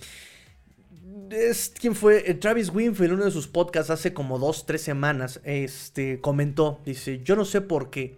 es 1.31 1.73
quien 1.79 1.95
fue 1.95 2.31
eh, 2.31 2.35
Travis 2.35 2.71
Winfield, 2.71 3.13
uno 3.13 3.25
de 3.25 3.31
sus 3.31 3.49
podcasts 3.49 3.91
hace 3.91 4.15
como 4.15 4.39
dos, 4.39 4.67
tres 4.67 4.83
semanas, 4.83 5.41
este, 5.45 6.21
comentó, 6.21 6.81
dice, 6.85 7.21
yo 7.23 7.37
no 7.37 7.45
sé 7.45 7.61
por 7.61 7.91
qué 7.91 8.17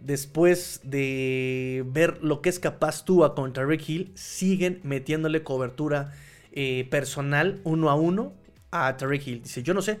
después 0.00 0.80
de 0.84 1.84
ver 1.86 2.22
lo 2.22 2.40
que 2.40 2.48
es 2.48 2.58
capaz 2.58 3.04
Tua 3.04 3.34
contra 3.34 3.64
Rick 3.64 3.88
Hill, 3.88 4.12
siguen 4.14 4.80
metiéndole 4.82 5.42
cobertura 5.42 6.12
eh, 6.52 6.86
personal 6.90 7.60
uno 7.64 7.90
a 7.90 7.94
uno 7.94 8.32
a 8.70 8.96
Tariq 8.96 9.26
Hill. 9.26 9.42
Dice, 9.42 9.62
yo 9.62 9.74
no 9.74 9.82
sé, 9.82 10.00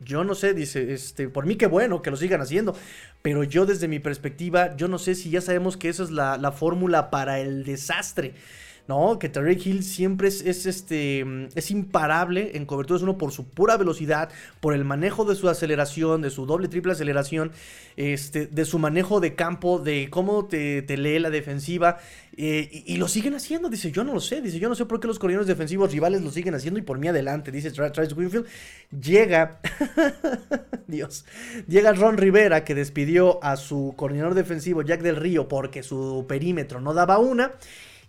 yo 0.00 0.24
no 0.24 0.34
sé, 0.34 0.54
dice, 0.54 0.92
este, 0.92 1.28
por 1.28 1.46
mí 1.46 1.56
qué 1.56 1.66
bueno 1.66 2.02
que 2.02 2.10
lo 2.10 2.16
sigan 2.16 2.40
haciendo, 2.40 2.76
pero 3.22 3.44
yo 3.44 3.66
desde 3.66 3.88
mi 3.88 3.98
perspectiva, 3.98 4.76
yo 4.76 4.88
no 4.88 4.98
sé 4.98 5.14
si 5.14 5.30
ya 5.30 5.40
sabemos 5.40 5.76
que 5.76 5.88
esa 5.88 6.02
es 6.02 6.10
la, 6.10 6.36
la 6.36 6.52
fórmula 6.52 7.10
para 7.10 7.40
el 7.40 7.64
desastre. 7.64 8.34
¿No? 8.86 9.18
Que 9.18 9.28
Tarek 9.28 9.64
Hill 9.66 9.82
siempre 9.82 10.28
es, 10.28 10.42
este, 10.42 11.24
es 11.54 11.70
imparable 11.70 12.52
en 12.54 12.66
coberturas, 12.66 13.02
uno 13.02 13.16
por 13.16 13.32
su 13.32 13.48
pura 13.48 13.76
velocidad, 13.76 14.28
por 14.60 14.74
el 14.74 14.84
manejo 14.84 15.24
de 15.24 15.34
su 15.34 15.48
aceleración, 15.48 16.20
de 16.20 16.30
su 16.30 16.44
doble, 16.44 16.68
triple 16.68 16.92
aceleración, 16.92 17.52
este, 17.96 18.46
de 18.46 18.64
su 18.64 18.78
manejo 18.78 19.20
de 19.20 19.34
campo, 19.34 19.78
de 19.78 20.08
cómo 20.10 20.46
te, 20.46 20.84
lee 20.96 21.18
la 21.18 21.30
defensiva. 21.30 21.98
Eh, 22.36 22.82
y, 22.86 22.96
lo 22.96 23.06
siguen 23.06 23.34
haciendo, 23.34 23.68
dice, 23.68 23.92
yo 23.92 24.02
no 24.02 24.12
lo 24.12 24.20
sé, 24.20 24.40
dice, 24.40 24.58
yo 24.58 24.68
no 24.68 24.74
sé 24.74 24.86
por 24.86 24.98
qué 24.98 25.06
los 25.06 25.20
coordinadores 25.20 25.46
defensivos 25.46 25.92
rivales 25.92 26.20
lo 26.20 26.30
siguen 26.32 26.54
haciendo 26.54 26.80
y 26.80 26.82
por 26.82 26.98
mí 26.98 27.06
adelante, 27.06 27.52
dice 27.52 27.70
Travis 27.70 28.12
Winfield. 28.12 28.46
Llega, 28.90 29.60
Dios, 30.88 31.24
llega 31.68 31.92
Ron 31.92 32.18
Rivera 32.18 32.64
que 32.64 32.74
despidió 32.74 33.42
a 33.42 33.56
su 33.56 33.94
coordinador 33.96 34.34
defensivo 34.34 34.82
Jack 34.82 35.00
del 35.02 35.16
Río 35.16 35.46
porque 35.48 35.84
su 35.84 36.26
perímetro 36.28 36.80
no 36.80 36.92
daba 36.92 37.18
una. 37.18 37.52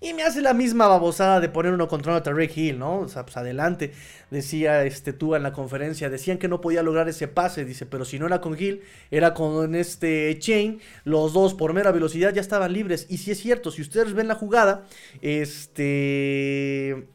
Y 0.01 0.13
me 0.13 0.23
hace 0.23 0.41
la 0.41 0.53
misma 0.53 0.87
babosada 0.87 1.39
de 1.39 1.49
poner 1.49 1.73
uno 1.73 1.87
contra 1.87 2.11
uno 2.11 2.21
a 2.23 2.43
Hill, 2.43 2.77
¿no? 2.77 2.99
O 2.99 3.07
sea, 3.07 3.23
pues 3.23 3.37
adelante. 3.37 3.93
Decía 4.29 4.83
este 4.83 5.13
tú 5.13 5.35
en 5.35 5.43
la 5.43 5.53
conferencia, 5.53 6.09
decían 6.09 6.37
que 6.37 6.47
no 6.47 6.61
podía 6.61 6.83
lograr 6.83 7.07
ese 7.07 7.27
pase, 7.27 7.63
dice, 7.63 7.85
pero 7.85 8.05
si 8.05 8.19
no 8.19 8.25
era 8.25 8.41
con 8.41 8.59
Hill, 8.59 8.81
era 9.11 9.33
con 9.33 9.75
este 9.75 10.37
Chain, 10.39 10.79
los 11.03 11.33
dos 11.33 11.53
por 11.53 11.73
mera 11.73 11.91
velocidad 11.91 12.33
ya 12.33 12.41
estaban 12.41 12.73
libres. 12.73 13.07
Y 13.09 13.17
si 13.17 13.31
es 13.31 13.39
cierto, 13.39 13.71
si 13.71 13.81
ustedes 13.81 14.13
ven 14.13 14.27
la 14.27 14.35
jugada, 14.35 14.85
este 15.21 17.07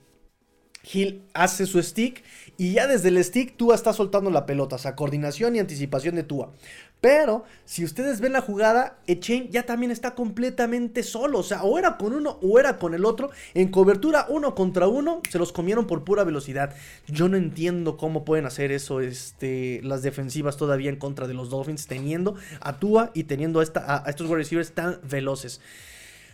Hill 0.92 1.24
hace 1.34 1.66
su 1.66 1.82
stick 1.82 2.22
y 2.56 2.72
ya 2.72 2.86
desde 2.86 3.08
el 3.08 3.22
stick 3.22 3.56
Tua 3.56 3.74
está 3.74 3.92
soltando 3.92 4.30
la 4.30 4.46
pelota, 4.46 4.76
o 4.76 4.78
sea, 4.78 4.96
coordinación 4.96 5.56
y 5.56 5.58
anticipación 5.58 6.14
de 6.14 6.22
Tua. 6.22 6.52
Pero 7.00 7.44
si 7.64 7.84
ustedes 7.84 8.20
ven 8.20 8.34
la 8.34 8.42
jugada, 8.42 8.98
Echen 9.06 9.48
ya 9.50 9.64
también 9.64 9.90
está 9.90 10.14
completamente 10.14 11.02
solo. 11.02 11.38
O 11.38 11.42
sea, 11.42 11.62
o 11.62 11.78
era 11.78 11.96
con 11.96 12.12
uno 12.12 12.38
o 12.42 12.58
era 12.58 12.76
con 12.78 12.94
el 12.94 13.04
otro. 13.04 13.30
En 13.54 13.68
cobertura 13.68 14.26
uno 14.28 14.54
contra 14.54 14.86
uno, 14.86 15.22
se 15.28 15.38
los 15.38 15.52
comieron 15.52 15.86
por 15.86 16.04
pura 16.04 16.24
velocidad. 16.24 16.74
Yo 17.06 17.28
no 17.28 17.36
entiendo 17.36 17.96
cómo 17.96 18.24
pueden 18.24 18.44
hacer 18.44 18.70
eso 18.70 19.00
este, 19.00 19.80
las 19.82 20.02
defensivas 20.02 20.58
todavía 20.58 20.90
en 20.90 20.96
contra 20.96 21.26
de 21.26 21.34
los 21.34 21.48
Dolphins, 21.48 21.86
teniendo 21.86 22.34
a 22.60 22.78
Tua 22.78 23.12
y 23.14 23.24
teniendo 23.24 23.60
a, 23.60 23.62
esta, 23.62 24.04
a 24.04 24.10
estos 24.10 24.26
wide 24.26 24.38
receivers 24.38 24.72
tan 24.72 25.00
veloces 25.02 25.60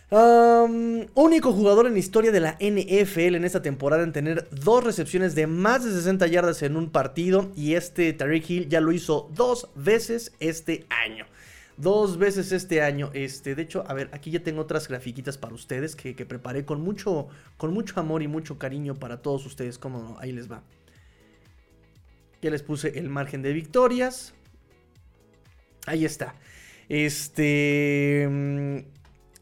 único 0.09 1.51
jugador 1.51 1.87
en 1.87 1.93
la 1.93 1.99
historia 1.99 2.31
de 2.31 2.39
la 2.39 2.57
NFL 2.59 3.35
en 3.35 3.45
esta 3.45 3.61
temporada 3.61 4.03
en 4.03 4.13
tener 4.13 4.47
dos 4.51 4.83
recepciones 4.83 5.35
de 5.35 5.47
más 5.47 5.83
de 5.83 5.91
60 5.91 6.27
yardas 6.27 6.61
en 6.61 6.77
un 6.77 6.89
partido. 6.89 7.51
Y 7.55 7.73
este 7.73 8.13
Tariq 8.13 8.49
Hill 8.49 8.69
ya 8.69 8.81
lo 8.81 8.91
hizo 8.91 9.29
dos 9.33 9.69
veces 9.75 10.33
este 10.39 10.85
año. 10.89 11.25
Dos 11.75 12.17
veces 12.17 12.51
este 12.51 12.81
año. 12.81 13.11
Este, 13.13 13.53
de 13.53 13.61
hecho, 13.61 13.83
a 13.87 13.93
ver, 13.93 14.09
aquí 14.13 14.31
ya 14.31 14.41
tengo 14.41 14.61
otras 14.61 14.87
grafiquitas 14.87 15.37
para 15.37 15.53
ustedes 15.53 15.95
que, 15.95 16.13
preparé 16.25 16.65
con 16.65 16.81
mucho, 16.81 17.27
con 17.57 17.73
mucho 17.73 17.99
amor 17.99 18.23
y 18.23 18.27
mucho 18.27 18.57
cariño 18.57 18.95
para 18.95 19.21
todos 19.21 19.45
ustedes. 19.45 19.77
Como 19.77 20.01
no, 20.01 20.17
ahí 20.19 20.31
les 20.31 20.49
va. 20.49 20.63
Ya 22.41 22.49
les 22.49 22.63
puse 22.63 22.97
el 22.97 23.09
margen 23.09 23.41
de 23.41 23.51
victorias. 23.53 24.33
Ahí 25.85 26.05
está. 26.05 26.35
Este. 26.89 28.27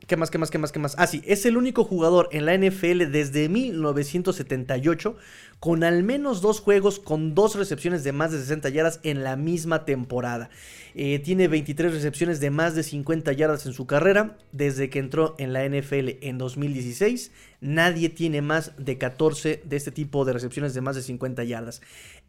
¿Qué 0.07 0.17
más, 0.17 0.29
qué 0.29 0.37
más, 0.37 0.51
qué 0.51 0.59
más, 0.59 0.71
qué 0.71 0.77
más? 0.77 0.93
Ah, 0.99 1.07
sí, 1.07 1.23
es 1.25 1.47
el 1.47 1.57
único 1.57 1.83
jugador 1.83 2.29
en 2.31 2.45
la 2.45 2.55
NFL 2.55 3.11
desde 3.11 3.49
1978 3.49 5.17
con 5.59 5.83
al 5.83 6.03
menos 6.03 6.41
dos 6.41 6.59
juegos 6.59 6.99
con 6.99 7.33
dos 7.33 7.55
recepciones 7.55 8.03
de 8.03 8.11
más 8.11 8.31
de 8.31 8.37
60 8.37 8.69
yardas 8.69 8.99
en 9.01 9.23
la 9.23 9.35
misma 9.35 9.83
temporada. 9.83 10.51
Eh, 10.93 11.17
tiene 11.17 11.47
23 11.47 11.91
recepciones 11.91 12.39
de 12.39 12.51
más 12.51 12.75
de 12.75 12.83
50 12.83 13.31
yardas 13.33 13.65
en 13.65 13.73
su 13.73 13.87
carrera 13.87 14.37
desde 14.51 14.91
que 14.91 14.99
entró 14.99 15.33
en 15.39 15.53
la 15.53 15.65
NFL 15.67 16.19
en 16.21 16.37
2016. 16.37 17.31
Nadie 17.61 18.09
tiene 18.09 18.43
más 18.43 18.73
de 18.77 18.99
14 18.99 19.63
de 19.65 19.75
este 19.75 19.91
tipo 19.91 20.23
de 20.23 20.33
recepciones 20.33 20.75
de 20.75 20.81
más 20.81 20.95
de 20.95 21.01
50 21.01 21.43
yardas. 21.45 21.81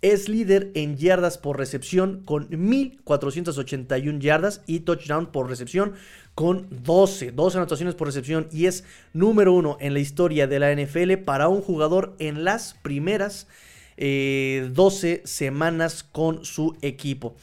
Es 0.03 0.29
líder 0.29 0.71
en 0.75 0.97
yardas 0.97 1.39
por 1.39 1.59
recepción 1.59 2.23
con 2.25 2.49
1481 2.51 4.19
yardas 4.21 4.63
y 4.67 4.81
touchdown 4.81 5.27
por 5.33 5.49
recepción 5.49 5.95
con 6.35 6.69
12, 6.71 7.33
12 7.33 7.59
anotaciones 7.59 7.95
por 7.95 8.07
recepción 8.07 8.47
y 8.53 8.67
es 8.67 8.85
número 9.15 9.55
uno 9.55 9.79
en 9.81 9.95
la 9.95 10.01
historia 10.01 10.47
de 10.47 10.59
la 10.59 10.71
NFL 10.75 11.15
para 11.25 11.49
un 11.49 11.63
jugador 11.63 12.15
en 12.19 12.45
las 12.45 12.75
primeras 12.75 13.47
12 13.97 14.03
eh, 14.07 15.23
semanas 15.25 16.03
con 16.05 16.45
su 16.45 16.77
equipo. 16.83 17.35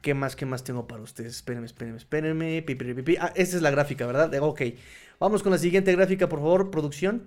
¿Qué 0.00 0.14
más, 0.14 0.36
qué 0.36 0.46
más 0.46 0.62
tengo 0.62 0.86
para 0.86 1.02
ustedes? 1.02 1.34
Espérenme, 1.34 1.66
espérenme, 1.66 1.96
espérenme. 1.98 3.16
Ah, 3.20 3.32
es 3.34 3.52
la 3.60 3.70
gráfica, 3.70 4.06
¿verdad? 4.06 4.32
Ok. 4.40 4.62
Vamos 5.20 5.42
con 5.42 5.50
la 5.50 5.58
siguiente 5.58 5.90
gráfica, 5.92 6.28
por 6.28 6.38
favor, 6.38 6.70
producción. 6.70 7.24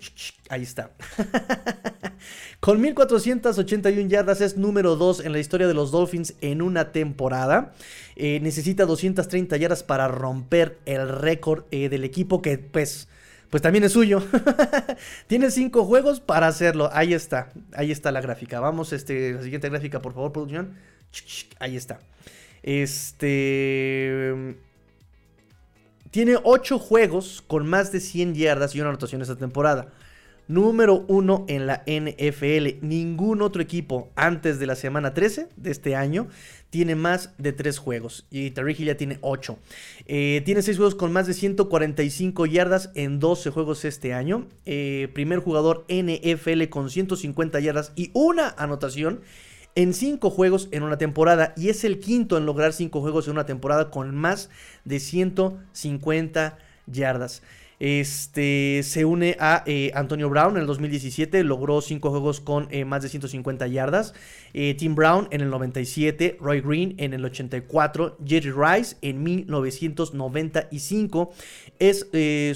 Ahí 0.48 0.62
está. 0.62 0.92
Con 2.60 2.80
1481 2.80 4.08
yardas 4.08 4.40
es 4.40 4.56
número 4.56 4.96
2 4.96 5.26
en 5.26 5.32
la 5.32 5.38
historia 5.38 5.66
de 5.66 5.74
los 5.74 5.90
Dolphins 5.90 6.34
en 6.40 6.62
una 6.62 6.92
temporada. 6.92 7.74
Eh, 8.16 8.40
necesita 8.40 8.86
230 8.86 9.58
yardas 9.58 9.82
para 9.82 10.08
romper 10.08 10.78
el 10.86 11.06
récord 11.06 11.64
eh, 11.70 11.90
del 11.90 12.04
equipo 12.04 12.40
que 12.40 12.56
pues 12.56 13.08
pues 13.50 13.60
también 13.60 13.84
es 13.84 13.92
suyo. 13.92 14.22
Tiene 15.26 15.50
5 15.50 15.84
juegos 15.84 16.20
para 16.20 16.46
hacerlo. 16.46 16.88
Ahí 16.94 17.12
está. 17.12 17.52
Ahí 17.74 17.92
está 17.92 18.10
la 18.10 18.22
gráfica. 18.22 18.60
Vamos, 18.60 18.94
este, 18.94 19.34
la 19.34 19.42
siguiente 19.42 19.68
gráfica, 19.68 20.00
por 20.00 20.14
favor, 20.14 20.32
producción. 20.32 20.78
Ahí 21.58 21.76
está. 21.76 22.00
Este. 22.62 24.56
Tiene 26.12 26.36
8 26.42 26.78
juegos 26.78 27.42
con 27.46 27.66
más 27.66 27.90
de 27.90 27.98
100 27.98 28.34
yardas 28.34 28.74
y 28.74 28.80
una 28.80 28.90
anotación 28.90 29.22
esta 29.22 29.36
temporada. 29.36 29.88
Número 30.46 31.06
1 31.08 31.46
en 31.48 31.66
la 31.66 31.84
NFL. 31.86 32.86
Ningún 32.86 33.40
otro 33.40 33.62
equipo 33.62 34.10
antes 34.14 34.58
de 34.58 34.66
la 34.66 34.76
semana 34.76 35.14
13 35.14 35.48
de 35.56 35.70
este 35.70 35.96
año 35.96 36.28
tiene 36.68 36.96
más 36.96 37.30
de 37.38 37.54
3 37.54 37.78
juegos. 37.78 38.26
Y 38.30 38.50
Tariq 38.50 38.76
ya 38.80 38.98
tiene 38.98 39.16
8. 39.22 39.58
Eh, 40.04 40.42
tiene 40.44 40.60
6 40.60 40.76
juegos 40.76 40.94
con 40.96 41.14
más 41.14 41.26
de 41.26 41.32
145 41.32 42.44
yardas 42.44 42.90
en 42.94 43.18
12 43.18 43.48
juegos 43.48 43.86
este 43.86 44.12
año. 44.12 44.48
Eh, 44.66 45.08
primer 45.14 45.38
jugador 45.38 45.86
NFL 45.88 46.64
con 46.68 46.90
150 46.90 47.58
yardas 47.60 47.92
y 47.96 48.10
una 48.12 48.50
anotación 48.58 49.22
en 49.74 49.94
5 49.94 50.30
juegos 50.30 50.68
en 50.70 50.82
una 50.82 50.98
temporada. 50.98 51.54
Y 51.56 51.68
es 51.68 51.84
el 51.84 52.00
quinto 52.00 52.36
en 52.36 52.46
lograr 52.46 52.72
5 52.72 53.00
juegos 53.00 53.26
en 53.26 53.32
una 53.32 53.46
temporada 53.46 53.90
con 53.90 54.14
más 54.14 54.50
de 54.84 55.00
150 55.00 56.58
yardas. 56.86 57.42
Este 57.84 58.84
se 58.84 59.04
une 59.04 59.36
a 59.40 59.64
eh, 59.66 59.90
Antonio 59.96 60.30
Brown 60.30 60.54
en 60.54 60.60
el 60.60 60.68
2017, 60.68 61.42
logró 61.42 61.80
5 61.80 62.10
juegos 62.10 62.38
con 62.38 62.68
eh, 62.70 62.84
más 62.84 63.02
de 63.02 63.08
150 63.08 63.66
yardas. 63.66 64.14
Eh, 64.54 64.76
Tim 64.78 64.94
Brown 64.94 65.26
en 65.32 65.40
el 65.40 65.50
97, 65.50 66.36
Roy 66.40 66.60
Green 66.60 66.94
en 66.98 67.12
el 67.12 67.24
84, 67.24 68.18
Jerry 68.24 68.52
Rice 68.52 68.94
en 69.02 69.24
1995. 69.24 71.32
Es 71.80 72.06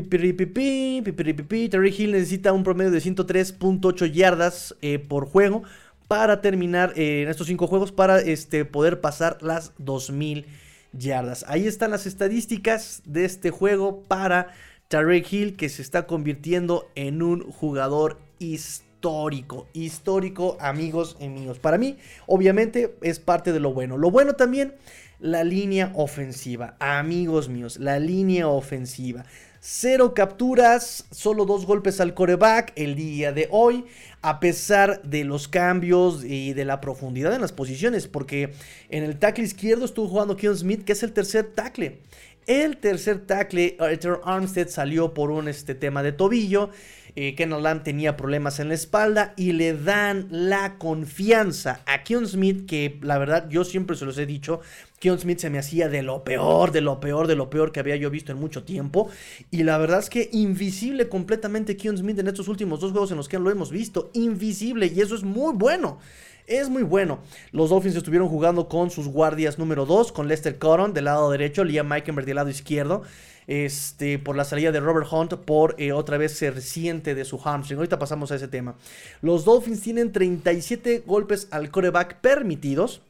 Pipiripipi. 0.03 1.69
Terry 1.69 1.95
Hill 1.97 2.13
necesita 2.13 2.53
un 2.53 2.65
promedio 2.65 2.91
de 2.91 2.99
103.8 2.99 4.11
yardas 4.11 4.75
eh, 4.83 4.99
por 4.99 5.27
juego 5.27 5.63
para 6.09 6.41
terminar 6.41 6.93
eh, 6.97 7.23
en 7.23 7.29
estos 7.29 7.47
5 7.47 7.67
juegos 7.67 7.93
para 7.93 8.21
este, 8.21 8.65
poder 8.65 9.01
pasar 9.01 9.39
las 9.43 9.73
2000 9.79 10.47
yardas. 10.93 11.45
Ahí 11.49 11.67
están 11.67 11.91
las 11.91 12.07
estadísticas 12.07 13.03
de 13.05 13.25
este 13.25 13.51
juego 13.51 14.03
para 14.03 14.53
Tarek 14.89 15.33
Hill 15.33 15.57
que 15.57 15.69
se 15.69 15.83
está 15.83 16.07
convirtiendo 16.07 16.89
en 16.95 17.23
un 17.23 17.51
jugador 17.51 18.19
histórico. 18.39 19.69
Histórico, 19.73 20.57
amigos 20.61 21.17
y 21.21 21.29
míos. 21.29 21.59
Para 21.59 21.79
mí, 21.79 21.97
obviamente, 22.27 22.97
es 23.03 23.19
parte 23.19 23.53
de 23.53 23.61
lo 23.61 23.73
bueno. 23.73 23.97
Lo 23.97 24.11
bueno 24.11 24.35
también, 24.35 24.75
la 25.19 25.45
línea 25.45 25.93
ofensiva. 25.95 26.77
Amigos 26.81 27.49
míos, 27.49 27.79
la 27.79 27.99
línea 27.99 28.49
ofensiva. 28.49 29.25
Cero 29.69 30.15
capturas, 30.15 31.07
solo 31.11 31.45
dos 31.45 31.67
golpes 31.67 32.01
al 32.01 32.15
coreback 32.15 32.73
el 32.77 32.95
día 32.95 33.33
de 33.33 33.49
hoy, 33.51 33.85
a 34.23 34.39
pesar 34.39 35.03
de 35.03 35.25
los 35.25 35.49
cambios 35.49 36.23
y 36.23 36.53
de 36.53 36.65
la 36.65 36.81
profundidad 36.81 37.35
en 37.35 37.41
las 37.41 37.51
posiciones, 37.51 38.07
porque 38.07 38.53
en 38.91 39.03
el 39.03 39.19
tackle 39.19 39.43
izquierdo 39.43 39.85
estuvo 39.85 40.07
jugando 40.07 40.37
Keon 40.37 40.57
Smith, 40.57 40.85
que 40.85 40.93
es 40.93 41.03
el 41.03 41.13
tercer 41.13 41.47
tackle. 41.53 41.99
El 42.47 42.77
tercer 42.77 43.27
tackle, 43.27 43.77
Arthur 43.81 44.21
Armstead, 44.25 44.69
salió 44.69 45.13
por 45.13 45.33
un 45.33 45.49
este, 45.49 45.75
tema 45.75 46.05
de 46.05 46.13
tobillo. 46.13 46.71
Eh, 47.19 47.35
Ken 47.35 47.51
Lamb 47.51 47.83
tenía 47.83 48.15
problemas 48.15 48.61
en 48.61 48.69
la 48.69 48.75
espalda 48.75 49.33
y 49.39 49.53
le 49.53 49.73
dan 49.75 50.29
la 50.31 50.77
confianza 50.77 51.81
a 51.87 52.05
Keon 52.05 52.29
Smith, 52.29 52.67
que 52.67 52.99
la 53.01 53.17
verdad 53.17 53.49
yo 53.49 53.65
siempre 53.65 53.97
se 53.97 54.05
los 54.05 54.19
he 54.19 54.27
dicho, 54.27 54.61
Keon 55.01 55.19
Smith 55.19 55.39
se 55.39 55.49
me 55.49 55.59
hacía 55.59 55.89
de 55.89 56.03
lo 56.03 56.25
peor, 56.25 56.73
de 56.73 56.83
lo 56.83 57.01
peor, 57.01 57.27
de 57.27 57.35
lo 57.35 57.49
peor 57.49 57.73
que 57.73 57.81
había 57.81 57.97
yo 57.97 58.11
visto 58.11 58.33
en 58.33 58.39
mucho 58.39 58.65
tiempo. 58.65 59.09
Y 59.51 59.63
la 59.63 59.79
verdad 59.79 60.01
es 60.01 60.11
que 60.11 60.29
invisible 60.31 61.09
completamente 61.09 61.79
Keon 61.79 61.97
Smith 61.97 62.19
en 62.19 62.29
estos 62.29 62.49
últimos 62.49 62.81
dos 62.81 62.93
juegos 62.93 63.11
en 63.11 63.17
los 63.17 63.29
que 63.29 63.39
lo 63.39 63.51
hemos 63.51 63.71
visto. 63.71 64.11
Invisible 64.13 64.93
y 64.95 65.01
eso 65.01 65.15
es 65.15 65.23
muy 65.23 65.55
bueno. 65.55 65.99
Es 66.47 66.69
muy 66.69 66.83
bueno. 66.83 67.21
Los 67.51 67.71
Dolphins 67.71 67.97
estuvieron 67.97 68.29
jugando 68.29 68.69
con 68.69 68.91
sus 68.91 69.09
guardias 69.09 69.59
número 69.59 69.87
2, 69.87 70.13
con 70.13 70.29
Lester 70.29 70.59
Cotton 70.59 70.93
del 70.93 71.07
lado 71.07 71.31
derecho, 71.31 71.65
Liam 71.65 71.89
Meikenberg 71.89 72.27
del 72.27 72.37
lado 72.37 72.51
izquierdo 72.51 73.03
este, 73.47 74.19
por 74.19 74.37
la 74.37 74.45
salida 74.45 74.73
de 74.73 74.81
Robert 74.81 75.07
Hunt, 75.11 75.35
por 75.35 75.77
eh, 75.79 75.93
otra 75.93 76.19
vez 76.19 76.33
se 76.33 76.51
resiente 76.51 77.15
de 77.15 77.25
su 77.25 77.39
hamstring. 77.39 77.79
Ahorita 77.79 77.99
pasamos 77.99 78.33
a 78.33 78.37
ese 78.37 78.49
tema. 78.49 78.77
Los 79.23 79.45
Dolphins 79.45 79.83
tienen 79.83 80.13
37 80.13 81.05
golpes 81.07 81.49
al 81.51 81.71
coreback 81.71 82.21
permitidos. 82.21 83.03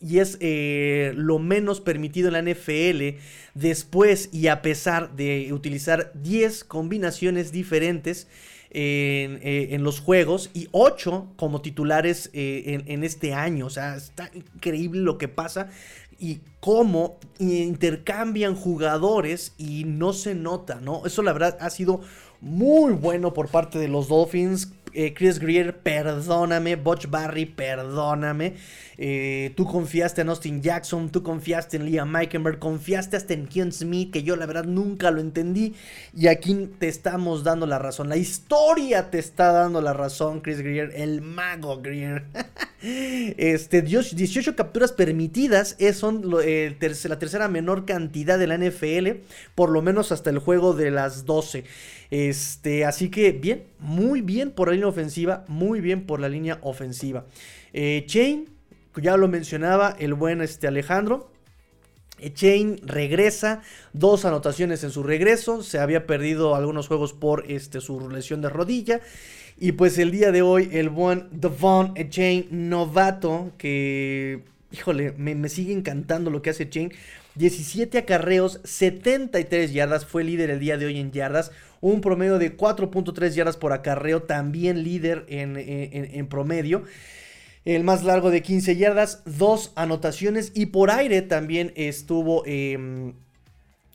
Y 0.00 0.20
es 0.20 0.38
eh, 0.40 1.12
lo 1.16 1.40
menos 1.40 1.80
permitido 1.80 2.28
en 2.28 2.34
la 2.34 2.52
NFL. 2.52 3.18
Después 3.54 4.28
y 4.32 4.46
a 4.46 4.62
pesar 4.62 5.16
de 5.16 5.52
utilizar 5.52 6.12
10 6.14 6.62
combinaciones 6.62 7.50
diferentes 7.50 8.28
en, 8.70 9.40
eh, 9.42 9.76
los 9.80 9.98
juegos 9.98 10.50
y 10.54 10.68
8 10.70 11.32
como 11.34 11.62
titulares 11.62 12.30
en, 12.32 12.84
en, 12.86 13.02
este 13.02 13.34
año. 13.34 13.66
O 13.66 13.70
sea, 13.70 13.96
está 13.96 14.30
increíble 14.34 15.00
lo 15.00 15.18
que 15.18 15.26
pasa 15.26 15.68
y 16.18 16.40
cómo 16.60 17.18
intercambian 17.38 18.56
jugadores 18.56 19.54
y 19.58 19.84
no 19.84 20.12
se 20.12 20.34
nota, 20.34 20.80
¿no? 20.80 21.06
Eso 21.06 21.22
la 21.22 21.32
verdad 21.32 21.56
ha 21.60 21.70
sido 21.70 22.00
muy 22.40 22.92
bueno 22.92 23.32
por 23.32 23.48
parte 23.48 23.78
de 23.78 23.88
los 23.88 24.08
Dolphins. 24.08 24.72
Eh, 25.00 25.14
Chris 25.14 25.38
Greer, 25.38 25.78
perdóname. 25.78 26.74
Butch 26.74 27.08
Barry, 27.08 27.46
perdóname. 27.46 28.54
Eh, 28.96 29.52
tú 29.54 29.64
confiaste 29.64 30.22
en 30.22 30.28
Austin 30.28 30.60
Jackson, 30.60 31.08
tú 31.10 31.22
confiaste 31.22 31.76
en 31.76 31.84
Liam 31.84 32.10
Meikenberg, 32.10 32.58
confiaste 32.58 33.16
hasta 33.16 33.32
en 33.32 33.46
Keon 33.46 33.70
Smith, 33.70 34.12
que 34.12 34.24
yo 34.24 34.34
la 34.34 34.44
verdad 34.46 34.64
nunca 34.64 35.12
lo 35.12 35.20
entendí. 35.20 35.76
Y 36.12 36.26
aquí 36.26 36.68
te 36.80 36.88
estamos 36.88 37.44
dando 37.44 37.64
la 37.64 37.78
razón. 37.78 38.08
La 38.08 38.16
historia 38.16 39.08
te 39.08 39.20
está 39.20 39.52
dando 39.52 39.80
la 39.80 39.92
razón, 39.92 40.40
Chris 40.40 40.58
Greer, 40.58 40.90
el 40.96 41.22
mago 41.22 41.80
Greer. 41.80 42.24
este, 42.82 43.82
18 43.82 44.56
capturas 44.56 44.90
permitidas 44.90 45.76
son 45.94 46.24
eh, 46.42 46.76
la 47.04 47.18
tercera 47.20 47.46
menor 47.46 47.86
cantidad 47.86 48.36
de 48.36 48.48
la 48.48 48.58
NFL, 48.58 49.20
por 49.54 49.70
lo 49.70 49.80
menos 49.80 50.10
hasta 50.10 50.30
el 50.30 50.40
juego 50.40 50.74
de 50.74 50.90
las 50.90 51.24
12. 51.24 51.62
Este, 52.10 52.84
así 52.84 53.10
que 53.10 53.32
bien, 53.32 53.64
muy 53.78 54.22
bien 54.22 54.50
por 54.50 54.68
la 54.68 54.74
línea 54.74 54.88
ofensiva, 54.88 55.44
muy 55.48 55.80
bien 55.80 56.06
por 56.06 56.20
la 56.20 56.28
línea 56.28 56.58
ofensiva. 56.62 57.26
Eh, 57.72 58.04
Chain, 58.06 58.48
ya 58.96 59.16
lo 59.16 59.28
mencionaba 59.28 59.94
el 59.98 60.14
buen 60.14 60.40
este 60.40 60.66
Alejandro. 60.66 61.30
Eh, 62.18 62.32
Chain 62.32 62.80
regresa, 62.82 63.62
dos 63.92 64.24
anotaciones 64.24 64.82
en 64.84 64.90
su 64.90 65.02
regreso, 65.02 65.62
se 65.62 65.78
había 65.78 66.06
perdido 66.06 66.54
algunos 66.54 66.88
juegos 66.88 67.12
por 67.12 67.44
este, 67.50 67.80
su 67.80 68.08
lesión 68.08 68.40
de 68.40 68.48
rodilla. 68.48 69.00
Y 69.60 69.72
pues 69.72 69.98
el 69.98 70.12
día 70.12 70.30
de 70.30 70.40
hoy 70.40 70.70
el 70.72 70.88
buen 70.88 71.28
Devon 71.32 71.94
Chain 72.10 72.46
novato, 72.50 73.52
que 73.58 74.44
híjole, 74.70 75.12
me, 75.16 75.34
me, 75.34 75.48
sigue 75.48 75.72
encantando 75.72 76.30
lo 76.30 76.42
que 76.42 76.50
hace 76.50 76.68
Chain. 76.68 76.92
17 77.38 77.98
acarreos, 77.98 78.60
73 78.64 79.72
yardas, 79.72 80.04
fue 80.04 80.24
líder 80.24 80.50
el 80.50 80.58
día 80.58 80.76
de 80.76 80.86
hoy 80.86 80.98
en 80.98 81.12
yardas, 81.12 81.52
un 81.80 82.00
promedio 82.00 82.38
de 82.38 82.56
4.3 82.56 83.30
yardas 83.30 83.56
por 83.56 83.72
acarreo, 83.72 84.24
también 84.24 84.82
líder 84.82 85.24
en, 85.28 86.26
promedio. 86.26 86.82
El 87.64 87.84
más 87.84 88.02
largo 88.02 88.30
de 88.30 88.42
15 88.42 88.76
yardas, 88.76 89.22
dos 89.24 89.72
anotaciones 89.76 90.50
y 90.54 90.66
por 90.66 90.90
aire 90.90 91.22
también 91.22 91.72
estuvo 91.76 92.42
em, 92.44 93.12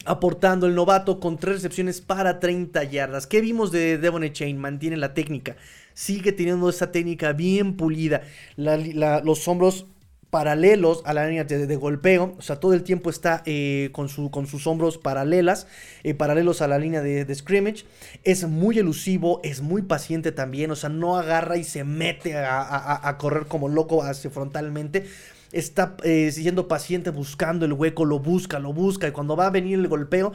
aportando 0.06 0.66
el 0.66 0.76
novato 0.76 1.20
con 1.20 1.38
tres 1.38 1.56
recepciones 1.56 2.00
para 2.00 2.40
30 2.40 2.82
yardas. 2.86 3.28
¿Qué 3.28 3.42
vimos 3.42 3.72
de 3.72 3.98
Devon 3.98 4.32
Chain? 4.32 4.58
Mantiene 4.58 4.96
la 4.96 5.14
técnica, 5.14 5.58
sigue 5.94 6.32
teniendo 6.32 6.70
esa 6.70 6.94
técnica 6.94 7.34
bien 7.34 7.76
pulida, 7.76 8.22
los 8.56 9.48
hombros 9.50 9.88
paralelos 10.34 11.04
a 11.06 11.14
la 11.14 11.28
línea 11.28 11.44
de, 11.44 11.76
golpeo, 11.76 12.34
o 12.40 12.42
sea, 12.42 12.56
todo 12.56 12.74
el 12.74 12.82
tiempo 12.82 13.12
está 13.12 13.44
eh, 13.46 13.90
con, 13.92 14.10
su, 14.10 14.32
con, 14.32 14.48
sus 14.48 14.66
hombros 14.66 14.98
paralelas, 14.98 15.68
eh, 16.02 16.16
paralelos 16.16 16.64
a 16.64 16.68
la 16.68 16.80
línea 16.80 17.04
de, 17.04 17.36
scrimmage, 17.36 17.86
es 18.24 18.44
muy 18.48 18.80
elusivo, 18.80 19.42
es 19.44 19.62
muy 19.62 19.84
paciente 19.84 20.32
también, 20.32 20.72
o 20.72 20.76
sea, 20.76 20.90
no 20.90 21.18
agarra 21.18 21.58
y 21.58 21.64
se 21.64 21.84
mete 21.84 22.36
a, 22.36 23.16
correr 23.20 23.46
como 23.46 23.70
loco 23.70 24.02
hacia 24.02 24.32
frontalmente, 24.32 25.06
está 25.52 25.98
eh, 26.04 26.32
siendo 26.32 26.68
paciente 26.68 27.12
buscando 27.12 27.68
el 27.68 27.74
hueco, 27.74 28.04
lo 28.04 28.18
busca, 28.18 28.58
lo 28.58 28.74
busca, 28.74 29.08
y 29.08 29.12
cuando 29.12 29.36
va 29.36 29.46
a 29.46 29.52
venir 29.52 29.78
el 29.78 29.88
golpeo, 29.88 30.34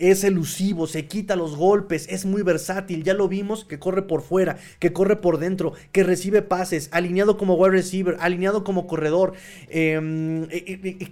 es 0.00 0.24
elusivo, 0.24 0.86
se 0.86 1.06
quita 1.06 1.36
los 1.36 1.56
golpes, 1.56 2.06
es 2.08 2.24
muy 2.24 2.42
versátil, 2.42 3.04
ya 3.04 3.12
lo 3.12 3.28
vimos 3.28 3.66
que 3.66 3.78
corre 3.78 4.02
por 4.02 4.22
fuera, 4.22 4.56
que 4.78 4.94
corre 4.94 5.16
por 5.16 5.38
dentro, 5.38 5.74
que 5.92 6.02
recibe 6.02 6.40
pases, 6.40 6.88
alineado 6.90 7.36
como 7.36 7.54
wide 7.54 7.76
receiver, 7.76 8.16
alineado 8.18 8.64
como 8.64 8.86
corredor, 8.86 9.34
em, 9.68 10.48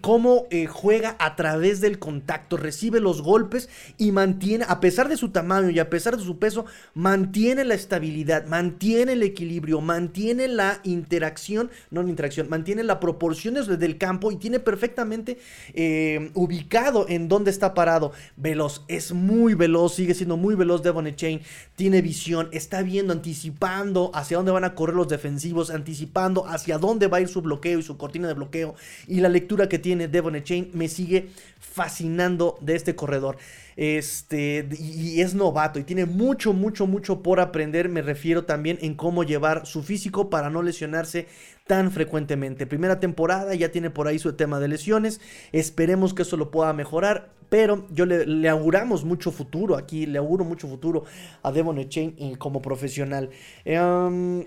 cómo 0.00 0.46
eh, 0.50 0.66
juega 0.66 1.16
a 1.18 1.36
través 1.36 1.82
del 1.82 1.98
contacto, 1.98 2.56
recibe 2.56 2.98
los 2.98 3.20
golpes 3.20 3.68
y 3.98 4.10
mantiene, 4.10 4.64
a 4.66 4.80
pesar 4.80 5.10
de 5.10 5.18
su 5.18 5.28
tamaño 5.28 5.68
y 5.68 5.78
a 5.78 5.90
pesar 5.90 6.16
de 6.16 6.24
su 6.24 6.38
peso, 6.38 6.64
mantiene 6.94 7.64
la 7.66 7.74
estabilidad, 7.74 8.46
mantiene 8.46 9.12
el 9.12 9.22
equilibrio, 9.22 9.82
mantiene 9.82 10.48
la 10.48 10.80
interacción, 10.84 11.70
no 11.90 12.02
la 12.02 12.08
interacción, 12.08 12.48
mantiene 12.48 12.82
la 12.84 13.00
proporción 13.00 13.54
desde 13.54 13.84
el 13.84 13.98
campo 13.98 14.32
y 14.32 14.36
tiene 14.36 14.60
perfectamente 14.60 15.38
em, 15.74 16.30
ubicado 16.32 17.04
en 17.06 17.28
dónde 17.28 17.50
está 17.50 17.74
parado, 17.74 18.12
veloz 18.36 18.77
es 18.88 19.12
muy 19.12 19.54
veloz, 19.54 19.94
sigue 19.94 20.14
siendo 20.14 20.36
muy 20.36 20.54
veloz 20.54 20.82
Devon 20.82 21.14
Chain, 21.14 21.40
tiene 21.76 22.02
visión, 22.02 22.48
está 22.52 22.82
viendo, 22.82 23.12
anticipando 23.12 24.10
hacia 24.14 24.36
dónde 24.36 24.52
van 24.52 24.64
a 24.64 24.74
correr 24.74 24.96
los 24.96 25.08
defensivos, 25.08 25.70
anticipando 25.70 26.46
hacia 26.46 26.78
dónde 26.78 27.06
va 27.06 27.18
a 27.18 27.20
ir 27.20 27.28
su 27.28 27.42
bloqueo 27.42 27.78
y 27.78 27.82
su 27.82 27.96
cortina 27.96 28.28
de 28.28 28.34
bloqueo. 28.34 28.74
Y 29.06 29.20
la 29.20 29.28
lectura 29.28 29.68
que 29.68 29.78
tiene 29.78 30.08
Devon 30.08 30.42
Chain 30.42 30.70
me 30.72 30.88
sigue 30.88 31.30
fascinando 31.58 32.58
de 32.60 32.76
este 32.76 32.94
corredor. 32.94 33.38
Este, 33.76 34.68
y 34.76 35.20
es 35.20 35.34
novato 35.34 35.78
y 35.78 35.84
tiene 35.84 36.04
mucho, 36.04 36.52
mucho, 36.52 36.88
mucho 36.88 37.22
por 37.22 37.38
aprender. 37.38 37.88
Me 37.88 38.02
refiero 38.02 38.44
también 38.44 38.78
en 38.82 38.94
cómo 38.94 39.22
llevar 39.22 39.66
su 39.66 39.84
físico 39.84 40.30
para 40.30 40.50
no 40.50 40.62
lesionarse 40.62 41.28
tan 41.68 41.92
frecuentemente. 41.92 42.66
Primera 42.66 42.98
temporada, 42.98 43.54
ya 43.54 43.70
tiene 43.70 43.90
por 43.90 44.08
ahí 44.08 44.18
su 44.18 44.32
tema 44.32 44.58
de 44.58 44.66
lesiones. 44.66 45.20
Esperemos 45.52 46.12
que 46.12 46.22
eso 46.22 46.36
lo 46.36 46.50
pueda 46.50 46.72
mejorar. 46.72 47.30
Pero 47.48 47.86
yo 47.90 48.04
le, 48.06 48.48
auguramos 48.48 49.04
mucho 49.04 49.30
futuro 49.30 49.76
aquí, 49.76 50.06
le 50.06 50.18
auguro 50.18 50.44
mucho 50.44 50.68
futuro 50.68 51.04
a 51.42 51.50
Devon 51.50 51.78
Echain 51.78 52.36
como 52.36 52.60
profesional. 52.60 53.30
Em, 53.64 54.44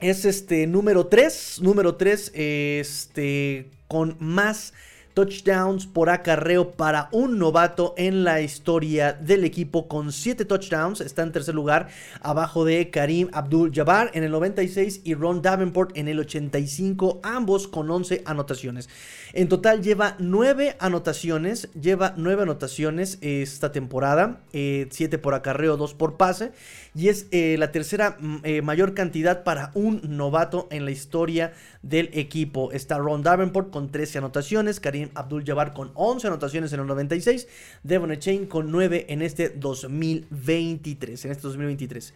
es 0.00 0.24
este 0.24 0.66
número 0.66 1.06
3, 1.06 1.60
número 1.62 1.96
3, 1.96 2.32
este, 2.34 3.70
con 3.88 4.16
más 4.20 4.74
touchdowns 5.14 5.86
por 5.86 6.10
acarreo 6.10 6.72
para 6.72 7.08
un 7.12 7.38
novato 7.38 7.94
en 7.96 8.24
la 8.24 8.40
historia 8.42 9.12
del 9.12 9.44
equipo 9.44 9.88
con 9.88 10.12
7 10.12 10.44
touchdowns. 10.44 11.00
Está 11.00 11.22
en 11.22 11.32
tercer 11.32 11.54
lugar, 11.54 11.88
abajo 12.20 12.64
de 12.64 12.90
Karim 12.90 13.28
Abdul-Jabbar 13.32 14.10
en 14.14 14.24
el 14.24 14.32
96 14.32 15.02
y 15.04 15.14
Ron 15.14 15.40
Davenport 15.40 15.96
en 15.96 16.08
el 16.08 16.18
85, 16.18 17.20
ambos 17.22 17.68
con 17.68 17.90
11 17.90 18.22
anotaciones. 18.26 18.88
En 19.32 19.48
total 19.48 19.82
lleva 19.82 20.16
9 20.18 20.76
anotaciones, 20.80 21.68
lleva 21.80 22.14
9 22.16 22.42
anotaciones 22.42 23.18
esta 23.20 23.72
temporada, 23.72 24.40
7 24.50 24.92
eh, 24.98 25.18
por 25.18 25.34
acarreo, 25.34 25.76
2 25.76 25.94
por 25.94 26.16
pase 26.16 26.52
y 26.94 27.08
es 27.08 27.26
eh, 27.30 27.56
la 27.58 27.72
tercera 27.72 28.16
mm, 28.18 28.36
eh, 28.44 28.62
mayor 28.62 28.94
cantidad 28.94 29.42
para 29.42 29.70
un 29.74 30.00
novato 30.04 30.68
en 30.70 30.84
la 30.84 30.90
historia 30.90 31.52
del 31.82 32.10
equipo. 32.12 32.72
Está 32.72 32.98
Ron 32.98 33.22
Davenport 33.22 33.70
con 33.70 33.90
13 33.90 34.18
anotaciones, 34.18 34.80
Karim 34.80 35.10
Abdul-Jabbar 35.14 35.72
con 35.72 35.90
11 35.94 36.28
anotaciones 36.28 36.72
en 36.72 36.80
el 36.80 36.86
96, 36.86 37.48
Devon 37.82 38.16
Chain 38.18 38.46
con 38.46 38.70
9 38.70 39.06
en 39.08 39.22
este 39.22 39.48
2023, 39.50 41.24
en 41.24 41.30
este 41.32 41.42
2023. 41.42 42.14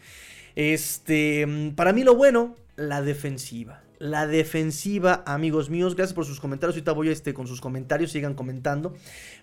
Este, 0.54 1.46
mm, 1.46 1.70
para 1.70 1.92
mí 1.92 2.04
lo 2.04 2.14
bueno, 2.14 2.54
la 2.76 3.02
defensiva 3.02 3.82
la 3.98 4.26
defensiva, 4.26 5.22
amigos 5.26 5.70
míos. 5.70 5.96
Gracias 5.96 6.14
por 6.14 6.24
sus 6.24 6.40
comentarios. 6.40 6.76
Ahorita 6.76 6.92
voy 6.92 7.08
este, 7.08 7.34
con 7.34 7.46
sus 7.46 7.60
comentarios, 7.60 8.12
sigan 8.12 8.34
comentando. 8.34 8.94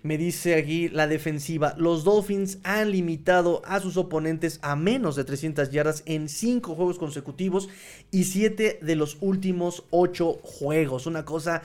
Me 0.03 0.17
dice 0.17 0.55
aquí 0.55 0.89
la 0.89 1.07
defensiva. 1.07 1.75
Los 1.77 2.03
Dolphins 2.03 2.59
han 2.63 2.91
limitado 2.91 3.61
a 3.65 3.79
sus 3.79 3.97
oponentes 3.97 4.59
a 4.61 4.75
menos 4.75 5.15
de 5.15 5.23
300 5.23 5.71
yardas 5.71 6.03
en 6.05 6.29
5 6.29 6.75
juegos 6.75 6.97
consecutivos 6.97 7.69
y 8.11 8.25
7 8.25 8.79
de 8.81 8.95
los 8.95 9.17
últimos 9.21 9.83
8 9.89 10.39
juegos. 10.41 11.05
Una 11.05 11.25
cosa 11.25 11.61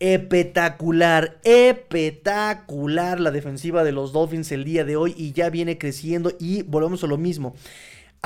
espectacular, 0.00 1.38
espectacular 1.44 3.20
la 3.20 3.30
defensiva 3.30 3.84
de 3.84 3.92
los 3.92 4.12
Dolphins 4.12 4.50
el 4.50 4.64
día 4.64 4.84
de 4.84 4.96
hoy 4.96 5.14
y 5.16 5.32
ya 5.32 5.50
viene 5.50 5.78
creciendo 5.78 6.32
y 6.38 6.62
volvemos 6.62 7.04
a 7.04 7.06
lo 7.06 7.16
mismo 7.16 7.54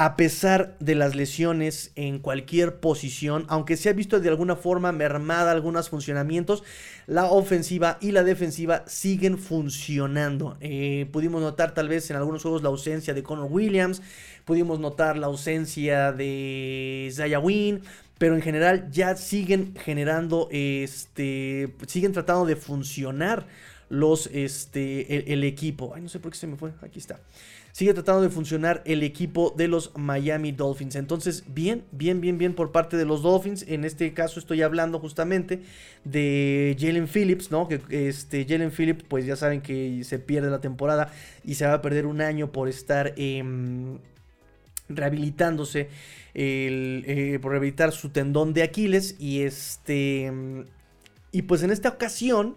a 0.01 0.15
pesar 0.15 0.77
de 0.79 0.95
las 0.95 1.17
lesiones 1.17 1.91
en 1.97 2.21
cualquier 2.21 2.79
posición, 2.79 3.47
aunque 3.49 3.77
se 3.77 3.89
ha 3.89 3.93
visto 3.93 4.21
de 4.21 4.29
alguna 4.29 4.55
forma 4.55 4.93
mermada 4.93 5.51
algunos 5.51 5.89
funcionamientos, 5.89 6.63
la 7.09 7.25
ofensiva 7.25 7.99
y 8.01 8.13
la 8.13 8.23
defensiva 8.23 8.85
siguen 8.87 9.39
funcionando. 9.39 10.57
Eh, 10.61 11.09
pudimos 11.11 11.43
notar 11.43 11.75
tal 11.75 11.89
vez 11.89 12.09
en 12.11 12.17
algunos 12.17 12.43
juegos 12.43 12.63
la 12.63 12.69
ausencia 12.69 13.13
de 13.13 13.25
Connor 13.25 13.49
Williams, 13.51 14.01
pudimos 14.45 14.79
notar 14.79 15.19
la 15.19 15.27
ausencia 15.27 16.13
de 16.13 17.11
Zaya 17.13 17.41
Wynn, 17.41 17.83
pero 18.19 18.37
en 18.37 18.43
general 18.43 18.93
ya 18.93 19.17
siguen 19.17 19.75
generando, 19.85 20.47
este, 20.53 21.75
siguen 21.89 22.13
tratando 22.13 22.47
de 22.47 22.55
funcionar 22.55 23.49
los, 23.89 24.29
este, 24.29 25.33
el 25.33 25.43
equipo. 25.43 25.93
Ay, 25.93 26.03
no 26.03 26.09
sé 26.09 26.21
por 26.21 26.31
qué 26.31 26.39
se 26.39 26.47
me 26.47 26.55
fue, 26.55 26.71
aquí 26.83 27.01
está 27.01 27.19
sigue 27.79 27.95
tratando 27.95 28.23
de 28.23 28.29
funcionar 28.29 28.83
el 28.87 29.05
equipo 29.05 29.55
de 29.57 29.69
los 29.69 29.93
Miami 29.97 30.51
Dolphins. 30.51 30.97
Entonces, 30.97 31.45
bien, 31.47 31.85
bien, 31.93 32.21
bien, 32.21 32.37
bien 32.37 32.53
por 32.53 32.73
parte 32.73 32.97
de 32.97 33.05
los 33.05 33.23
Dolphins. 33.23 33.65
En 33.69 33.85
este 33.85 34.13
caso 34.15 34.41
estoy 34.41 34.63
hablando 34.63 34.99
justamente 34.99 35.63
de 36.03 36.77
Jalen 36.77 37.07
Phillips, 37.07 37.53
¿no? 37.53 37.69
Que 37.69 37.81
este 38.09 38.45
Jalen 38.49 38.73
Phillips, 38.73 39.05
pues 39.07 39.27
ya 39.27 39.37
saben 39.37 39.61
que 39.61 40.03
se 40.03 40.19
pierde 40.19 40.51
la 40.51 40.61
temporada 40.61 41.13
y 41.45 41.55
se 41.55 41.69
va 41.69 41.75
a 41.75 41.81
perder 41.81 42.07
un 42.07 42.21
año 42.21 42.51
por 42.51 42.69
estar 42.69 43.15
em, 43.17 43.99
rehabilitándose, 44.89 45.89
eh, 46.35 47.39
por 47.41 47.53
rehabilitar 47.53 47.93
su 47.93 48.09
tendón 48.09 48.55
de 48.55 48.65
Aquiles. 48.65 49.15
Y 49.21 49.43
este. 49.43 50.33
Y 51.31 51.43
pues 51.43 51.63
en 51.63 51.71
esta 51.71 51.91
ocasión 51.91 52.57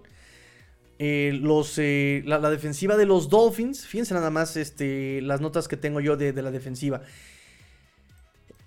eh, 1.04 1.42
eh, 1.78 2.24
la, 2.28 2.50
defensiva 2.52 2.96
de 2.96 3.08
los 3.08 3.28
Dolphins, 3.28 3.88
fíjense 3.88 4.14
nada 4.14 4.30
más 4.30 4.56
este, 4.56 5.20
las 5.22 5.42
notas 5.42 5.68
que 5.68 5.76
tengo 5.76 6.00
yo 6.00 6.16
de, 6.16 6.32
la 6.34 6.52
defensiva. 6.52 7.02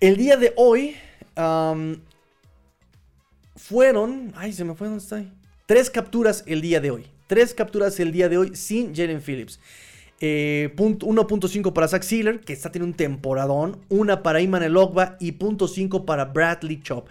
El 0.01 0.17
día 0.17 0.35
de 0.35 0.51
hoy 0.57 0.97
fueron, 3.55 4.33
ay, 4.35 4.51
se 4.51 4.65
me 4.65 4.75
fue, 4.75 4.89
¿dónde 4.89 5.01
está? 5.01 5.23
Tres 5.65 5.89
capturas 5.89 6.43
el 6.45 6.59
día 6.59 6.81
de 6.81 6.91
hoy. 6.91 7.07
Tres 7.27 7.53
capturas 7.53 7.97
el 8.01 8.11
día 8.11 8.27
de 8.27 8.37
hoy 8.37 8.53
sin 8.53 8.93
Jalen 8.93 9.21
Phillips. 9.21 9.61
1.5 10.19 11.69
eh, 11.69 11.71
para 11.71 11.87
Zach 11.87 12.03
Sealer, 12.03 12.41
que 12.41 12.51
está 12.51 12.69
teniendo 12.69 12.91
un 12.91 12.97
temporadón. 12.97 13.79
Una 13.87 14.23
para 14.23 14.41
Iman 14.41 14.61
Elogba 14.61 15.15
y 15.21 15.31
.5 15.31 16.03
para 16.03 16.25
Bradley 16.25 16.81
Chop. 16.81 17.07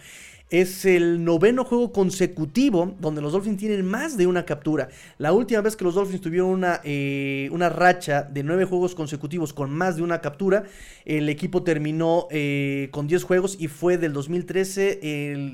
Es 0.51 0.85
el 0.85 1.25
noveno 1.25 1.65
juego 1.65 1.91
consecutivo 1.91 2.95
donde 3.01 3.23
los 3.23 3.33
Dolphins 3.33 3.57
tienen 3.57 3.85
más 3.85 4.17
de 4.17 4.27
una 4.27 4.45
captura. 4.45 4.89
La 5.19 5.33
última 5.33 5.63
vez 5.63 5.75
que 5.75 5.85
los 5.85 5.95
Dolphins 5.95 6.21
tuvieron 6.21 6.51
una, 6.51 6.81
eh, 6.85 7.49
una 7.51 7.71
racha 7.71 8.23
de 8.23 8.43
nueve 8.43 8.65
juegos 8.65 8.95
consecutivos 8.95 9.53
con 9.53 9.71
más 9.71 9.97
de 9.97 10.03
una 10.03 10.21
captura, 10.21 10.65
el 11.05 11.29
equipo 11.29 11.63
terminó 11.63 12.29
eh, 12.31 12.89
con 12.93 13.07
10 13.07 13.25
juegos 13.25 13.57
y 13.59 13.69
fue 13.69 13.99
del 13.99 14.13
2013, 14.13 15.01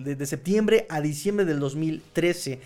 de, 0.05 0.27
septiembre 0.27 0.87
a 0.89 1.01
diciembre 1.01 1.45
del 1.45 1.61
2013. 1.61 2.61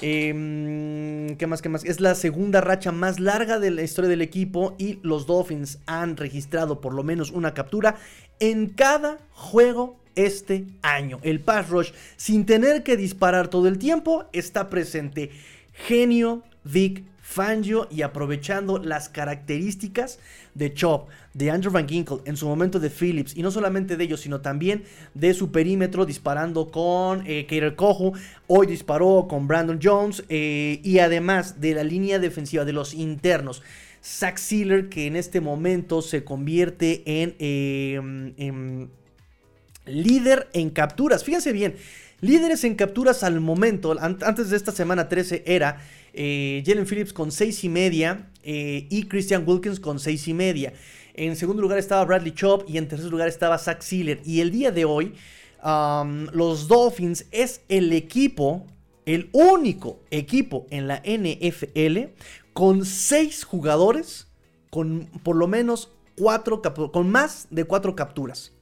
Em, 0.00 1.36
¿Qué 1.36 1.46
más? 1.46 1.62
¿Qué 1.62 1.68
más? 1.68 1.84
Es 1.84 2.00
la 2.00 2.14
segunda 2.14 2.60
racha 2.60 2.92
más 2.92 3.20
larga 3.20 3.58
de 3.58 3.70
la 3.70 3.82
historia 3.82 4.08
del 4.08 4.22
equipo 4.22 4.74
y 4.78 4.98
los 5.02 5.26
Dolphins 5.26 5.78
han 5.86 6.16
registrado 6.16 6.80
por 6.80 6.94
lo 6.94 7.02
menos 7.02 7.30
una 7.30 7.54
captura 7.54 7.96
en 8.38 8.68
cada 8.68 9.18
juego 9.32 9.96
este 10.14 10.66
año. 10.82 11.18
El 11.22 11.40
pass 11.40 11.68
rush, 11.68 11.92
sin 12.16 12.46
tener 12.46 12.82
que 12.82 12.96
disparar 12.96 13.48
todo 13.48 13.68
el 13.68 13.78
tiempo, 13.78 14.26
está 14.32 14.68
presente. 14.70 15.30
Genio 15.72 16.42
Vic 16.64 17.04
Fangio 17.30 17.86
y 17.92 18.02
aprovechando 18.02 18.78
las 18.78 19.08
características 19.08 20.18
de 20.54 20.74
Chop, 20.74 21.08
de 21.32 21.52
Andrew 21.52 21.72
Van 21.72 21.88
Ginkle, 21.88 22.18
en 22.24 22.36
su 22.36 22.48
momento 22.48 22.80
de 22.80 22.90
Phillips, 22.90 23.36
y 23.36 23.42
no 23.42 23.52
solamente 23.52 23.96
de 23.96 24.02
ellos, 24.02 24.22
sino 24.22 24.40
también 24.40 24.82
de 25.14 25.32
su 25.32 25.52
perímetro, 25.52 26.06
disparando 26.06 26.72
con 26.72 27.22
eh, 27.26 27.46
Kater 27.48 27.76
Kohu, 27.76 28.14
hoy 28.48 28.66
disparó 28.66 29.26
con 29.28 29.46
Brandon 29.46 29.78
Jones, 29.80 30.24
eh, 30.28 30.80
y 30.82 30.98
además 30.98 31.60
de 31.60 31.74
la 31.74 31.84
línea 31.84 32.18
defensiva 32.18 32.64
de 32.64 32.72
los 32.72 32.94
internos. 32.94 33.62
Zach 34.02 34.38
Sealer, 34.38 34.88
que 34.88 35.06
en 35.06 35.14
este 35.14 35.40
momento 35.40 36.02
se 36.02 36.24
convierte 36.24 37.02
en, 37.22 37.36
em, 37.38 38.34
en 38.38 38.90
líder 39.90 40.48
en 40.52 40.70
capturas. 40.70 41.24
Fíjense 41.24 41.52
bien, 41.52 41.76
líderes 42.20 42.64
en 42.64 42.74
capturas 42.74 43.22
al 43.22 43.40
momento, 43.40 43.96
antes 44.00 44.50
de 44.50 44.56
esta 44.56 44.72
semana 44.72 45.08
13 45.08 45.44
era 45.46 45.80
eh, 46.12 46.62
Jalen 46.66 46.86
Phillips 46.86 47.12
con 47.12 47.30
6 47.30 47.64
y 47.64 47.68
media 47.68 48.30
eh, 48.42 48.86
y 48.90 49.04
Christian 49.04 49.44
Wilkins 49.46 49.80
con 49.80 49.98
6 49.98 50.28
y 50.28 50.34
media. 50.34 50.72
En 51.14 51.36
segundo 51.36 51.62
lugar 51.62 51.78
estaba 51.78 52.04
Bradley 52.04 52.32
Chop 52.32 52.64
y 52.68 52.78
en 52.78 52.88
tercer 52.88 53.10
lugar 53.10 53.28
estaba 53.28 53.58
Zach 53.58 53.82
Sealer. 53.82 54.20
Y 54.24 54.40
el 54.40 54.50
día 54.50 54.70
de 54.70 54.84
hoy, 54.84 55.14
los 56.32 56.68
Dolphins 56.68 57.26
es 57.30 57.60
el 57.68 57.92
equipo, 57.92 58.66
el 59.04 59.28
único 59.32 60.00
equipo 60.10 60.66
en 60.70 60.88
la 60.88 61.02
NFL 61.04 62.12
con 62.52 62.84
6 62.84 63.44
jugadores 63.44 64.28
con 64.70 65.10
por 65.22 65.36
lo 65.36 65.48
menos 65.48 65.90
4 66.16 66.62
con 66.92 67.10
más 67.10 67.48
de 67.50 67.64
4 67.64 67.96
capturas. 67.96 68.52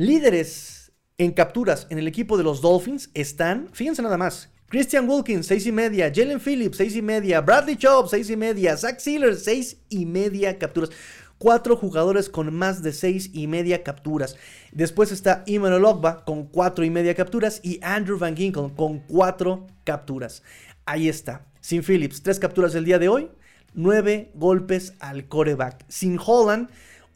Líderes 0.00 0.92
en 1.18 1.32
capturas 1.32 1.86
en 1.90 1.98
el 1.98 2.08
equipo 2.08 2.38
de 2.38 2.42
los 2.42 2.62
Dolphins 2.62 3.10
están, 3.12 3.68
fíjense 3.74 4.00
nada 4.00 4.16
más, 4.16 4.48
Christian 4.70 5.06
Wilkins, 5.06 5.46
6 5.46 5.66
y 5.66 5.72
media, 5.72 6.10
Jalen 6.10 6.40
Phillips, 6.40 6.78
6 6.78 6.96
y 6.96 7.02
media, 7.02 7.42
Bradley 7.42 7.76
Chubb, 7.76 8.08
6 8.08 8.30
y 8.30 8.36
media, 8.38 8.78
Zach 8.78 8.98
Sealer, 8.98 9.36
6 9.36 9.76
y 9.90 10.06
media 10.06 10.58
capturas. 10.58 10.88
Cuatro 11.36 11.76
jugadores 11.76 12.30
con 12.30 12.54
más 12.54 12.82
de 12.82 12.94
6 12.94 13.32
y 13.34 13.46
media 13.46 13.82
capturas. 13.82 14.36
Después 14.72 15.12
está 15.12 15.42
Iman 15.44 15.84
Ogba 15.84 16.24
con 16.24 16.46
4 16.46 16.82
y 16.86 16.88
media 16.88 17.14
capturas 17.14 17.60
y 17.62 17.78
Andrew 17.82 18.16
Van 18.16 18.34
Ginkle 18.34 18.72
con 18.74 19.00
4 19.00 19.66
capturas. 19.84 20.42
Ahí 20.86 21.10
está. 21.10 21.44
Sin 21.60 21.82
Phillips, 21.82 22.22
3 22.22 22.38
capturas 22.38 22.74
el 22.74 22.86
día 22.86 22.98
de 22.98 23.10
hoy, 23.10 23.30
9 23.74 24.30
golpes 24.32 24.94
al 24.98 25.28
coreback. 25.28 25.84
Sin 25.88 26.18
Holland, 26.18 26.70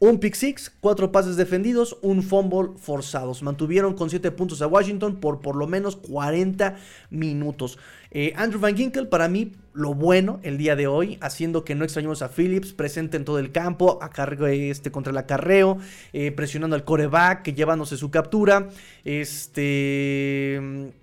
un 0.09 0.19
pick 0.19 0.35
six, 0.35 0.71
cuatro 0.81 1.11
pases 1.11 1.35
defendidos, 1.35 1.97
un 2.03 2.21
fumble 2.21 2.77
forzados. 2.77 3.41
Mantuvieron 3.41 3.95
con 3.95 4.11
7 4.11 4.29
puntos 4.31 4.61
a 4.61 4.67
Washington 4.67 5.19
por 5.19 5.41
por 5.41 5.55
lo 5.55 5.65
menos 5.65 5.95
40 5.95 6.75
minutos. 7.09 7.79
Eh, 8.11 8.33
Andrew 8.35 8.61
Van 8.61 8.75
Ginkel, 8.75 9.07
para 9.07 9.27
mí, 9.27 9.53
lo 9.73 9.93
bueno 9.93 10.39
el 10.43 10.57
día 10.57 10.77
de 10.77 10.87
hoy, 10.87 11.17
haciendo 11.19 11.65
que 11.65 11.75
no 11.75 11.83
extrañemos 11.83 12.21
a 12.21 12.29
Phillips, 12.29 12.71
presente 12.71 13.17
en 13.17 13.25
todo 13.25 13.39
el 13.39 13.51
campo, 13.51 13.99
a 14.01 14.09
cargo 14.09 14.47
este, 14.47 14.89
contra 14.89 15.11
el 15.11 15.17
acarreo, 15.17 15.79
eh, 16.13 16.31
presionando 16.31 16.77
al 16.77 16.85
coreback, 16.85 17.53
llevándose 17.53 17.97
su 17.97 18.09
captura, 18.09 18.69
este, 19.03 20.61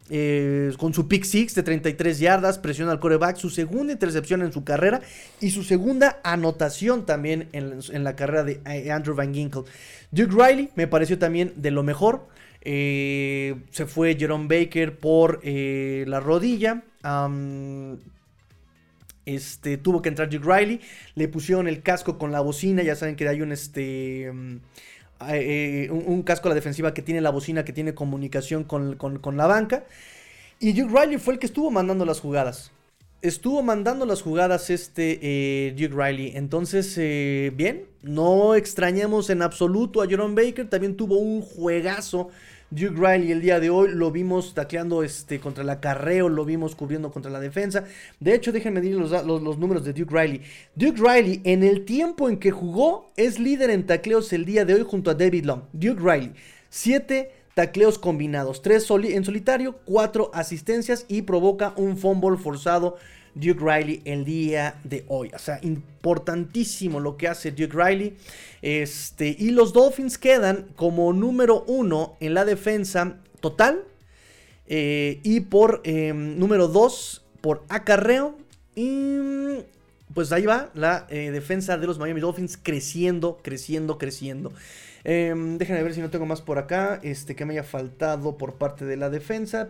eh, 0.08 0.72
con 0.78 0.94
su 0.94 1.06
pick 1.06 1.24
six 1.24 1.54
de 1.54 1.62
33 1.62 2.18
yardas, 2.18 2.58
presiona 2.58 2.92
al 2.92 3.00
coreback, 3.00 3.36
su 3.36 3.50
segunda 3.50 3.92
intercepción 3.92 4.40
en 4.40 4.52
su 4.52 4.64
carrera 4.64 5.02
y 5.40 5.50
su 5.50 5.64
segunda 5.64 6.20
anotación 6.24 7.04
también 7.04 7.48
en, 7.52 8.04
la 8.04 8.16
carrera 8.16 8.44
de 8.44 8.90
Andrew 8.90 9.14
Van 9.14 9.34
Ginkel. 9.34 9.64
Duke 10.12 10.32
Riley 10.34 10.70
me 10.76 10.86
pareció 10.86 11.18
también 11.18 11.52
de 11.56 11.70
lo 11.70 11.82
mejor. 11.82 12.26
se 12.62 13.86
fue 13.86 14.16
Jerome 14.16 14.46
Baker 14.48 14.98
por 14.98 15.44
la 15.44 16.20
rodilla 16.20 16.84
este, 19.24 19.76
tuvo 19.76 20.02
que 20.02 20.08
entrar 20.08 20.28
Duke 20.28 20.46
Riley. 20.46 20.80
Le 21.14 21.28
pusieron 21.28 21.68
el 21.68 21.82
casco 21.82 22.18
con 22.18 22.32
la 22.32 22.40
bocina. 22.40 22.82
Ya 22.82 22.96
saben 22.96 23.16
que 23.16 23.28
hay 23.28 23.40
un 23.42 23.52
este. 23.52 24.32
Eh, 25.28 25.88
un, 25.90 26.22
casco 26.24 26.48
a 26.48 26.50
la 26.50 26.54
defensiva 26.56 26.94
que 26.94 27.02
tiene 27.02 27.20
la 27.20 27.30
bocina, 27.30 27.64
que 27.64 27.72
tiene 27.72 27.94
comunicación 27.94 28.64
con, 28.64 29.36
la 29.36 29.46
banca. 29.46 29.84
Y 30.58 30.72
Duke 30.72 30.92
Riley 31.00 31.18
fue 31.18 31.34
el 31.34 31.40
que 31.40 31.46
estuvo 31.46 31.70
mandando 31.70 32.04
las 32.04 32.20
jugadas. 32.20 32.72
Estuvo 33.20 33.62
mandando 33.62 34.04
las 34.04 34.20
jugadas 34.20 34.68
este 34.68 35.20
eh, 35.22 35.74
Duke 35.78 35.94
Riley. 35.94 36.32
Entonces, 36.34 36.96
eh, 36.98 37.52
bien, 37.54 37.84
no 38.02 38.56
extrañamos 38.56 39.30
en 39.30 39.42
absoluto 39.42 40.02
a 40.02 40.08
Jerome 40.08 40.34
Baker. 40.34 40.68
También 40.68 40.96
tuvo 40.96 41.18
un 41.18 41.40
juegazo 41.40 42.30
Duke 42.74 42.96
Riley 42.96 43.32
el 43.32 43.42
día 43.42 43.60
de 43.60 43.68
hoy 43.68 43.90
lo 43.92 44.10
vimos 44.10 44.54
tacleando 44.54 45.02
este, 45.02 45.38
contra 45.40 45.62
el 45.62 45.68
acarreo, 45.68 46.30
lo 46.30 46.46
vimos 46.46 46.74
cubriendo 46.74 47.12
contra 47.12 47.30
la 47.30 47.38
defensa. 47.38 47.84
De 48.18 48.34
hecho, 48.34 48.50
déjenme 48.50 48.80
decir 48.80 48.96
los, 48.96 49.10
los, 49.26 49.58
números 49.58 49.84
de 49.84 49.92
Duke 49.92 50.18
Riley. 50.18 50.40
Duke 50.74 50.98
Riley, 50.98 51.42
en 51.44 51.64
el 51.64 51.84
tiempo 51.84 52.30
en 52.30 52.38
que 52.38 52.50
jugó, 52.50 53.12
es 53.18 53.38
líder 53.38 53.68
en 53.68 53.84
tacleos 53.84 54.32
el 54.32 54.46
día 54.46 54.64
de 54.64 54.72
hoy 54.72 54.86
junto 54.88 55.10
a 55.10 55.14
David 55.14 55.44
Long. 55.44 55.64
Duke 55.74 56.00
Riley, 56.00 56.32
7 56.70 57.30
tacleos 57.54 57.98
combinados, 57.98 58.62
3 58.62 58.88
en 58.90 59.24
solitario, 59.26 59.76
4 59.84 60.30
asistencias 60.32 61.04
y 61.08 61.22
provoca 61.22 61.74
un 61.76 61.98
fumble 61.98 62.38
forzado 62.38 62.96
Duke 63.34 63.60
Riley 63.60 64.02
el 64.04 64.24
día 64.24 64.76
de 64.84 65.04
hoy. 65.08 65.30
O 65.34 65.38
sea, 65.38 65.58
importantísimo 65.62 67.00
lo 67.00 67.16
que 67.16 67.28
hace 67.28 67.50
Duke 67.50 67.76
Riley. 67.76 68.16
Este, 68.60 69.34
y 69.38 69.50
los 69.50 69.72
Dolphins 69.72 70.18
quedan 70.18 70.68
como 70.76 71.12
número 71.12 71.64
uno 71.66 72.16
en 72.20 72.34
la 72.34 72.44
defensa 72.44 73.18
total. 73.40 73.84
Eh, 74.66 75.20
y 75.22 75.40
por 75.40 75.80
em, 75.84 76.38
número 76.38 76.68
dos 76.68 77.24
por 77.40 77.64
acarreo. 77.68 78.36
Y 78.74 79.18
pues 80.14 80.32
ahí 80.32 80.46
va 80.46 80.70
la 80.74 81.06
eh, 81.10 81.30
defensa 81.30 81.78
de 81.78 81.86
los 81.86 81.98
Miami 81.98 82.20
Dolphins 82.20 82.56
creciendo, 82.56 83.38
creciendo, 83.42 83.98
creciendo. 83.98 84.52
Em, 85.04 85.58
déjenme 85.58 85.82
ver 85.82 85.94
si 85.94 86.00
no 86.00 86.10
tengo 86.10 86.26
más 86.26 86.40
por 86.40 86.58
acá. 86.58 87.00
Este 87.02 87.34
que 87.34 87.44
me 87.44 87.54
haya 87.54 87.64
faltado 87.64 88.36
por 88.36 88.54
parte 88.54 88.84
de 88.84 88.96
la 88.96 89.10
defensa. 89.10 89.68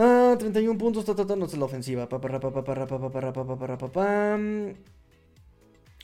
Ah, 0.00 0.36
31 0.38 0.78
puntos, 0.78 1.04
no 1.36 1.44
es 1.44 1.58
la 1.58 1.64
ofensiva. 1.64 2.08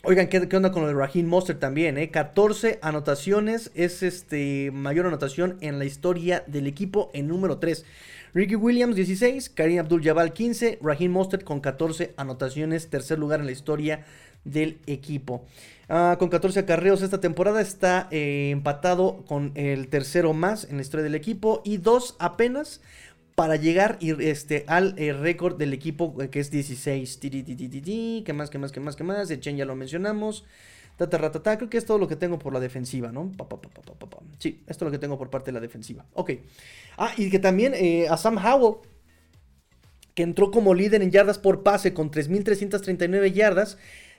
Oigan, 0.03 0.27
¿qué, 0.27 0.49
¿qué, 0.49 0.57
onda 0.57 0.73
con 0.73 0.83
el 0.83 0.97
Raheem 0.97 1.25
Monster 1.25 1.57
también? 1.57 1.97
Eh? 1.97 2.11
14 2.11 2.79
anotaciones, 2.81 3.71
es 3.73 4.03
este 4.03 4.69
mayor 4.71 5.07
anotación 5.07 5.57
en 5.61 5.79
la 5.79 5.85
historia 5.85 6.43
del 6.45 6.67
equipo 6.67 7.09
en 7.13 7.29
número 7.29 7.57
3. 7.57 7.85
Ricky 8.33 8.55
Williams 8.55 8.97
16, 8.97 9.49
Karim 9.51 9.79
Abdul-Jabal 9.79 10.33
15, 10.33 10.79
Raheem 10.81 11.13
Mostert 11.13 11.45
con 11.45 11.61
14 11.61 12.13
anotaciones, 12.17 12.89
tercer 12.89 13.17
lugar 13.17 13.39
en 13.39 13.45
la 13.45 13.53
historia 13.53 14.05
del 14.43 14.77
equipo. 14.87 15.45
Ah, 15.87 16.17
con 16.19 16.29
14 16.29 16.59
acarreos 16.61 17.01
esta 17.01 17.19
temporada 17.19 17.61
está 17.61 18.07
eh, 18.11 18.49
empatado 18.51 19.23
con 19.27 19.51
el 19.55 19.87
tercero 19.87 20.33
más 20.33 20.65
en 20.65 20.77
la 20.77 20.81
historia 20.81 21.03
del 21.03 21.15
equipo 21.15 21.61
y 21.63 21.77
dos 21.77 22.15
apenas 22.19 22.81
para 23.35 23.57
llegar 23.57 23.97
este, 24.01 24.63
al 24.67 24.95
eh, 24.97 25.11
récord 25.11 25.57
del 25.57 25.73
equipo 25.73 26.15
eh, 26.21 26.29
que 26.29 26.39
es 26.39 26.49
16. 26.49 27.19
¿Qué 28.25 28.33
más, 28.33 28.49
qué 28.49 28.57
más, 28.57 28.71
qué 28.71 28.79
más, 28.79 28.95
qué 28.95 29.03
más? 29.03 29.29
El 29.29 29.41
Chen 29.41 29.57
ya 29.57 29.65
lo 29.65 29.75
mencionamos. 29.75 30.45
Creo 30.97 31.69
que 31.69 31.77
es 31.77 31.85
todo 31.85 31.97
lo 31.97 32.07
que 32.07 32.15
tengo 32.15 32.39
por 32.39 32.53
la 32.53 32.61
defensiva, 32.61 33.11
¿no? 33.11 33.29
sí, 34.39 34.63
esto 34.65 34.85
es 34.85 34.87
lo 34.87 34.91
que 34.91 34.97
tengo 34.97 35.17
por 35.17 35.29
parte 35.29 35.47
de 35.47 35.51
la 35.51 35.59
defensiva. 35.59 36.05
Ok. 36.13 36.31
Ah, 36.97 37.11
y 37.17 37.29
que 37.29 37.39
también 37.39 37.73
eh, 37.75 38.07
a 38.07 38.15
Sam 38.15 38.37
Howell, 38.37 38.77
que 40.13 40.23
entró 40.23 40.51
como 40.51 40.73
líder 40.73 41.01
en 41.01 41.11
yardas 41.11 41.37
por 41.37 41.63
pase 41.63 41.93
con 41.93 42.11
3.339 42.11 43.33
yardas, 43.33 43.77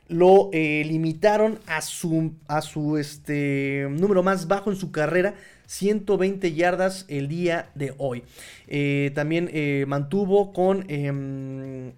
lo 0.09 0.51
limitaron 0.53 1.59
a 1.67 1.81
su, 1.81 2.35
a 2.47 2.61
su 2.61 2.99
este, 2.99 3.89
número 3.91 4.23
más 4.23 4.47
bajo 4.47 4.71
en 4.71 4.77
su 4.77 4.93
carrera 4.93 5.35
120 5.67 6.53
yardas 6.55 7.05
el 7.09 7.29
día 7.29 7.71
de 7.75 7.95
hoy. 7.99 8.25
Eh, 8.69 9.13
también 9.15 9.51
eh, 9.53 9.85
mantuvo 9.87 10.53
con 10.53 10.85
em, 10.89 11.93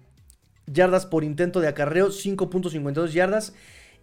yardas 0.67 1.05
por 1.05 1.23
intento 1.23 1.61
de 1.61 1.67
acarreo 1.67 2.09
5.52 2.09 3.09
yardas. 3.09 3.53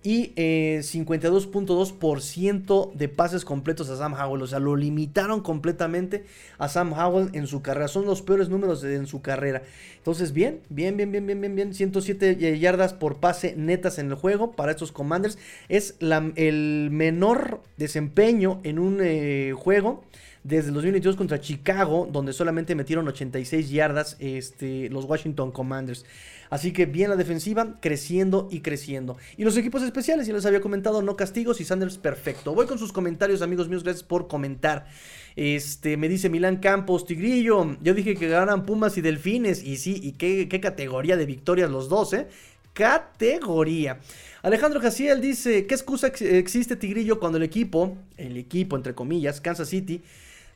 Y 0.06 0.32
52.2% 0.36 2.86
eh, 2.86 2.92
de 2.96 3.08
pases 3.08 3.44
completos 3.44 3.90
a 3.90 3.96
Sam 3.96 4.14
Howell. 4.14 4.42
O 4.42 4.46
sea, 4.46 4.60
lo 4.60 4.76
limitaron 4.76 5.40
completamente 5.40 6.24
a 6.58 6.68
Sam 6.68 6.92
Howell 6.92 7.30
en 7.32 7.48
su 7.48 7.60
carrera. 7.60 7.88
Son 7.88 8.06
los 8.06 8.22
peores 8.22 8.48
números 8.48 8.84
en 8.84 9.08
su 9.08 9.20
carrera. 9.20 9.64
Entonces, 9.96 10.32
bien, 10.32 10.60
bien, 10.68 10.96
bien, 10.96 11.10
bien, 11.10 11.26
bien, 11.26 11.40
bien, 11.40 11.56
bien. 11.56 11.74
107 11.74 12.56
yardas 12.60 12.92
por 12.92 13.16
pase 13.16 13.56
netas 13.56 13.98
en 13.98 14.10
el 14.10 14.14
juego 14.14 14.52
para 14.52 14.70
estos 14.70 14.92
Commanders. 14.92 15.38
Es 15.68 15.96
el 16.00 16.90
menor 16.92 17.60
desempeño 17.76 18.60
en 18.62 18.78
un 18.78 19.00
eh, 19.02 19.54
juego 19.58 20.04
desde 20.46 20.68
los 20.68 20.76
2022 20.76 21.16
contra 21.16 21.40
Chicago, 21.40 22.08
donde 22.10 22.32
solamente 22.32 22.76
metieron 22.76 23.08
86 23.08 23.68
yardas 23.68 24.16
este, 24.20 24.88
los 24.90 25.04
Washington 25.04 25.50
Commanders. 25.50 26.04
Así 26.50 26.72
que 26.72 26.86
bien 26.86 27.10
la 27.10 27.16
defensiva, 27.16 27.80
creciendo 27.80 28.46
y 28.52 28.60
creciendo. 28.60 29.16
Y 29.36 29.42
los 29.42 29.56
equipos 29.56 29.82
especiales, 29.82 30.28
ya 30.28 30.34
les 30.34 30.46
había 30.46 30.60
comentado, 30.60 31.02
no 31.02 31.16
castigos 31.16 31.60
y 31.60 31.64
Sanders 31.64 31.98
perfecto. 31.98 32.54
Voy 32.54 32.66
con 32.66 32.78
sus 32.78 32.92
comentarios, 32.92 33.42
amigos 33.42 33.68
míos, 33.68 33.82
gracias 33.82 34.04
por 34.04 34.28
comentar. 34.28 34.86
Este, 35.34 35.96
me 35.96 36.08
dice 36.08 36.28
Milán 36.28 36.58
Campos, 36.58 37.06
Tigrillo, 37.06 37.76
yo 37.82 37.94
dije 37.94 38.14
que 38.14 38.28
ganan 38.28 38.64
Pumas 38.64 38.96
y 38.98 39.00
Delfines, 39.00 39.64
y 39.64 39.78
sí, 39.78 39.98
y 40.00 40.12
qué, 40.12 40.48
qué 40.48 40.60
categoría 40.60 41.16
de 41.16 41.26
victorias 41.26 41.70
los 41.70 41.88
dos, 41.88 42.12
¿eh? 42.12 42.28
Categoría. 42.72 43.98
Alejandro 44.42 44.80
Jaciel 44.80 45.20
dice, 45.20 45.66
¿qué 45.66 45.74
excusa 45.74 46.06
existe 46.06 46.76
Tigrillo 46.76 47.18
cuando 47.18 47.38
el 47.38 47.42
equipo, 47.42 47.96
el 48.16 48.36
equipo 48.36 48.76
entre 48.76 48.94
comillas, 48.94 49.40
Kansas 49.40 49.70
City, 49.70 50.02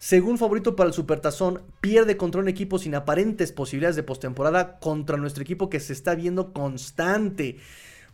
según 0.01 0.38
favorito 0.38 0.76
para 0.76 0.88
el 0.88 0.94
Supertazón, 0.94 1.61
pierde 1.82 2.16
contra 2.16 2.40
un 2.40 2.48
equipo 2.48 2.78
sin 2.78 2.94
aparentes 2.94 3.53
posibilidades 3.53 3.96
de 3.96 4.03
postemporada 4.03 4.78
contra 4.78 5.18
nuestro 5.18 5.42
equipo 5.42 5.68
que 5.68 5.78
se 5.78 5.92
está 5.92 6.14
viendo 6.14 6.55
constante. 6.55 7.59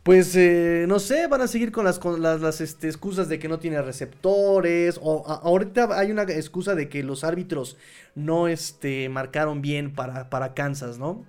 Pues 0.03 0.34
eh, 0.34 0.87
no 0.89 0.99
sé, 0.99 1.28
van 1.28 1.43
a 1.43 1.47
seguir 1.47 1.70
con 1.70 1.84
las, 1.84 2.01
las, 2.18 2.61
este, 2.61 2.89
excusas 2.89 3.28
de 3.28 3.39
que 3.39 3.47
no 3.47 3.61
tiene 3.61 3.80
receptores. 3.82 4.99
O 5.01 5.24
ahorita 5.28 5.97
hay 5.97 6.11
una 6.11 6.22
excusa 6.22 6.74
de 6.74 6.89
que 6.89 7.05
los 7.05 7.22
árbitros 7.22 7.76
no 8.16 8.49
este, 8.49 9.09
marcaron 9.09 9.62
bien 9.62 9.95
para, 9.95 10.28
para 10.28 10.55
Kansas, 10.55 10.99
¿no? 10.99 11.24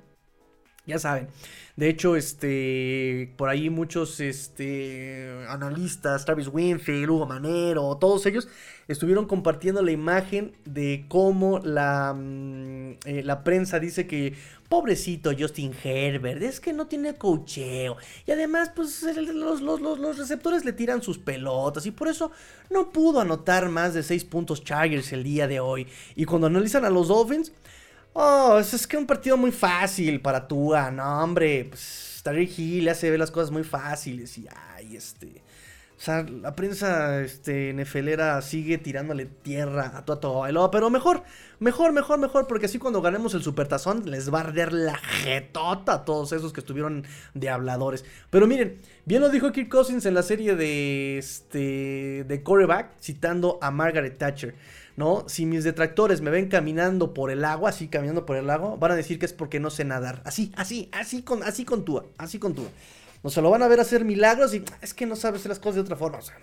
Ya 0.88 0.98
saben. 0.98 1.28
De 1.78 1.90
hecho, 1.90 2.16
este, 2.16 3.32
por 3.38 3.50
ahí 3.50 3.70
muchos 3.70 4.20
este, 4.20 5.46
analistas, 5.48 6.26
Travis 6.26 6.48
Winfield, 6.48 7.08
Hugo 7.08 7.28
Manero, 7.28 7.96
todos 7.98 8.26
ellos 8.26 8.48
estuvieron 8.88 9.28
compartiendo 9.28 9.84
la 9.84 9.92
imagen 9.92 10.54
de 10.66 11.06
cómo 11.08 11.60
la, 11.60 12.16
mm, 12.18 12.98
eh, 13.06 13.22
la 13.24 13.44
prensa 13.44 13.80
dice 13.80 14.08
que 14.08 14.34
pobrecito 14.70 15.32
Justin 15.38 15.72
Herbert, 15.84 16.42
es 16.42 16.60
que 16.60 16.74
no 16.74 16.88
tiene 16.88 17.14
cocheo. 17.14 17.98
Y 18.26 18.32
además, 18.32 18.72
pues 18.76 19.04
los, 19.04 19.62
los, 19.62 20.18
receptores 20.18 20.66
le 20.66 20.74
tiran 20.74 21.04
sus 21.04 21.20
pelotas 21.20 21.86
y 21.86 21.92
por 21.92 22.08
eso 22.08 22.32
no 22.72 22.90
pudo 22.90 23.22
anotar 23.22 23.70
más 23.70 23.94
de 23.94 24.02
6 24.02 24.26
puntos 24.26 24.64
Chargers 24.64 25.14
el 25.14 25.24
día 25.24 25.48
de 25.48 25.60
hoy. 25.60 25.86
Y 26.16 26.26
cuando 26.26 26.48
analizan 26.48 26.86
a 26.86 26.90
los 26.90 27.10
Dolphins 27.10 27.52
Oh, 28.20 28.58
es 28.58 28.88
que 28.88 28.98
un 28.98 29.06
partido 29.06 29.38
muy 29.38 29.52
fácil 29.52 30.20
para 30.22 30.48
Tua, 30.48 30.90
no, 30.90 31.24
hombre. 31.24 31.66
Pues 31.66 32.20
Terry 32.24 32.52
Hill 32.58 32.90
hace 32.90 33.12
ver 33.12 33.20
las 33.20 33.30
cosas 33.30 33.52
muy 33.52 33.64
fáciles 33.64 34.36
y, 34.40 34.48
ay, 34.76 34.96
este. 34.96 35.44
O 35.96 36.00
sea, 36.00 36.24
la 36.24 36.56
prensa 36.56 37.22
este, 37.22 37.74
nefelera 37.74 38.42
sigue 38.42 38.80
tirándole 38.80 39.26
tierra 39.28 39.92
a 39.96 40.04
Tua 40.04 40.72
Pero 40.72 40.90
mejor, 40.90 41.24
mejor, 41.60 41.94
mejor, 41.94 42.18
mejor, 42.18 42.48
porque 42.48 42.66
así 42.66 42.80
cuando 42.80 43.04
ganemos 43.04 43.36
el 43.36 43.44
supertazón 43.44 44.10
les 44.10 44.34
va 44.34 44.40
a 44.40 44.46
arder 44.46 44.74
la 44.74 44.96
jetota 44.96 45.94
a 45.94 46.06
todos 46.06 46.32
esos 46.32 46.54
que 46.54 46.62
estuvieron 46.62 47.06
de 47.36 47.50
habladores. 47.50 48.04
Pero 48.32 48.48
miren, 48.48 48.82
bien 49.06 49.22
lo 49.22 49.30
dijo 49.30 49.52
Kirk 49.52 49.70
Cousins 49.70 50.08
en 50.08 50.16
la 50.16 50.24
serie 50.24 50.56
de, 50.56 51.20
este, 51.20 52.24
de 52.28 52.42
Coreback, 52.42 53.00
citando 53.00 53.60
a 53.62 53.70
Margaret 53.70 54.18
Thatcher. 54.18 54.56
¿No? 54.98 55.24
Si 55.28 55.46
mis 55.46 55.64
detractores 55.64 56.22
me 56.22 56.32
ven 56.32 56.50
caminando 56.50 57.14
por 57.14 57.32
el 57.32 57.46
agua, 57.46 57.70
así 57.70 57.88
caminando 57.88 58.26
por 58.26 58.36
el 58.36 58.48
lago, 58.48 58.78
van 58.78 58.92
a 58.92 58.96
decir 58.96 59.20
que 59.20 59.28
es 59.28 59.32
porque 59.32 59.60
no 59.60 59.70
sé 59.70 59.86
nadar. 59.86 60.22
Así, 60.26 60.52
así, 60.58 60.90
así 60.92 61.22
con, 61.22 61.44
así 61.44 61.64
con 61.64 61.86
Tua, 61.86 62.08
así 62.18 62.40
con 62.40 62.56
Tua. 62.56 62.68
No 63.24 63.30
se 63.30 63.42
lo 63.42 63.52
van 63.52 63.62
a 63.62 63.68
ver 63.68 63.80
hacer 63.80 64.04
milagros 64.04 64.56
y 64.56 64.64
es 64.82 64.94
que 64.94 65.06
no 65.06 65.16
sabes 65.16 65.42
hacer 65.42 65.50
las 65.50 65.60
cosas 65.60 65.76
de 65.76 65.82
otra 65.82 65.96
forma. 65.96 66.18
O 66.18 66.22
sea, 66.22 66.38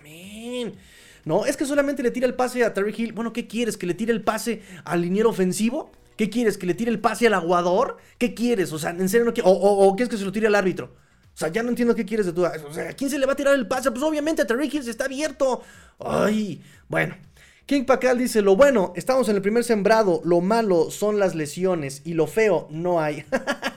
No, 1.25 1.45
es 1.45 1.57
que 1.57 1.65
solamente 1.65 2.01
le 2.01 2.11
tira 2.11 2.27
el 2.27 2.33
pase 2.33 2.63
a 2.63 2.73
Terry 2.73 2.93
Hill. 2.97 3.11
Bueno, 3.11 3.33
¿qué 3.33 3.45
quieres? 3.45 3.75
¿Que 3.75 3.87
le 3.87 3.93
tire 3.93 4.13
el 4.13 4.23
pase 4.23 4.61
al 4.85 5.01
liniero 5.01 5.29
ofensivo? 5.29 5.91
¿Qué 6.15 6.29
quieres? 6.29 6.57
¿Que 6.57 6.65
le 6.65 6.75
tire 6.75 6.91
el 6.91 6.99
pase 6.99 7.27
al 7.27 7.33
aguador? 7.33 7.97
¿Qué 8.17 8.33
quieres? 8.33 8.71
O 8.71 8.79
sea, 8.79 8.91
en 8.91 9.09
serio 9.09 9.25
no 9.25 9.33
quieres. 9.33 9.51
O, 9.51 9.55
o, 9.55 9.95
quieres 9.97 10.09
que 10.09 10.17
se 10.17 10.23
lo 10.23 10.31
tire 10.31 10.47
al 10.47 10.55
árbitro. 10.55 10.95
O 11.33 11.37
sea, 11.37 11.49
ya 11.49 11.61
no 11.61 11.69
entiendo 11.69 11.93
qué 11.93 12.05
quieres 12.05 12.25
de 12.25 12.31
Tua. 12.31 12.53
O 12.69 12.73
sea, 12.73 12.89
¿a 12.89 12.93
quién 12.93 13.09
se 13.09 13.19
le 13.19 13.25
va 13.25 13.33
a 13.33 13.35
tirar 13.35 13.53
el 13.53 13.67
pase? 13.67 13.91
Pues 13.91 14.01
obviamente 14.01 14.43
a 14.43 14.47
Terry 14.47 14.69
Hill 14.71 14.83
se 14.83 14.91
está 14.91 15.05
abierto. 15.05 15.61
Ay, 15.99 16.63
bueno. 16.87 17.15
King 17.65 17.85
Pacal 17.85 18.19
dice, 18.19 18.43
lo 18.43 18.55
bueno, 18.55 18.93
estamos 18.95 19.27
en 19.27 19.37
el 19.37 19.41
primer 19.41 19.63
sembrado, 19.63 20.21
lo 20.23 20.39
malo 20.39 20.91
son 20.91 21.17
las 21.17 21.33
lesiones 21.33 22.03
y 22.05 22.13
lo 22.13 22.27
feo 22.27 22.67
no 22.69 23.01
hay. 23.01 23.25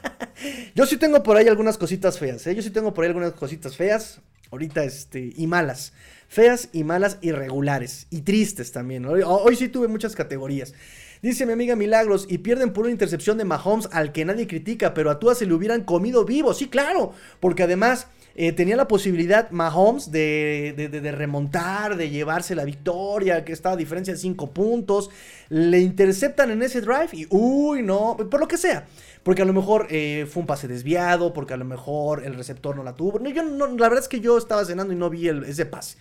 Yo 0.75 0.85
sí 0.85 0.99
tengo 0.99 1.23
por 1.23 1.39
ahí 1.39 1.49
algunas 1.49 1.79
cositas 1.79 2.19
feas, 2.19 2.47
¿eh? 2.47 2.55
Yo 2.55 2.61
sí 2.61 2.69
tengo 2.69 2.93
por 2.93 3.05
ahí 3.05 3.09
algunas 3.09 3.33
cositas 3.33 3.77
feas, 3.77 4.21
ahorita 4.51 4.85
este, 4.85 5.33
y 5.35 5.47
malas. 5.47 5.95
Feas 6.29 6.69
y 6.75 6.85
malas, 6.85 7.17
irregulares 7.23 8.07
y 8.11 8.21
tristes 8.21 8.73
también. 8.73 9.07
Hoy, 9.07 9.57
sí 9.57 9.69
tuve 9.69 9.89
muchas 9.89 10.15
categorías. 10.15 10.75
Dice 11.23 11.47
mi 11.47 11.53
amiga 11.53 11.75
Milagros, 11.75 12.27
y 12.29 12.39
pierden 12.39 12.75
por 12.75 12.85
una 12.85 12.93
intercepción 12.93 13.39
de 13.39 13.47
Mahomes 13.47 13.89
al 13.91 14.13
que 14.13 14.27
nadie 14.27 14.47
critica, 14.47 14.93
pero 14.93 15.11
a 15.11 15.19
Tua 15.19 15.35
se 15.35 15.47
le 15.47 15.55
hubieran 15.55 15.85
comido 15.85 16.27
vivo. 16.27 16.53
Sí, 16.53 16.69
claro, 16.69 17.15
porque 17.41 17.63
además 17.63 18.07
eh, 18.41 18.53
tenía 18.53 18.77
la 18.77 18.87
posibilidad 18.87 19.51
Mahomes 19.51 20.13
de, 20.13 20.73
de, 20.77 21.11
remontar, 21.11 21.97
de 21.97 22.09
llevarse 22.09 22.55
la 22.55 22.65
victoria, 22.65 23.45
que 23.45 23.53
estaba 23.53 23.73
a 23.73 23.77
diferencia 23.77 24.15
de 24.15 24.21
5 24.21 24.53
puntos. 24.53 25.11
Le 25.49 25.81
interceptan 25.81 26.53
en 26.53 26.63
ese 26.63 26.81
drive 26.81 27.09
y, 27.15 27.27
uy, 27.31 27.83
no, 27.83 28.17
por 28.31 28.39
lo 28.39 28.47
que 28.47 28.57
sea. 28.57 28.87
Porque 29.25 29.43
a 29.43 29.45
lo 29.45 29.53
mejor 29.53 29.89
eh, 29.91 30.25
fue 30.31 30.43
un 30.43 30.47
pase 30.47 30.69
desviado, 30.69 31.33
porque 31.33 31.55
a 31.55 31.57
lo 31.57 31.65
mejor 31.65 32.25
el 32.25 32.37
receptor 32.37 32.77
no 32.77 32.85
la 32.85 32.95
tuvo. 32.95 33.21
yo 33.25 33.43
no, 33.43 33.67
la 33.67 33.89
verdad 33.89 34.05
es 34.05 34.09
que 34.09 34.21
yo 34.21 34.39
estaba 34.39 34.65
cenando 34.65 34.93
y 34.93 34.97
no 34.97 35.11
vi 35.11 35.29
ese 35.29 35.67
pase. 35.67 35.99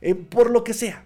Eh, 0.00 0.14
por 0.14 0.50
lo 0.50 0.62
que 0.62 0.74
sea. 0.74 1.04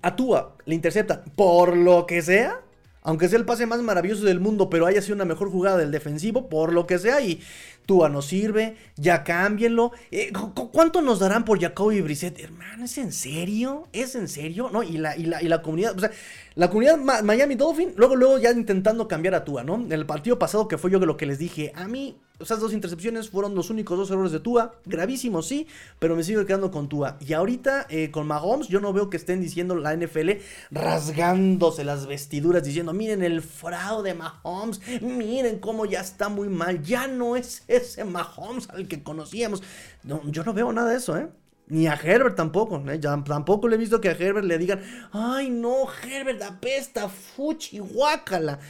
A 0.00 0.16
Tua 0.16 0.56
le 0.64 0.74
interceptan 0.74 1.22
por 1.36 1.76
lo 1.76 2.06
que 2.06 2.22
sea 2.22 2.62
aunque 3.06 3.28
sea 3.28 3.38
el 3.38 3.44
pase 3.44 3.66
más 3.66 3.80
maravilloso 3.82 4.24
del 4.24 4.40
mundo, 4.40 4.68
pero 4.68 4.84
haya 4.84 5.00
sido 5.00 5.14
una 5.14 5.24
mejor 5.24 5.48
jugada 5.48 5.76
del 5.76 5.92
defensivo, 5.92 6.48
por 6.48 6.72
lo 6.72 6.88
que 6.88 6.98
sea, 6.98 7.20
y 7.20 7.40
Tua 7.86 8.08
no 8.08 8.20
sirve, 8.20 8.76
ya 8.96 9.24
cámbienlo. 9.24 9.92
Eh, 10.10 10.32
¿Cuánto 10.72 11.00
nos 11.00 11.20
darán 11.20 11.44
por 11.44 11.60
Jacoby 11.60 12.00
Brissett? 12.00 12.38
Hermano, 12.38 12.84
¿es 12.84 12.98
en 12.98 13.12
serio? 13.12 13.88
¿Es 13.92 14.14
en 14.14 14.28
serio? 14.28 14.68
¿No? 14.72 14.82
Y 14.82 14.98
la, 14.98 15.16
y 15.16 15.24
la, 15.24 15.42
y 15.42 15.48
la 15.48 15.62
comunidad, 15.62 15.96
o 15.96 16.00
sea, 16.00 16.10
la 16.56 16.68
comunidad 16.68 16.98
Miami 17.22 17.54
Dolphin, 17.54 17.92
luego, 17.96 18.16
luego 18.16 18.38
ya 18.38 18.50
intentando 18.50 19.06
cambiar 19.08 19.34
a 19.34 19.44
Tua, 19.44 19.62
¿no? 19.62 19.86
El 19.88 20.06
partido 20.06 20.38
pasado 20.38 20.68
que 20.68 20.78
fue 20.78 20.90
yo 20.90 20.98
lo 20.98 21.16
que 21.16 21.26
les 21.26 21.38
dije, 21.38 21.72
a 21.74 21.86
mí 21.86 22.16
esas 22.38 22.60
dos 22.60 22.74
intercepciones 22.74 23.30
fueron 23.30 23.54
los 23.54 23.70
únicos 23.70 23.96
dos 23.96 24.10
errores 24.10 24.32
de 24.32 24.40
Tua, 24.40 24.74
gravísimos 24.84 25.46
sí, 25.46 25.66
pero 25.98 26.16
me 26.16 26.22
sigo 26.22 26.44
quedando 26.44 26.70
con 26.70 26.88
Tua. 26.88 27.16
Y 27.20 27.32
ahorita 27.32 27.86
eh, 27.88 28.10
con 28.10 28.26
Mahomes 28.26 28.68
yo 28.68 28.80
no 28.80 28.92
veo 28.92 29.08
que 29.08 29.16
estén 29.16 29.40
diciendo 29.40 29.74
la 29.74 29.96
NFL 29.96 30.32
rasgándose 30.70 31.84
las 31.84 32.06
vestiduras 32.06 32.62
diciendo, 32.62 32.92
miren 32.92 33.22
el 33.22 33.40
fraude 33.40 34.10
de 34.10 34.14
Mahomes, 34.14 34.80
miren 35.00 35.58
cómo 35.58 35.86
ya 35.86 36.00
está 36.00 36.28
muy 36.28 36.48
mal, 36.48 36.82
ya 36.82 37.06
no 37.06 37.36
es 37.36 37.64
ese 37.76 38.04
Mahomes 38.04 38.68
al 38.70 38.88
que 38.88 39.02
conocíamos. 39.02 39.62
No, 40.02 40.22
yo 40.30 40.44
no 40.44 40.52
veo 40.52 40.72
nada 40.72 40.90
de 40.90 40.96
eso, 40.96 41.16
¿eh? 41.16 41.28
Ni 41.68 41.88
a 41.88 41.94
Herbert 41.94 42.36
tampoco, 42.36 42.82
¿eh? 42.88 42.98
tampoco 42.98 43.66
le 43.66 43.74
he 43.74 43.78
visto 43.78 44.00
que 44.00 44.08
a 44.08 44.12
Herbert 44.12 44.46
le 44.46 44.56
digan, 44.56 44.80
ay 45.12 45.50
no, 45.50 45.86
Herbert 46.04 46.40
apesta, 46.42 47.08
fuchi, 47.08 47.80
guácala. 47.80 48.60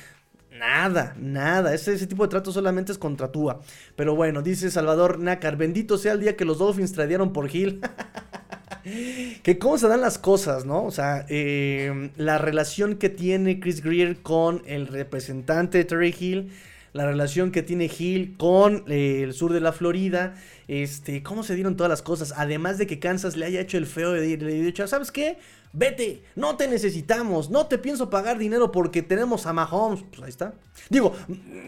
Nada, 0.59 1.15
nada. 1.19 1.75
Ese, 1.75 2.07
tipo 2.07 2.23
de 2.23 2.31
trato 2.31 2.53
solamente 2.53 2.93
es 2.93 2.99
contra 2.99 3.31
Tua. 3.31 3.61
Pero 3.95 4.15
bueno, 4.15 4.43
dice 4.43 4.71
Salvador 4.71 5.19
Nácar, 5.19 5.57
bendito 5.57 5.99
sea 5.99 6.13
el 6.13 6.21
día 6.21 6.37
que 6.37 6.45
los 6.45 6.59
Dolphins 6.59 6.93
tradearon 6.93 7.33
por 7.33 7.55
Hill. 7.55 7.81
que 9.43 9.59
cómo 9.59 9.77
se 9.79 9.89
dan 9.89 10.01
las 10.01 10.19
cosas, 10.19 10.65
¿no? 10.65 10.85
O 10.85 10.91
sea, 10.91 11.27
eh, 11.29 12.11
la 12.17 12.39
relación 12.39 12.97
que 12.97 13.11
tiene 13.11 13.61
Chris 13.61 13.83
Greer 13.83 14.23
con 14.23 14.63
el 14.67 14.87
representante 14.87 15.85
Terry 15.85 16.15
Hill 16.19 16.53
la 16.97 17.07
relación 17.07 17.53
que 17.53 17.63
tiene 17.63 17.91
Hill 17.97 18.37
con 18.39 18.85
eh, 18.89 19.21
el 19.23 19.35
sur 19.35 19.53
de 19.53 19.61
la 19.61 19.73
Florida, 19.73 20.35
este, 20.67 21.23
cómo 21.23 21.43
se 21.43 21.55
dieron 21.55 21.77
todas 21.77 21.91
las 21.91 22.03
cosas, 22.03 22.33
además 22.37 22.79
de 22.79 22.87
que 22.87 22.99
Kansas 22.99 23.37
le 23.37 23.45
haya 23.45 23.61
hecho 23.61 23.77
el 23.77 23.87
feo 23.87 24.13
de, 24.13 24.37
le 24.37 24.53
dicho, 24.55 24.87
¿sabes 24.87 25.13
qué? 25.13 25.39
Vete, 25.79 26.23
no 26.37 26.57
te 26.57 26.69
necesitamos, 26.69 27.51
no 27.51 27.67
te 27.67 27.77
pienso 27.77 28.09
pagar 28.09 28.39
dinero 28.39 28.73
porque 28.73 29.03
tenemos 29.03 29.45
a 29.45 29.53
Mahomes. 29.53 30.03
Pues 30.09 30.23
ahí 30.23 30.31
está. 30.31 30.55
Digo, 30.89 31.13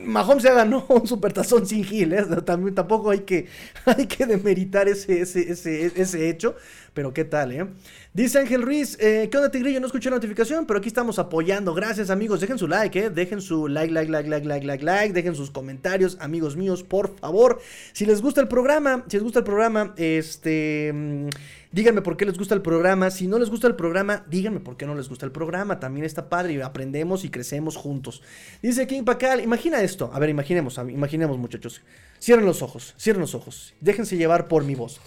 Mahomes 0.03 0.43
ya 0.43 0.55
ganó 0.55 0.87
un 0.89 1.07
supertazón 1.07 1.67
sin 1.67 1.85
Gil, 1.85 2.15
¿eh? 2.15 2.25
También, 2.43 2.75
tampoco 2.75 3.11
hay 3.11 3.21
que, 3.21 3.49
hay 3.85 4.07
que 4.07 4.25
demeritar 4.25 4.89
ese, 4.89 5.21
ese, 5.21 5.53
ese, 5.53 5.93
ese 5.95 6.31
hecho. 6.31 6.57
Pero 6.95 7.13
qué 7.13 7.27
tal, 7.27 7.53
¿eh? 7.53 7.67
Dice 8.15 8.39
Ángel 8.39 8.63
Ruiz, 8.63 8.97
eh, 8.99 9.29
¿qué 9.31 9.37
onda 9.37 9.51
Tigrillo? 9.51 9.79
No 9.79 9.87
escuché 9.87 10.09
la 10.09 10.17
notificación, 10.17 10.65
pero 10.65 10.79
aquí 10.79 10.89
estamos 10.89 11.19
apoyando. 11.19 11.75
Gracias 11.75 12.09
amigos, 12.09 12.41
dejen 12.41 12.57
su 12.57 12.67
like, 12.67 12.99
¿eh? 12.99 13.11
Dejen 13.11 13.43
su 13.43 13.69
like, 13.69 13.93
like, 13.93 14.11
like, 14.11 14.27
like, 14.27 14.47
like, 14.47 14.67
like, 14.67 14.83
like. 14.83 15.13
Dejen 15.13 15.35
sus 15.35 15.51
comentarios, 15.51 16.17
amigos 16.19 16.57
míos, 16.57 16.83
por 16.83 17.15
favor. 17.19 17.61
Si 17.93 18.07
les 18.07 18.23
gusta 18.23 18.41
el 18.41 18.49
programa, 18.49 19.05
si 19.07 19.19
les 19.19 19.23
gusta 19.23 19.41
el 19.41 19.45
programa, 19.45 19.93
este... 19.99 20.93
Mm, 20.95 21.29
díganme 21.73 22.03
por 22.03 22.17
qué 22.17 22.25
les 22.25 22.39
gusta 22.39 22.55
el 22.55 22.63
programa. 22.63 23.11
Si 23.11 23.27
no 23.27 23.39
les 23.39 23.51
gusta 23.51 23.67
el 23.67 23.77
programa, 23.77 24.25
díganme 24.29 24.61
por 24.61 24.77
qué 24.77 24.87
no 24.87 24.95
les 24.95 25.09
gusta 25.09 25.27
el 25.27 25.33
programa. 25.33 25.81
También 25.81 26.05
está 26.05 26.29
padre 26.29 26.55
y 26.55 26.61
aprendemos 26.61 27.25
y 27.25 27.31
crecemos 27.31 27.77
juntos. 27.77 28.23
Dice 28.63 28.87
King 28.87 29.05
Pacal, 29.05 29.41
imagina 29.41 29.83
esto. 29.83 30.11
A 30.13 30.19
ver, 30.19 30.31
imaginemos, 30.31 30.79
imaginemos 30.79 31.39
muchachos. 31.39 31.83
Cierren 32.21 32.47
los 32.47 32.63
ojos, 32.63 32.95
cierren 32.99 33.21
los 33.21 33.35
ojos. 33.35 33.75
Déjense 33.81 34.17
llevar 34.17 34.49
por 34.49 34.65
mi 34.65 34.75
voz. 34.75 35.01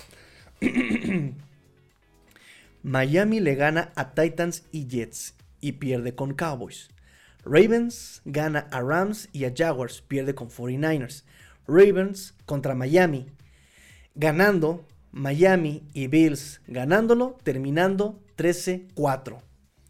Miami 2.84 3.40
le 3.40 3.56
gana 3.56 3.92
a 3.96 4.14
Titans 4.14 4.64
y 4.72 4.88
Jets 4.88 5.36
y 5.60 5.74
pierde 5.74 6.16
con 6.16 6.34
Cowboys. 6.34 6.90
Ravens 7.44 8.22
gana 8.26 8.68
a 8.72 8.82
Rams 8.82 9.30
y 9.32 9.46
a 9.46 9.54
Jaguars, 9.56 10.02
pierde 10.02 10.36
con 10.36 10.50
49ers. 10.50 11.24
Ravens 11.68 12.36
contra 12.46 12.76
Miami, 12.76 13.28
ganando 14.16 14.86
Miami 15.12 15.84
y 15.94 16.08
Bills, 16.08 16.62
ganándolo, 16.68 17.38
terminando 17.44 18.20
13-4. 18.38 19.42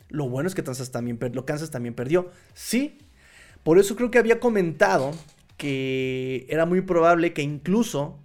Lo 0.09 0.27
bueno 0.27 0.47
es 0.47 0.55
que 0.55 0.63
Kansas 0.63 0.91
también, 0.91 1.17
también 1.17 1.95
perdió. 1.95 2.31
Sí, 2.53 2.97
por 3.63 3.79
eso 3.79 3.95
creo 3.95 4.11
que 4.11 4.19
había 4.19 4.39
comentado 4.39 5.11
que 5.57 6.45
era 6.49 6.65
muy 6.65 6.81
probable 6.81 7.33
que 7.33 7.43
incluso 7.43 8.19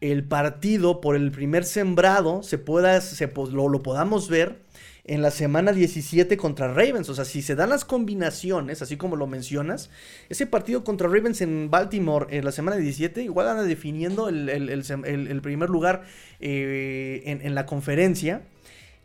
el 0.00 0.24
partido 0.24 1.00
por 1.00 1.14
el 1.14 1.30
primer 1.30 1.64
sembrado 1.64 2.42
se 2.42 2.58
pueda, 2.58 3.00
se, 3.00 3.32
lo, 3.52 3.68
lo, 3.68 3.82
podamos 3.82 4.28
ver 4.28 4.61
en 5.04 5.22
la 5.22 5.30
semana 5.30 5.72
17 5.72 6.36
contra 6.36 6.72
Ravens. 6.72 7.08
O 7.08 7.14
sea, 7.14 7.24
si 7.24 7.42
se 7.42 7.54
dan 7.54 7.70
las 7.70 7.84
combinaciones, 7.84 8.82
así 8.82 8.96
como 8.96 9.16
lo 9.16 9.26
mencionas, 9.26 9.90
ese 10.28 10.46
partido 10.46 10.84
contra 10.84 11.08
Ravens 11.08 11.40
en 11.40 11.70
Baltimore 11.70 12.26
en 12.30 12.44
la 12.44 12.52
semana 12.52 12.76
17 12.76 13.22
igual 13.22 13.48
anda 13.48 13.64
definiendo 13.64 14.28
el, 14.28 15.40
primer 15.42 15.70
lugar 15.70 16.02
eh, 16.40 17.22
en, 17.26 17.42
en 17.42 17.54
la 17.54 17.66
conferencia. 17.66 18.42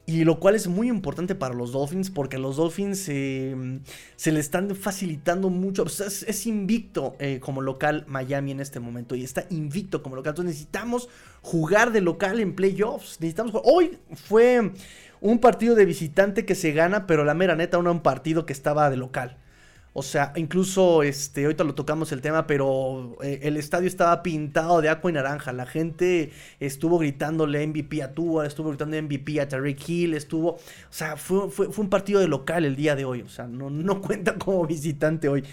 Y 0.09 0.23
lo 0.23 0.39
cual 0.39 0.55
es 0.55 0.69
muy 0.69 0.87
importante 0.87 1.35
para 1.35 1.53
los 1.53 1.73
Dolphins 1.73 2.09
porque 2.09 2.37
los 2.37 2.55
Dolphins 2.55 3.09
eh, 3.09 3.81
se 4.15 4.31
le 4.31 4.39
están 4.39 4.73
facilitando 4.73 5.49
mucho. 5.49 5.83
es, 5.83 6.45
invicto 6.45 7.17
eh, 7.19 7.41
como 7.41 7.59
local 7.59 8.05
Miami 8.07 8.51
en 8.51 8.61
este 8.61 8.79
momento 8.79 9.15
y 9.15 9.25
está 9.25 9.45
invicto 9.49 10.01
como 10.01 10.15
local. 10.15 10.31
Entonces 10.31 10.53
necesitamos 10.55 11.09
jugar 11.41 11.91
de 11.91 11.99
local 11.99 12.39
en 12.39 12.55
playoffs. 12.55 13.19
Necesitamos 13.19 13.51
Hoy 13.65 13.97
fue 14.13 14.71
un 15.21 15.39
partido 15.39 15.75
de 15.75 15.85
visitante 15.85 16.45
que 16.45 16.55
se 16.55 16.71
gana, 16.71 17.07
pero 17.07 17.23
la 17.23 17.33
mera 17.33 17.55
neta, 17.55 17.77
un 17.77 18.01
partido 18.01 18.45
que 18.45 18.53
estaba 18.53 18.89
de 18.89 18.97
local. 18.97 19.37
O 19.99 20.03
sea, 20.03 20.31
incluso, 20.35 21.01
este, 21.01 21.45
ahorita 21.45 21.63
lo 21.63 21.73
tocamos 21.73 22.11
el 22.11 22.21
tema, 22.21 22.45
pero 22.45 23.17
eh, 23.23 23.39
el 23.41 23.57
estadio 23.57 23.87
estaba 23.87 24.21
pintado 24.21 24.79
de 24.79 24.89
agua 24.89 25.09
y 25.09 25.13
naranja. 25.15 25.51
La 25.53 25.65
gente 25.65 26.31
estuvo 26.59 26.99
gritándole 26.99 27.65
MVP 27.65 28.03
a 28.03 28.13
Tua, 28.13 28.45
estuvo 28.45 28.69
gritando 28.69 29.01
MVP 29.01 29.41
a 29.41 29.47
Tariq 29.47 29.89
Hill, 29.89 30.13
estuvo... 30.13 30.51
O 30.51 30.59
sea, 30.91 31.17
fue, 31.17 31.49
fue, 31.49 31.67
un 31.77 31.89
partido 31.89 32.19
de 32.19 32.27
local 32.27 32.63
el 32.63 32.75
día 32.75 32.95
de 32.95 33.05
hoy. 33.05 33.23
O 33.23 33.29
sea, 33.29 33.47
no, 33.47 33.71
no 33.71 33.99
cuenta 34.03 34.35
como 34.35 34.67
visitante 34.67 35.29
hoy. 35.29 35.43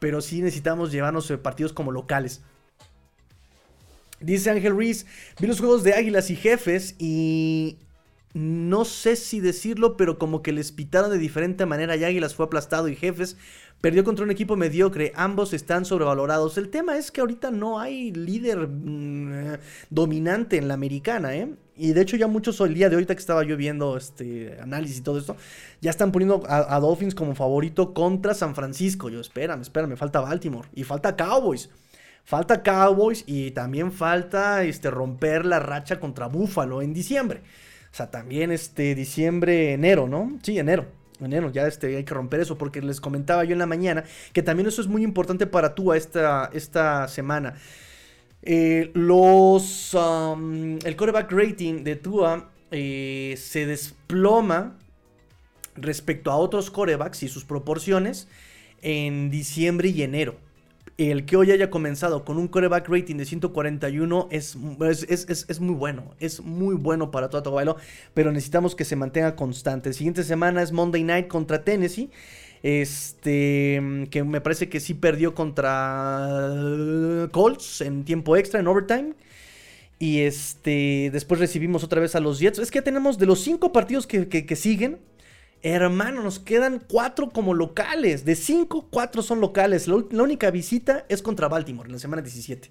Pero 0.00 0.20
sí 0.20 0.42
necesitamos 0.42 0.90
llevarnos 0.90 1.30
eh, 1.30 1.38
partidos 1.38 1.72
como 1.72 1.92
locales. 1.92 2.42
Dice 4.18 4.50
Ángel 4.50 4.76
Reese, 4.76 5.06
vi 5.38 5.46
los 5.46 5.60
juegos 5.60 5.84
de 5.84 5.94
Águilas 5.94 6.28
y 6.30 6.34
Jefes 6.34 6.96
y 6.98 7.78
no 8.34 8.84
sé 8.84 9.16
si 9.16 9.40
decirlo, 9.40 9.96
pero 9.96 10.18
como 10.18 10.42
que 10.42 10.52
les 10.52 10.72
pitaron 10.72 11.10
de 11.10 11.18
diferente 11.18 11.66
manera 11.66 11.96
y 11.96 12.04
Águilas 12.04 12.34
fue 12.34 12.46
aplastado 12.46 12.88
y 12.88 12.96
Jefes 12.96 13.36
Perdió 13.82 14.04
contra 14.04 14.24
un 14.24 14.30
equipo 14.30 14.54
mediocre, 14.54 15.12
ambos 15.16 15.52
están 15.52 15.84
sobrevalorados. 15.84 16.56
El 16.56 16.68
tema 16.68 16.96
es 16.96 17.10
que 17.10 17.20
ahorita 17.20 17.50
no 17.50 17.80
hay 17.80 18.12
líder 18.12 18.68
mm, 18.68 19.58
dominante 19.90 20.56
en 20.56 20.68
la 20.68 20.74
americana, 20.74 21.34
¿eh? 21.34 21.52
Y 21.76 21.92
de 21.92 22.02
hecho 22.02 22.16
ya 22.16 22.28
muchos 22.28 22.60
el 22.60 22.74
día 22.74 22.88
de 22.88 22.94
ahorita 22.94 23.16
que 23.16 23.18
estaba 23.18 23.42
yo 23.42 23.56
viendo 23.56 23.96
este 23.96 24.56
análisis 24.62 24.98
y 24.98 25.00
todo 25.00 25.18
esto, 25.18 25.36
ya 25.80 25.90
están 25.90 26.12
poniendo 26.12 26.44
a, 26.46 26.78
Dolphins 26.78 27.16
como 27.16 27.34
favorito 27.34 27.92
contra 27.92 28.34
San 28.34 28.54
Francisco. 28.54 29.08
Yo, 29.08 29.18
espérame, 29.18 29.62
espérame, 29.62 29.96
falta 29.96 30.20
Baltimore 30.20 30.68
y 30.74 30.84
falta 30.84 31.16
Cowboys. 31.16 31.68
Falta 32.22 32.62
Cowboys 32.62 33.24
y 33.26 33.50
también 33.50 33.90
falta 33.90 34.62
este, 34.62 34.92
romper 34.92 35.44
la 35.44 35.58
racha 35.58 35.98
contra 35.98 36.28
Buffalo 36.28 36.82
en 36.82 36.94
diciembre. 36.94 37.42
O 37.92 37.94
sea, 37.94 38.10
también 38.10 38.50
este 38.50 38.94
diciembre, 38.94 39.74
enero, 39.74 40.08
¿no? 40.08 40.38
Sí, 40.42 40.58
enero 40.58 40.86
enero, 41.24 41.50
ya 41.50 41.66
este, 41.66 41.96
hay 41.96 42.04
que 42.04 42.14
romper 42.14 42.40
eso, 42.40 42.58
porque 42.58 42.80
les 42.80 43.00
comentaba 43.00 43.44
yo 43.44 43.52
en 43.52 43.58
la 43.58 43.66
mañana 43.66 44.04
que 44.32 44.42
también 44.42 44.66
eso 44.68 44.80
es 44.80 44.88
muy 44.88 45.02
importante 45.02 45.46
para 45.46 45.74
Tua 45.74 45.96
esta, 45.96 46.50
esta 46.52 47.08
semana. 47.08 47.54
Eh, 48.42 48.90
los, 48.94 49.94
um, 49.94 50.78
el 50.84 50.96
coreback 50.96 51.30
rating 51.30 51.84
de 51.84 51.96
Tua 51.96 52.50
eh, 52.70 53.34
se 53.38 53.66
desploma 53.66 54.76
respecto 55.76 56.30
a 56.30 56.36
otros 56.36 56.70
corebacks 56.70 57.22
y 57.22 57.28
sus 57.28 57.44
proporciones 57.44 58.28
en 58.82 59.30
diciembre 59.30 59.90
y 59.90 60.02
enero 60.02 60.36
el 60.98 61.24
que 61.24 61.36
hoy 61.36 61.50
haya 61.50 61.70
comenzado 61.70 62.24
con 62.24 62.38
un 62.38 62.48
coreback 62.48 62.88
rating 62.88 63.16
de 63.16 63.24
141 63.24 64.28
es, 64.30 64.56
es, 65.08 65.60
muy 65.60 65.74
bueno. 65.74 66.14
Es 66.20 66.40
muy 66.40 66.74
bueno 66.74 67.10
para 67.10 67.30
Tua 67.30 67.42
Tagovailoa, 67.42 67.76
pero 68.14 68.30
necesitamos 68.32 68.74
que 68.74 68.84
se 68.84 68.96
mantenga 68.96 69.34
constante. 69.34 69.88
La 69.88 69.94
siguiente 69.94 70.22
semana 70.24 70.62
es 70.62 70.72
Monday 70.72 71.02
Night 71.02 71.28
contra 71.28 71.64
Tennessee. 71.64 72.10
Este, 72.62 74.06
que 74.10 74.22
me 74.22 74.40
parece 74.40 74.68
que 74.68 74.78
sí 74.78 74.94
perdió 74.94 75.34
contra 75.34 76.48
Colts 77.32 77.80
en 77.80 78.04
tiempo 78.04 78.36
extra, 78.36 78.60
en 78.60 78.68
overtime. 78.68 79.14
Y 79.98 80.20
este, 80.20 81.10
después 81.12 81.40
recibimos 81.40 81.84
otra 81.84 82.00
vez 82.00 82.14
a 82.14 82.20
los 82.20 82.38
Jets. 82.38 82.58
Es 82.58 82.70
que 82.70 82.82
tenemos 82.82 83.18
de 83.18 83.26
los 83.26 83.40
cinco 83.40 83.72
partidos 83.72 84.06
que 84.06 84.56
siguen, 84.56 84.98
Hermano, 85.62 86.22
nos 86.22 86.40
quedan 86.40 86.82
cuatro 86.88 87.30
como 87.30 87.54
locales. 87.54 88.24
De 88.24 88.34
cinco, 88.34 88.88
cuatro 88.90 89.22
son 89.22 89.40
locales. 89.40 89.86
La, 89.86 89.94
única 89.94 90.50
visita 90.50 91.06
es 91.08 91.22
contra 91.22 91.48
Baltimore 91.48 91.86
en 91.86 91.92
la 91.92 91.98
semana 92.00 92.20
17. 92.20 92.70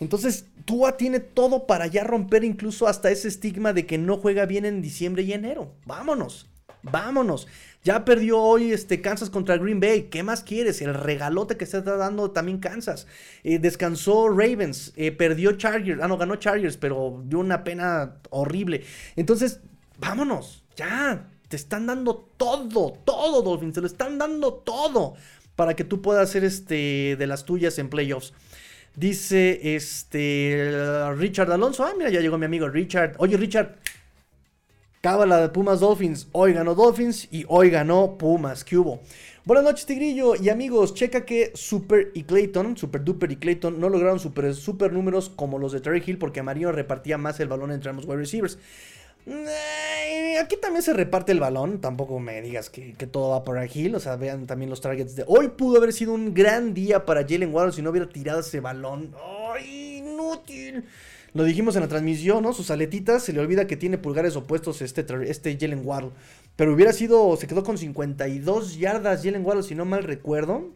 Entonces, 0.00 0.46
Tua 0.64 0.96
tiene 0.96 1.20
todo 1.20 1.66
para 1.66 1.86
ya 1.86 2.02
romper 2.02 2.42
incluso 2.42 2.88
hasta 2.88 3.10
ese 3.10 3.28
estigma 3.28 3.72
de 3.72 3.86
que 3.86 3.96
no 3.96 4.16
juega 4.16 4.44
bien 4.44 4.64
en 4.64 4.82
diciembre 4.82 5.22
y 5.22 5.32
enero. 5.32 5.72
Vámonos, 5.86 6.50
vámonos. 6.82 7.46
Ya 7.84 8.04
perdió 8.04 8.40
hoy 8.40 8.72
este 8.72 9.00
Kansas 9.00 9.30
contra 9.30 9.56
Green 9.56 9.78
Bay. 9.78 10.08
¿Qué 10.10 10.24
más 10.24 10.42
quieres? 10.42 10.82
El 10.82 10.92
regalote 10.92 11.56
que 11.56 11.66
se 11.66 11.78
está 11.78 11.96
dando 11.96 12.32
también 12.32 12.58
Kansas. 12.58 13.06
Eh, 13.44 13.60
descansó 13.60 14.28
Ravens. 14.28 14.92
Eh, 14.96 15.12
perdió 15.12 15.52
Chargers. 15.52 16.02
Ah, 16.02 16.08
no, 16.08 16.18
ganó 16.18 16.34
Chargers, 16.34 16.76
pero 16.76 17.22
dio 17.24 17.38
una 17.38 17.62
pena 17.62 18.16
horrible. 18.30 18.82
Entonces, 19.14 19.60
vámonos. 20.00 20.64
Ya. 20.74 21.30
Te 21.48 21.56
están 21.56 21.86
dando 21.86 22.28
todo, 22.36 22.98
todo, 23.04 23.42
Dolphins. 23.42 23.74
Te 23.74 23.80
lo 23.80 23.86
están 23.86 24.18
dando 24.18 24.54
todo 24.54 25.14
para 25.54 25.74
que 25.74 25.84
tú 25.84 26.02
puedas 26.02 26.28
hacer 26.28 26.44
este, 26.44 27.16
de 27.16 27.26
las 27.26 27.44
tuyas 27.44 27.78
en 27.78 27.88
playoffs. 27.88 28.32
Dice 28.94 29.76
este 29.76 30.72
Richard 31.16 31.52
Alonso. 31.52 31.84
Ah, 31.84 31.92
mira, 31.96 32.10
ya 32.10 32.20
llegó 32.20 32.38
mi 32.38 32.46
amigo 32.46 32.68
Richard. 32.68 33.14
Oye, 33.18 33.36
Richard. 33.36 33.76
Cábala 35.02 35.40
de 35.40 35.50
Pumas 35.50 35.80
Dolphins. 35.80 36.28
Hoy 36.32 36.52
ganó 36.52 36.74
Dolphins 36.74 37.28
y 37.30 37.44
hoy 37.48 37.70
ganó 37.70 38.16
Pumas. 38.18 38.64
¿Qué 38.64 38.76
hubo? 38.76 39.00
Buenas 39.44 39.64
noches, 39.64 39.86
Tigrillo. 39.86 40.34
Y 40.34 40.48
amigos, 40.48 40.94
checa 40.94 41.24
que 41.24 41.52
Super 41.54 42.10
y 42.14 42.24
Clayton, 42.24 42.76
Super 42.76 43.04
Duper 43.04 43.30
y 43.30 43.36
Clayton, 43.36 43.78
no 43.78 43.88
lograron 43.88 44.18
super, 44.18 44.52
super 44.54 44.92
números 44.92 45.28
como 45.28 45.60
los 45.60 45.70
de 45.70 45.80
Terry 45.80 46.02
Hill 46.04 46.18
porque 46.18 46.40
Amarillo 46.40 46.72
repartía 46.72 47.18
más 47.18 47.38
el 47.38 47.46
balón 47.46 47.70
entre 47.70 47.90
ambos 47.90 48.06
wide 48.06 48.16
receivers. 48.16 48.58
Aquí 49.26 50.56
también 50.60 50.82
se 50.82 50.92
reparte 50.92 51.32
el 51.32 51.40
balón. 51.40 51.80
Tampoco 51.80 52.20
me 52.20 52.40
digas 52.42 52.70
que, 52.70 52.92
todo 53.10 53.30
va 53.30 53.42
por 53.44 53.58
aquí. 53.58 53.92
O 53.92 54.00
sea, 54.00 54.16
vean 54.16 54.46
también 54.46 54.70
los 54.70 54.80
targets 54.80 55.16
de. 55.16 55.24
Hoy 55.26 55.48
pudo 55.48 55.78
haber 55.78 55.92
sido 55.92 56.12
un 56.12 56.32
gran 56.32 56.74
día 56.74 57.04
para 57.04 57.26
Jalen 57.26 57.52
Waddle 57.52 57.72
si 57.72 57.82
no 57.82 57.90
hubiera 57.90 58.08
tirado 58.08 58.40
ese 58.40 58.60
balón. 58.60 59.14
¡Ay, 59.52 59.98
inútil! 59.98 60.84
Lo 61.34 61.44
dijimos 61.44 61.74
en 61.76 61.82
la 61.82 61.88
transmisión, 61.88 62.44
¿no? 62.44 62.52
Sus 62.52 62.70
aletitas 62.70 63.24
se 63.24 63.32
le 63.32 63.40
olvida 63.40 63.66
que 63.66 63.76
tiene 63.76 63.98
pulgares 63.98 64.36
opuestos 64.36 64.80
este, 64.80 65.04
este 65.28 65.58
Jalen 65.58 65.82
Waddle. 65.84 66.10
Pero 66.54 66.72
hubiera 66.72 66.92
sido. 66.92 67.36
Se 67.36 67.48
quedó 67.48 67.64
con 67.64 67.78
52 67.78 68.78
yardas 68.78 69.24
Jalen 69.24 69.44
Waddle, 69.44 69.64
si 69.64 69.74
no 69.74 69.84
mal 69.84 70.04
recuerdo. 70.04 70.70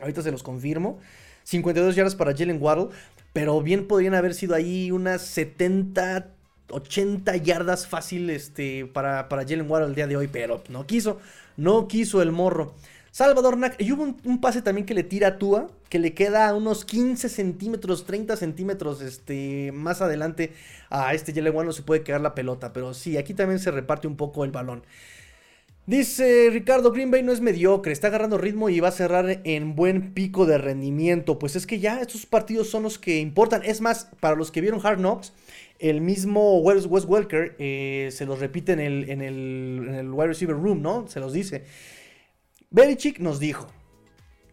Ahorita 0.00 0.22
se 0.22 0.30
los 0.30 0.44
confirmo. 0.44 1.00
52 1.44 1.96
yardas 1.96 2.14
para 2.14 2.36
Jalen 2.36 2.62
Waddle. 2.62 2.90
Pero 3.32 3.60
bien 3.60 3.88
podrían 3.88 4.14
haber 4.14 4.34
sido 4.34 4.54
ahí 4.54 4.92
unas 4.92 5.22
70 5.22 6.34
80 6.72 7.36
yardas 7.36 7.86
fácil 7.86 8.30
este, 8.30 8.86
para, 8.86 9.28
para 9.28 9.42
Jalen 9.42 9.70
Waddle 9.70 9.88
el 9.88 9.94
día 9.94 10.06
de 10.06 10.16
hoy, 10.16 10.28
pero 10.28 10.62
no 10.68 10.86
quiso, 10.86 11.18
no 11.56 11.88
quiso 11.88 12.22
el 12.22 12.32
morro. 12.32 12.74
Salvador 13.12 13.56
Nack, 13.56 13.80
y 13.80 13.90
hubo 13.90 14.04
un, 14.04 14.40
pase 14.40 14.62
también 14.62 14.86
que 14.86 14.94
le 14.94 15.02
tira 15.02 15.28
a 15.28 15.38
Tua, 15.38 15.68
que 15.88 15.98
le 15.98 16.14
queda 16.14 16.54
unos 16.54 16.84
15 16.84 17.28
centímetros, 17.28 18.06
30 18.06 18.36
centímetros 18.36 19.02
este, 19.02 19.72
más 19.72 20.00
adelante 20.00 20.52
a 20.90 21.12
este 21.12 21.32
Jalen 21.32 21.52
Waddle 21.52 21.66
no 21.66 21.72
se 21.72 21.82
puede 21.82 22.02
quedar 22.02 22.20
la 22.20 22.34
pelota, 22.36 22.72
pero 22.72 22.94
sí, 22.94 23.16
aquí 23.16 23.34
también 23.34 23.58
se 23.58 23.72
reparte 23.72 24.06
un 24.06 24.16
poco 24.16 24.44
el 24.44 24.52
balón. 24.52 24.84
Dice 25.86 26.50
Ricardo, 26.52 26.92
Green 26.92 27.10
Bay 27.10 27.24
no 27.24 27.32
es 27.32 27.40
mediocre, 27.40 27.92
está 27.92 28.06
agarrando 28.06 28.38
ritmo 28.38 28.68
y 28.68 28.78
va 28.78 28.88
a 28.88 28.92
cerrar 28.92 29.40
en 29.42 29.74
buen 29.74 30.14
pico 30.14 30.46
de 30.46 30.56
rendimiento. 30.56 31.40
Pues 31.40 31.56
es 31.56 31.66
que 31.66 31.80
ya 31.80 32.00
estos 32.00 32.26
partidos 32.26 32.70
son 32.70 32.84
los 32.84 32.96
que 32.96 33.18
importan. 33.18 33.62
Es 33.64 33.80
más, 33.80 34.08
para 34.20 34.36
los 34.36 34.52
que 34.52 34.60
vieron 34.60 34.80
Hard 34.86 34.98
Knocks, 34.98 35.32
el 35.80 36.00
mismo 36.00 36.60
Wes, 36.60 36.86
Welker 36.86 37.56
eh, 37.58 38.10
se 38.12 38.26
los 38.26 38.38
repite 38.38 38.72
en 38.72 38.80
el, 38.80 39.10
en, 39.10 39.22
el, 39.22 39.86
en 39.88 39.94
el 39.94 40.10
wide 40.10 40.28
receiver 40.28 40.56
room, 40.56 40.82
¿no? 40.82 41.08
Se 41.08 41.20
los 41.20 41.32
dice. 41.32 41.64
Belichick 42.70 43.18
nos 43.18 43.40
dijo, 43.40 43.66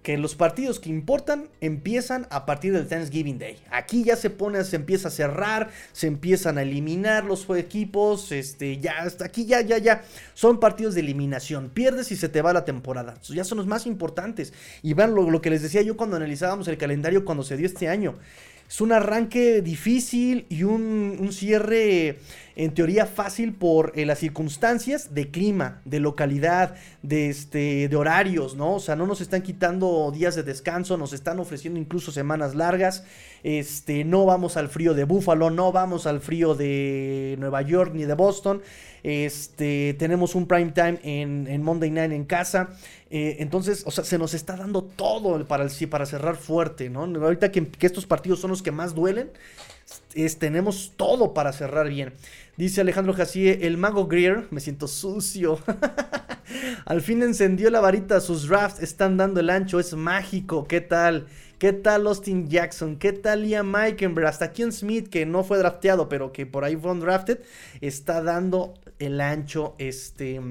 que 0.08 0.18
los 0.18 0.36
partidos 0.36 0.80
que 0.80 0.88
importan 0.88 1.50
empiezan 1.60 2.28
a 2.30 2.46
partir 2.46 2.72
del 2.72 2.88
Thanksgiving 2.88 3.40
Day. 3.40 3.58
Aquí 3.70 4.06
ya 4.06 4.16
se 4.16 4.30
pone, 4.30 4.64
se 4.64 4.78
empieza 4.78 5.10
a 5.10 5.12
cerrar, 5.12 5.70
se 5.92 6.08
empiezan 6.08 6.58
a 6.58 6.62
eliminar 6.62 7.26
los 7.26 7.46
equipos, 7.50 8.32
este, 8.32 8.78
ya 8.78 9.00
hasta 9.00 9.26
aquí 9.26 9.46
ya, 9.46 9.60
ya, 9.60 9.78
ya. 9.80 10.06
Son 10.34 10.62
partidos 10.62 10.96
de 10.96 11.02
eliminación. 11.02 11.70
Pierdes 11.72 12.10
y 12.14 12.16
se 12.16 12.30
te 12.30 12.42
va 12.42 12.54
la 12.54 12.64
temporada. 12.64 13.16
Ya 13.28 13.44
son 13.44 13.58
los 13.58 13.68
más 13.68 13.86
importantes. 13.86 14.54
Y 14.82 14.94
vean 14.94 15.14
lo, 15.14 15.30
lo 15.30 15.42
que 15.42 15.50
les 15.50 15.62
decía 15.62 15.82
yo 15.82 15.98
cuando 15.98 16.16
analizábamos 16.16 16.70
el 16.70 16.78
calendario 16.78 17.26
cuando 17.26 17.44
se 17.44 17.58
dio 17.58 17.66
este 17.66 17.90
año. 17.90 18.16
Es 18.70 18.82
un 18.82 18.92
arranque 18.92 19.62
difícil 19.62 20.46
y 20.50 20.64
un, 20.64 21.30
cierre 21.32 22.20
en 22.58 22.74
teoría 22.74 23.06
fácil 23.06 23.54
por 23.54 23.94
eh, 23.96 24.06
las 24.06 24.18
circunstancias 24.18 25.14
de 25.14 25.30
clima, 25.30 25.80
de 25.86 26.00
localidad, 26.00 26.76
de, 27.04 27.30
este, 27.30 27.88
de 27.88 27.96
horarios, 27.96 28.56
¿no? 28.56 28.74
O 28.74 28.80
sea, 28.80 28.96
no 28.96 29.06
nos 29.06 29.22
están 29.22 29.44
quitando 29.44 30.12
días 30.12 30.36
de 30.36 30.42
descanso, 30.42 30.98
nos 30.98 31.14
están 31.14 31.40
ofreciendo 31.40 31.80
incluso 31.80 32.12
semanas 32.12 32.56
largas. 32.56 33.04
Este, 33.44 34.04
no 34.04 34.26
vamos 34.26 34.58
al 34.58 34.70
frío 34.70 34.96
de 34.96 35.04
Buffalo, 35.04 35.52
no 35.52 35.72
vamos 35.72 36.08
al 36.08 36.20
frío 36.20 36.56
de 36.56 37.36
Nueva 37.38 37.62
York 37.62 37.92
ni 37.94 38.06
de 38.06 38.16
Boston. 38.16 38.64
Este, 39.04 39.96
tenemos 40.00 40.34
un 40.34 40.48
prime 40.48 40.72
time 40.72 41.00
en, 41.04 41.48
en 41.48 41.62
Monday 41.62 41.92
Night 41.92 42.12
en 42.12 42.26
casa. 42.26 42.72
Eh, 43.10 43.38
entonces, 43.40 43.84
o 43.86 43.92
sea, 43.92 44.04
se 44.04 44.18
nos 44.18 44.34
está 44.34 44.58
dando 44.58 44.84
todo 44.84 45.46
para, 45.46 45.64
el, 45.64 45.90
para 45.90 46.06
cerrar 46.06 46.36
fuerte, 46.36 46.90
¿no? 46.90 47.04
Ahorita 47.04 47.52
que, 47.52 47.70
estos 47.82 48.06
partidos 48.06 48.40
son 48.40 48.50
los 48.50 48.62
que 48.62 48.72
más 48.72 48.96
duelen, 48.96 49.32
es, 50.14 50.40
tenemos 50.40 50.94
todo 50.98 51.34
para 51.34 51.54
cerrar 51.54 51.88
bien. 51.88 52.14
Dice 52.58 52.82
Alejandro 52.82 53.14
Jacie, 53.14 53.68
el 53.68 53.78
mago 53.78 54.08
Greer, 54.08 54.48
me 54.50 54.60
siento 54.60 54.88
sucio. 54.88 55.60
Al 56.86 57.02
fin 57.02 57.22
encendió 57.22 57.70
la 57.70 57.82
varita, 57.82 58.20
sus 58.20 58.48
drafts 58.48 58.82
están 58.82 59.16
dando 59.16 59.42
el 59.42 59.52
ancho, 59.52 59.80
es 59.80 59.94
mágico, 59.94 60.68
¿qué 60.68 60.82
tal? 60.82 61.28
¿Qué 61.60 61.72
tal 61.72 62.08
Austin 62.08 62.50
Jackson? 62.50 62.98
¿Qué 62.98 63.14
tal 63.14 63.44
Liam 63.44 63.70
Meikenberg? 63.70 64.26
Hasta 64.26 64.54
Ken 64.54 64.72
Smith, 64.72 65.08
que 65.08 65.28
no 65.28 65.44
fue 65.44 65.60
drafteado, 65.60 66.10
pero 66.10 66.32
que 66.32 66.48
por 66.48 66.64
ahí 66.64 66.76
fue 66.76 66.98
drafted, 66.98 67.42
está 67.80 68.24
dando 68.24 68.74
el 68.98 69.22
ancho, 69.22 69.76
este 69.78 70.42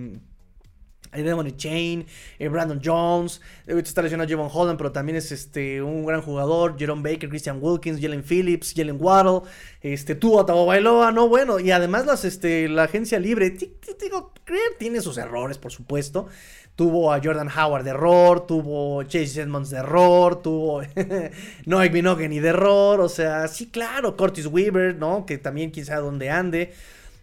Demony 1.22 1.56
Chain, 1.56 2.06
eh, 2.38 2.48
Brandon 2.48 2.80
Jones, 2.82 3.40
ahorita 3.68 3.88
está 3.88 4.02
lesionado 4.02 4.28
Javon 4.28 4.50
Holland, 4.52 4.78
pero 4.78 4.92
también 4.92 5.16
es 5.16 5.32
este, 5.32 5.82
un 5.82 6.04
gran 6.04 6.22
jugador, 6.22 6.78
Jerome 6.78 7.02
Baker, 7.02 7.28
Christian 7.28 7.58
Wilkins, 7.60 8.00
Jalen 8.00 8.22
Phillips, 8.22 8.74
Jalen 8.76 8.98
Waddle, 9.00 9.48
este, 9.80 10.14
Tua 10.14 10.44
Bailoa, 10.44 11.12
no, 11.12 11.28
bueno, 11.28 11.58
y 11.60 11.70
además 11.70 12.06
las, 12.06 12.24
este, 12.24 12.68
la 12.68 12.84
agencia 12.84 13.18
libre, 13.18 13.50
digo, 13.50 14.32
tiene 14.78 15.00
sus 15.00 15.18
errores, 15.18 15.58
por 15.58 15.72
supuesto, 15.72 16.28
tuvo 16.76 17.12
a 17.12 17.20
Jordan 17.22 17.48
Howard 17.48 17.84
de 17.84 17.90
error, 17.90 18.46
tuvo 18.46 19.02
Chase 19.04 19.40
Edmonds 19.40 19.70
de 19.70 19.78
error, 19.78 20.42
tuvo 20.42 20.82
Noah 21.64 21.88
Minogany 21.88 22.38
de 22.38 22.48
error, 22.48 23.00
o 23.00 23.08
sea, 23.08 23.48
sí, 23.48 23.68
claro, 23.68 24.16
Curtis 24.16 24.46
Weaver, 24.46 24.94
¿no? 24.96 25.24
Que 25.24 25.38
también 25.38 25.72
quizá 25.72 25.96
donde 25.96 26.30
ande. 26.30 26.74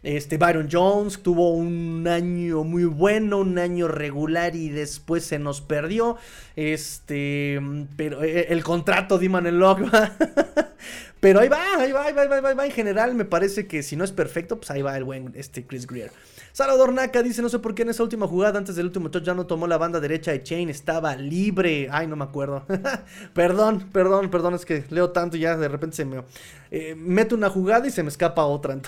Este 0.04 0.38
Byron 0.38 0.68
Jones 0.70 1.24
tuvo 1.24 1.52
un 1.52 2.06
año 2.10 2.66
muy 2.66 2.84
bueno, 2.84 3.40
un 3.40 3.58
año 3.58 3.88
regular 3.88 4.54
y 4.56 4.68
después 4.68 5.24
se 5.24 5.40
nos 5.40 5.62
perdió. 5.62 6.18
Este, 6.58 7.60
pero 7.96 8.22
eh, 8.22 8.48
el 8.50 8.64
contrato 8.64 9.18
de 9.18 9.26
Iman 9.26 9.46
pero 11.22 11.40
ahí 11.40 11.48
va, 11.48 11.80
ahí 11.80 11.94
va, 11.94 12.06
ahí 12.06 12.14
va, 12.14 12.22
ahí 12.22 12.28
va, 12.28 12.50
ahí 12.50 12.56
va. 12.56 12.66
En 12.66 12.72
general 12.72 13.16
me 13.16 13.24
parece 13.24 13.66
que 13.66 13.82
si 13.82 13.96
no 13.96 14.04
es 14.04 14.12
perfecto, 14.12 14.58
pues 14.58 14.70
ahí 14.72 14.82
va 14.82 14.98
el 14.98 15.06
buen 15.06 15.32
este 15.36 15.66
Chris 15.66 15.88
Greer. 15.88 16.12
Salvador 16.54 16.94
Naka 16.94 17.24
dice, 17.24 17.42
no 17.42 17.50
sé 17.50 17.58
por 17.58 17.74
qué 17.74 17.82
en 17.82 17.90
esa 17.90 18.04
última 18.04 18.28
jugada, 18.28 18.60
antes 18.60 18.76
del 18.76 18.86
último 18.86 19.10
ya 19.10 19.34
no 19.34 19.48
tomó 19.48 19.66
la 19.66 19.80
banda 19.80 20.00
derecha 20.00 20.30
de 20.30 20.44
Chain, 20.44 20.70
estaba 20.70 21.16
libre. 21.16 21.88
Ay, 21.92 22.06
no 22.06 22.16
me 22.16 22.26
acuerdo. 22.26 22.64
perdón, 23.34 23.90
perdón, 23.92 24.30
perdón, 24.30 24.54
es 24.54 24.64
que 24.64 24.86
leo 24.92 25.10
tanto 25.10 25.36
y 25.36 25.40
ya 25.40 25.58
de 25.58 25.68
repente 25.68 25.96
se 25.96 26.06
me... 26.06 26.24
Eh, 26.70 26.94
meto 26.94 27.34
una 27.34 27.50
jugada 27.50 27.88
y 27.88 27.90
se 27.90 28.04
me 28.04 28.10
escapa 28.10 28.46
otra. 28.46 28.80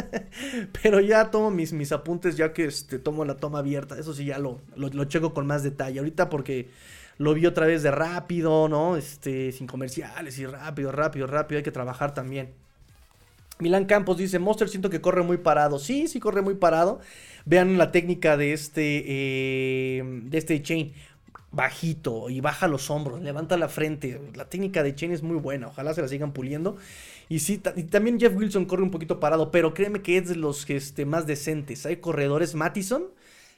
Pero 0.82 1.00
ya 1.00 1.30
tomo 1.30 1.50
mis, 1.50 1.72
mis 1.72 1.90
apuntes 1.90 2.36
ya 2.36 2.52
que 2.52 2.66
este, 2.66 2.98
tomo 2.98 3.24
la 3.24 3.38
toma 3.38 3.60
abierta. 3.60 3.98
Eso 3.98 4.12
sí, 4.12 4.26
ya 4.26 4.38
lo, 4.38 4.60
lo, 4.76 4.88
lo 4.88 5.04
checo 5.04 5.32
con 5.32 5.46
más 5.46 5.62
detalle. 5.62 6.00
Ahorita 6.00 6.28
porque 6.28 6.68
lo 7.16 7.32
vi 7.32 7.46
otra 7.46 7.64
vez 7.64 7.82
de 7.82 7.92
rápido, 7.92 8.68
¿no? 8.68 8.98
Este, 8.98 9.52
sin 9.52 9.66
comerciales 9.66 10.38
y 10.38 10.44
rápido, 10.44 10.92
rápido, 10.92 11.26
rápido. 11.26 11.56
Hay 11.56 11.64
que 11.64 11.72
trabajar 11.72 12.12
también. 12.12 12.52
Milán 13.60 13.84
Campos 13.84 14.18
dice, 14.18 14.38
Monster 14.38 14.68
siento 14.68 14.90
que 14.90 15.00
corre 15.00 15.22
muy 15.22 15.38
parado. 15.38 15.78
Sí, 15.78 16.08
sí 16.08 16.20
corre 16.20 16.42
muy 16.42 16.54
parado. 16.54 17.00
Vean 17.44 17.78
la 17.78 17.92
técnica 17.92 18.36
de 18.36 18.52
este, 18.52 19.04
eh, 19.06 20.02
de 20.24 20.38
este 20.38 20.62
Chain. 20.62 20.92
Bajito 21.52 22.30
y 22.30 22.40
baja 22.40 22.68
los 22.68 22.90
hombros, 22.90 23.20
levanta 23.22 23.56
la 23.56 23.68
frente. 23.68 24.20
La 24.36 24.44
técnica 24.44 24.84
de 24.84 24.94
Chain 24.94 25.10
es 25.10 25.24
muy 25.24 25.36
buena. 25.36 25.66
Ojalá 25.66 25.94
se 25.94 26.00
la 26.00 26.06
sigan 26.06 26.32
puliendo. 26.32 26.76
Y 27.28 27.40
sí, 27.40 27.58
también 27.58 28.20
Jeff 28.20 28.36
Wilson 28.36 28.66
corre 28.66 28.84
un 28.84 28.92
poquito 28.92 29.18
parado, 29.18 29.50
pero 29.50 29.74
créeme 29.74 30.00
que 30.00 30.16
es 30.16 30.28
de 30.28 30.36
los 30.36 30.68
este, 30.70 31.06
más 31.06 31.26
decentes. 31.26 31.86
Hay 31.86 31.96
corredores, 31.96 32.54
Mattison 32.54 33.04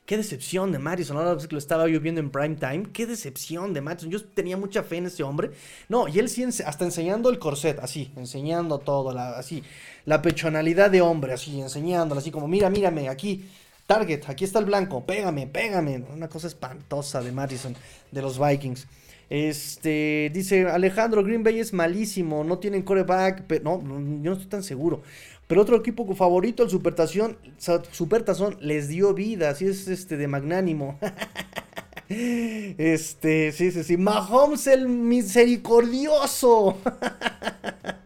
Qué 0.05 0.17
decepción 0.17 0.73
de 0.73 0.81
Madison. 0.81 1.17
Ahora 1.17 1.37
que 1.41 1.53
lo 1.53 1.59
estaba 1.59 1.89
yo 1.89 2.01
viendo 2.01 2.21
en 2.21 2.31
prime 2.31 2.57
time. 2.57 2.89
Qué 2.93 3.07
decepción 3.07 3.73
de 3.73 3.81
Madison. 3.81 4.11
Yo 4.11 4.23
tenía 4.25 4.57
mucha 4.57 4.83
fe 4.83 4.97
en 4.97 5.07
ese 5.07 5.23
hombre. 5.23 5.53
No, 5.89 6.09
y 6.09 6.19
él 6.19 6.29
sí, 6.29 6.43
hasta 6.43 6.85
enseñando 6.85 7.31
el 7.31 7.39
corset, 7.39 7.79
así, 7.79 8.13
enseñando 8.17 8.79
todo, 8.79 9.17
así. 9.17 9.63
La 10.05 10.21
pechonalidad 10.23 10.91
de 10.91 11.01
hombre, 11.01 11.33
así, 11.33 11.61
enseñándolo, 11.61 12.21
así 12.21 12.31
como, 12.31 12.49
mira, 12.49 12.71
mírame, 12.71 13.09
aquí. 13.09 13.49
Target, 13.87 14.23
aquí 14.29 14.45
está 14.45 14.59
el 14.59 14.65
blanco, 14.65 15.05
pégame, 15.05 15.47
pégame. 15.47 16.05
Una 16.13 16.29
cosa 16.29 16.47
espantosa 16.47 17.21
de 17.21 17.33
Madison, 17.33 17.75
de 18.11 18.23
los 18.23 18.39
Vikings. 18.39 18.87
Este, 19.29 20.31
dice 20.33 20.67
Alejandro, 20.67 21.25
Green 21.25 21.43
Bay 21.43 21.59
es 21.59 21.73
malísimo, 21.73 22.45
no 22.45 22.59
tienen 22.59 22.83
coreback. 22.83 23.51
no, 23.63 23.81
yo 23.83 23.89
no 23.89 24.33
estoy 24.33 24.49
tan 24.49 24.63
seguro. 24.63 25.03
Pero 25.47 25.63
otro 25.63 25.77
equipo 25.77 26.15
favorito, 26.15 26.63
el 26.63 26.71
Supertazón, 26.71 27.37
Supertazón, 27.91 28.57
les 28.61 28.89
dio 28.89 29.13
vida, 29.13 29.51
así 29.51 29.67
es 29.67 29.89
este 29.89 30.17
de 30.17 30.29
magnánimo. 30.29 30.99
Este, 32.09 33.53
sí, 33.53 33.71
sí, 33.71 33.85
sí. 33.85 33.97
Mahomes 33.97 34.67
el 34.67 34.87
misericordioso. 34.87 36.77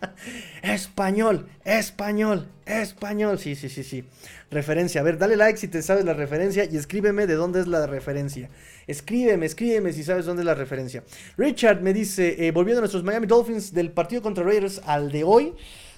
español, 0.62 1.48
español, 1.64 2.48
español. 2.64 3.38
Sí, 3.38 3.54
sí, 3.54 3.68
sí, 3.68 3.82
sí. 3.82 4.04
Referencia. 4.50 5.00
A 5.00 5.04
ver, 5.04 5.18
dale 5.18 5.36
like 5.36 5.58
si 5.58 5.68
te 5.68 5.82
sabes 5.82 6.04
la 6.04 6.14
referencia 6.14 6.64
y 6.64 6.76
escríbeme 6.76 7.26
de 7.26 7.34
dónde 7.34 7.60
es 7.60 7.66
la 7.66 7.86
referencia. 7.86 8.50
Escríbeme, 8.86 9.46
escríbeme 9.46 9.92
si 9.92 10.04
sabes 10.04 10.26
dónde 10.26 10.42
es 10.42 10.46
la 10.46 10.54
referencia. 10.54 11.02
Richard 11.36 11.82
me 11.82 11.92
dice, 11.92 12.46
eh, 12.46 12.50
volviendo 12.52 12.78
a 12.78 12.82
nuestros 12.82 13.04
Miami 13.04 13.26
Dolphins 13.26 13.72
del 13.72 13.90
partido 13.90 14.22
contra 14.22 14.44
Raiders 14.44 14.80
al 14.84 15.10
de 15.10 15.24
hoy. 15.24 15.54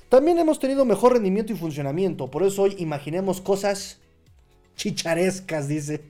También 0.08 0.38
hemos 0.38 0.58
tenido 0.58 0.86
mejor 0.86 1.12
rendimiento 1.12 1.52
y 1.52 1.56
funcionamiento, 1.56 2.30
por 2.30 2.42
eso 2.42 2.62
hoy 2.62 2.74
imaginemos 2.78 3.42
cosas 3.42 4.00
chicharescas, 4.74 5.68
dice. 5.68 6.00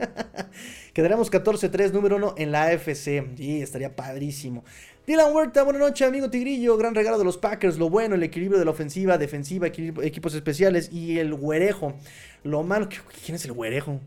Quedaremos 0.92 1.32
14-3, 1.32 1.90
número 1.90 2.16
1 2.16 2.34
en 2.36 2.52
la 2.52 2.64
AFC. 2.66 3.36
Sí, 3.36 3.61
estaría 3.61 3.96
padrísimo. 3.96 4.62
Dylan 5.09 5.34
Huerta, 5.34 5.62
buenas 5.62 5.80
noches, 5.80 6.06
amigo 6.06 6.28
Tigrillo. 6.28 6.76
Gran 6.76 6.94
regalo 6.94 7.16
de 7.16 7.24
los 7.24 7.38
Packers. 7.38 7.78
Lo 7.78 7.88
bueno, 7.88 8.14
el 8.14 8.22
equilibrio 8.22 8.59
de 8.59 8.66
la 8.66 8.72
ofensiva, 8.72 9.16
defensiva, 9.16 9.66
equipos 9.66 10.34
especiales 10.34 10.92
y 10.92 11.18
el 11.18 11.32
güerejo. 11.32 11.94
Lo 12.44 12.62
malo, 12.62 12.90
¿quién 13.24 13.36
es 13.36 13.46
el 13.46 13.52
güerejo? 13.52 14.02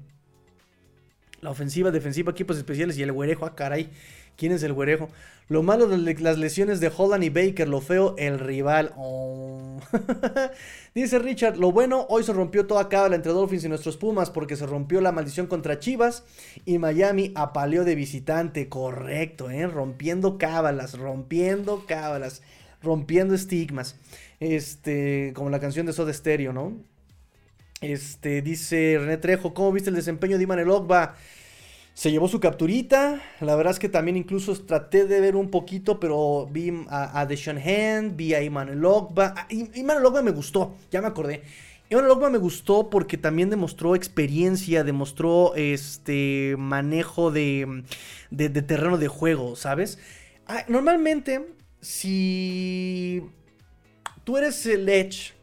La 1.40 1.50
ofensiva, 1.50 1.90
defensiva, 1.90 2.30
equipos 2.30 2.56
especiales 2.56 3.00
y 3.00 3.02
el 3.02 3.12
güerejo. 3.12 3.48
Ah, 3.48 3.56
caray. 3.56 3.90
¿Quién 4.38 4.52
es 4.52 4.64
el 4.64 4.74
güerejo? 4.74 5.10
Lo 5.52 5.64
malo 5.64 5.88
de 5.88 5.98
las 6.16 6.38
lesiones 6.38 6.80
de 6.80 6.90
Holland 6.96 7.26
y 7.26 7.30
Baker, 7.30 7.68
lo 7.68 7.82
feo, 7.82 8.16
el 8.18 8.40
rival. 8.40 8.94
Oh. 8.96 9.80
Dice 10.96 11.20
Richard, 11.20 11.58
lo 11.58 11.74
bueno, 11.74 12.06
hoy 12.08 12.24
se 12.24 12.32
rompió 12.32 12.68
toda 12.68 12.88
cábala 12.88 13.18
entre 13.18 13.34
Dolphins 13.34 13.66
y 13.66 13.68
nuestros 13.68 13.98
Pumas 13.98 14.30
porque 14.30 14.56
se 14.56 14.66
rompió 14.66 15.02
la 15.02 15.12
maldición 15.12 15.48
contra 15.48 15.78
Chivas 15.78 16.24
y 16.64 16.78
Miami 16.78 17.34
apaleó 17.36 17.84
de 17.84 17.96
visitante. 17.96 18.70
Correcto, 18.70 19.50
¿eh? 19.50 19.68
Rompiendo 19.68 20.38
cábalas, 20.38 20.98
rompiendo 20.98 21.86
cábalas, 21.86 22.44
rompiendo 22.82 23.36
estigmas. 23.36 23.98
Este, 24.40 25.34
como 25.36 25.50
la 25.50 25.60
canción 25.60 25.86
de 25.86 25.92
Soda 25.92 26.14
Stereo, 26.14 26.54
¿no? 26.54 26.78
Este, 27.82 28.42
dice 28.42 28.98
René 29.00 29.18
Trejo, 29.18 29.54
¿cómo 29.54 29.74
viste 29.74 29.90
el 29.90 29.96
desempeño 29.98 30.38
de 30.38 30.44
Iman 30.44 30.60
Elogba? 30.60 31.16
Se 32.02 32.10
llevó 32.10 32.28
su 32.28 32.40
capturita. 32.40 33.22
La 33.42 33.56
verdad 33.56 33.74
es 33.74 33.78
que 33.78 33.88
también 33.88 34.18
incluso 34.18 34.60
traté 34.66 35.06
de 35.06 35.22
ver 35.22 35.36
un 35.36 35.52
poquito, 35.52 36.00
pero 36.00 36.48
vi 36.52 36.74
a, 36.90 37.20
a 37.20 37.28
Deshaun 37.28 37.60
Hand, 37.60 38.16
vi 38.16 38.34
a 38.34 38.42
Iman 38.42 38.70
Elogba. 38.70 39.36
Ah, 39.38 39.48
Iman 39.52 39.98
Elogba 39.98 40.24
me 40.24 40.32
gustó, 40.32 40.76
ya 40.90 41.00
me 41.00 41.10
acordé. 41.10 41.44
Iman 41.92 42.06
Elogba 42.06 42.32
me 42.32 42.40
gustó 42.40 42.90
porque 42.90 43.20
también 43.20 43.52
demostró 43.52 43.94
experiencia, 43.94 44.84
demostró 44.84 45.54
este 45.54 46.56
manejo 46.58 47.30
de, 47.30 47.84
de, 48.32 48.50
terreno 48.50 48.98
de 48.98 49.08
juego, 49.08 49.56
¿sabes? 49.56 50.00
Ah, 50.48 50.66
normalmente, 50.68 51.54
si 51.82 53.22
tú 54.24 54.38
eres 54.38 54.66
el 54.66 54.90
Edge, 54.90 55.34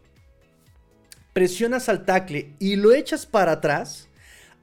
presionas 1.33 1.89
al 1.89 2.05
tackle 2.05 2.57
y 2.59 2.75
lo 2.75 2.93
echas 2.93 3.27
para 3.27 3.53
atrás, 3.53 4.08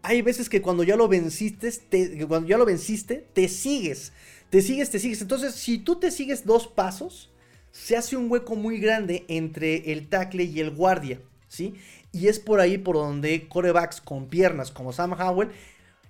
hay 0.05 0.21
veces 0.21 0.49
que 0.49 0.61
cuando 0.61 0.83
ya 0.83 0.95
lo 0.95 1.07
venciste, 1.07 1.71
te, 1.71 2.27
cuando 2.27 2.47
ya 2.47 2.57
lo 2.57 2.65
venciste, 2.65 3.25
te 3.33 3.47
sigues, 3.47 4.13
te 4.49 4.61
sigues, 4.61 4.91
te 4.91 4.99
sigues. 4.99 5.21
Entonces, 5.21 5.55
si 5.55 5.79
tú 5.79 5.95
te 5.95 6.11
sigues 6.11 6.45
dos 6.45 6.67
pasos, 6.67 7.31
se 7.71 7.97
hace 7.97 8.15
un 8.15 8.31
hueco 8.31 8.55
muy 8.55 8.79
grande 8.79 9.25
entre 9.27 9.91
el 9.91 10.07
tackle 10.07 10.43
y 10.43 10.59
el 10.59 10.71
guardia, 10.71 11.19
¿sí? 11.47 11.73
Y 12.11 12.27
es 12.27 12.39
por 12.39 12.59
ahí 12.59 12.77
por 12.77 12.95
donde 12.95 13.47
corebacks 13.47 13.99
con 13.99 14.27
piernas 14.27 14.71
como 14.71 14.93
Sam 14.93 15.13
Howell 15.13 15.49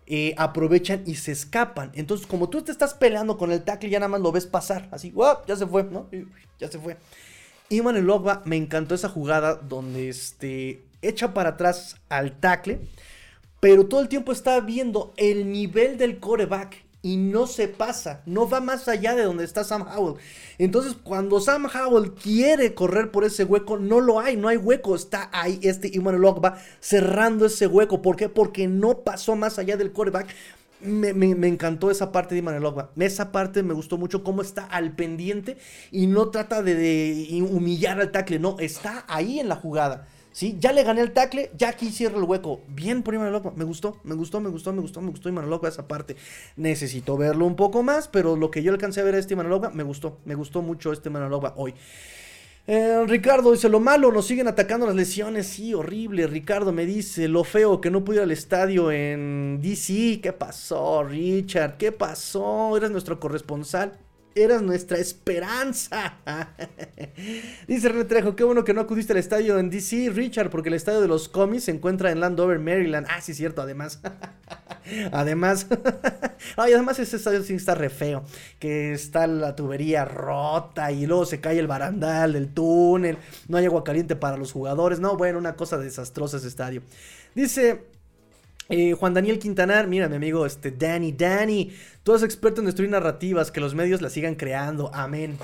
eh, 0.07 0.35
aprovechan 0.37 1.01
y 1.05 1.15
se 1.15 1.31
escapan. 1.31 1.91
Entonces, 1.95 2.27
como 2.27 2.49
tú 2.49 2.61
te 2.61 2.71
estás 2.71 2.93
peleando 2.93 3.37
con 3.37 3.51
el 3.51 3.63
tackle, 3.63 3.89
ya 3.89 3.99
nada 3.99 4.09
más 4.09 4.21
lo 4.21 4.31
ves 4.31 4.45
pasar, 4.45 4.89
así, 4.91 5.13
ya 5.47 5.55
se 5.55 5.65
fue, 5.65 5.83
¿no? 5.85 6.09
Ya 6.59 6.69
se 6.69 6.79
fue. 6.79 6.97
Iman 7.69 7.95
el 7.95 8.07
me 8.43 8.57
encantó 8.57 8.93
esa 8.93 9.09
jugada 9.09 9.55
donde 9.55 10.09
este, 10.09 10.83
echa 11.01 11.33
para 11.33 11.51
atrás 11.51 11.95
al 12.09 12.39
tackle, 12.39 12.81
pero 13.59 13.87
todo 13.87 14.01
el 14.01 14.09
tiempo 14.09 14.31
está 14.31 14.59
viendo 14.59 15.13
el 15.17 15.51
nivel 15.51 15.97
del 15.97 16.19
coreback 16.19 16.85
y 17.05 17.17
no 17.17 17.45
se 17.45 17.67
pasa, 17.67 18.23
no 18.25 18.49
va 18.49 18.61
más 18.61 18.87
allá 18.87 19.13
de 19.13 19.21
donde 19.21 19.43
está 19.43 19.63
Sam 19.63 19.85
Howell. 19.87 20.19
Entonces, 20.57 20.95
cuando 21.03 21.39
Sam 21.39 21.67
Howell 21.67 22.13
quiere 22.13 22.73
correr 22.73 23.11
por 23.11 23.25
ese 23.25 23.43
hueco, 23.43 23.77
no 23.77 24.01
lo 24.01 24.19
hay, 24.19 24.37
no 24.37 24.47
hay 24.47 24.57
hueco, 24.57 24.95
está 24.95 25.29
ahí 25.31 25.59
este 25.61 25.87
Iman 25.93 26.19
va 26.19 26.57
cerrando 26.79 27.45
ese 27.45 27.67
hueco. 27.67 28.01
¿Por 28.01 28.15
qué? 28.15 28.27
Porque 28.27 28.67
no 28.67 29.01
pasó 29.01 29.35
más 29.35 29.59
allá 29.59 29.77
del 29.77 29.91
coreback. 29.91 30.29
Me, 30.81 31.09
encantó 31.47 31.91
esa 31.91 32.11
parte 32.11 32.33
de 32.33 32.39
Iman 32.39 32.59
Esa 32.97 33.31
parte 33.31 33.61
me 33.61 33.75
gustó 33.75 33.99
mucho 33.99 34.23
cómo 34.23 34.41
está 34.41 34.65
al 34.65 34.95
pendiente 34.95 35.57
y 35.91 36.07
no 36.07 36.29
trata 36.29 36.63
de, 36.63 37.47
humillar 37.51 38.01
al 38.01 38.11
tackle, 38.11 38.39
no, 38.39 38.57
está 38.57 39.05
ahí 39.07 39.39
en 39.39 39.47
la 39.47 39.57
jugada. 39.57 40.07
¿Sí? 40.35 40.57
Ya 40.59 40.73
le 40.73 40.83
gané 40.83 40.99
el 40.99 41.13
tackle, 41.13 41.49
ya 41.57 41.69
aquí 41.69 41.89
cierro 41.91 42.17
el 42.17 42.25
hueco. 42.25 42.59
Bien 42.67 43.03
por 43.03 43.13
Iman 43.13 43.31
Me 43.55 43.63
gustó, 43.63 44.01
me 44.03 44.15
gustó, 44.15 44.41
me 44.41 44.49
gustó, 44.49 44.73
me 44.73 44.81
gustó, 44.81 44.99
me 44.99 45.09
gustó 45.11 45.29
Iman 45.29 45.49
esa 45.63 45.87
parte. 45.87 46.17
Necesito 46.57 47.15
verlo 47.15 47.45
un 47.45 47.55
poco 47.55 47.83
más, 47.83 48.09
pero 48.09 48.35
lo 48.35 48.51
que 48.51 48.61
yo 48.61 48.73
alcancé 48.73 48.99
a 48.99 49.05
ver 49.05 49.15
a 49.15 49.19
este 49.19 49.33
Iman 49.33 49.47
me 49.73 49.83
gustó. 49.83 50.17
Me 50.25 50.35
gustó 50.35 50.61
mucho 50.61 50.91
este 50.91 51.07
Iman 51.07 51.31
hoy. 51.55 51.73
Eh, 52.67 53.05
Ricardo 53.07 53.53
dice, 53.53 53.69
lo 53.69 53.79
malo, 53.79 54.11
nos 54.11 54.27
siguen 54.27 54.49
atacando 54.49 54.85
las 54.85 54.95
lesiones. 54.97 55.47
Sí, 55.47 55.73
horrible. 55.73 56.27
Ricardo 56.27 56.73
me 56.73 56.85
dice, 56.85 57.29
lo 57.29 57.45
feo 57.45 57.79
que 57.79 57.89
no 57.89 58.03
pude 58.03 58.17
ir 58.17 58.23
al 58.23 58.31
estadio 58.31 58.91
en 58.91 59.61
DC. 59.61 60.19
¿Qué 60.21 60.33
pasó, 60.33 61.05
Richard? 61.05 61.77
¿Qué 61.77 61.93
pasó? 61.93 62.75
Eres 62.75 62.91
nuestro 62.91 63.21
corresponsal. 63.21 63.97
Eras 64.37 64.61
nuestra 64.61 64.97
esperanza. 64.97 66.17
Dice 67.67 67.87
René 67.87 68.03
Trejo, 68.03 68.35
qué 68.35 68.43
bueno 68.43 68.65
que 68.65 68.73
no 68.73 68.81
acudiste 68.81 69.13
al 69.13 69.19
estadio 69.19 69.57
en 69.57 69.69
DC, 69.69 70.09
Richard, 70.13 70.49
porque 70.49 70.67
el 70.67 70.75
estadio 70.75 70.99
de 70.99 71.07
los 71.07 71.29
cómics 71.29 71.63
se 71.63 71.71
encuentra 71.71 72.11
en 72.11 72.19
Landover, 72.19 72.59
Maryland. 72.59 73.07
Ah, 73.09 73.21
sí, 73.21 73.33
cierto, 73.33 73.61
además. 73.61 74.01
además. 75.13 75.67
Ay, 76.57 76.73
además 76.73 76.99
ese 76.99 77.15
estadio 77.15 77.43
sí 77.43 77.53
está 77.53 77.75
re 77.75 77.89
feo. 77.89 78.25
Que 78.59 78.91
está 78.91 79.25
la 79.25 79.55
tubería 79.55 80.03
rota 80.03 80.91
y 80.91 81.05
luego 81.05 81.25
se 81.25 81.39
cae 81.39 81.57
el 81.57 81.67
barandal 81.67 82.33
del 82.33 82.49
túnel. 82.49 83.17
No 83.47 83.55
hay 83.55 83.65
agua 83.67 83.85
caliente 83.85 84.17
para 84.17 84.35
los 84.35 84.51
jugadores. 84.51 84.99
No, 84.99 85.15
bueno, 85.15 85.39
una 85.39 85.55
cosa 85.55 85.77
desastrosa 85.77 86.35
ese 86.35 86.49
estadio. 86.49 86.81
Dice 87.35 87.94
eh, 88.69 88.93
Juan 88.93 89.13
Daniel 89.13 89.39
Quintanar, 89.39 89.87
mira 89.87 90.09
mi 90.09 90.15
amigo, 90.15 90.45
este 90.45 90.71
Danny, 90.71 91.11
Danny, 91.11 91.71
tú 92.03 92.13
eres 92.13 92.23
experto 92.23 92.61
en 92.61 92.65
destruir 92.65 92.89
narrativas, 92.89 93.51
que 93.51 93.59
los 93.59 93.75
medios 93.75 94.01
las 94.01 94.13
sigan 94.13 94.35
creando, 94.35 94.91
amén. 94.93 95.37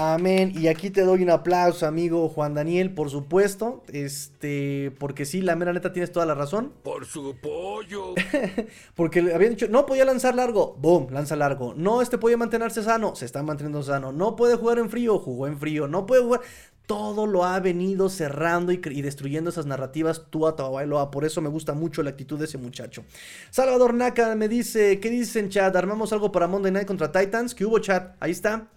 Amén. 0.00 0.52
Y 0.54 0.68
aquí 0.68 0.90
te 0.90 1.00
doy 1.00 1.24
un 1.24 1.30
aplauso, 1.30 1.84
amigo 1.84 2.28
Juan 2.28 2.54
Daniel, 2.54 2.94
por 2.94 3.10
supuesto. 3.10 3.82
Este, 3.92 4.92
porque 5.00 5.24
sí, 5.24 5.40
la 5.40 5.56
mera 5.56 5.72
neta 5.72 5.92
tienes 5.92 6.12
toda 6.12 6.24
la 6.24 6.36
razón. 6.36 6.72
Por 6.84 7.04
su 7.04 7.34
pollo. 7.42 8.14
porque 8.94 9.18
habían 9.34 9.50
dicho, 9.50 9.66
no 9.68 9.86
podía 9.86 10.04
lanzar 10.04 10.36
largo. 10.36 10.76
Boom, 10.78 11.08
lanza 11.10 11.34
largo. 11.34 11.74
No, 11.76 12.00
este 12.00 12.16
podía 12.16 12.36
mantenerse 12.36 12.84
sano. 12.84 13.16
Se 13.16 13.24
está 13.24 13.42
manteniendo 13.42 13.82
sano. 13.82 14.12
No 14.12 14.36
puede 14.36 14.54
jugar 14.54 14.78
en 14.78 14.88
frío. 14.88 15.18
Jugó 15.18 15.48
en 15.48 15.58
frío. 15.58 15.88
No 15.88 16.06
puede 16.06 16.22
jugar 16.22 16.42
todo 16.88 17.26
lo 17.26 17.44
ha 17.44 17.60
venido 17.60 18.08
cerrando 18.08 18.72
y, 18.72 18.78
destruyendo 18.78 19.50
esas 19.50 19.66
narrativas 19.66 20.24
tú 20.30 20.46
a 20.46 20.56
Tagovailoa. 20.56 21.10
Por 21.10 21.26
eso 21.26 21.42
me 21.42 21.50
gusta 21.50 21.74
mucho 21.74 22.02
la 22.02 22.08
actitud 22.08 22.38
de 22.38 22.46
ese 22.46 22.56
muchacho. 22.56 23.04
Salvador 23.50 23.92
Naka 23.92 24.34
me 24.34 24.48
dice, 24.48 24.98
¿qué 24.98 25.10
dicen 25.10 25.50
chat? 25.50 25.76
¿Armamos 25.76 26.14
algo 26.14 26.32
para 26.32 26.48
Monday 26.48 26.72
Night 26.72 26.86
contra 26.86 27.12
Titans? 27.12 27.54
¿Qué 27.54 27.66
hubo 27.66 27.78
chat? 27.78 28.16
Ahí 28.20 28.30
está. 28.30 28.68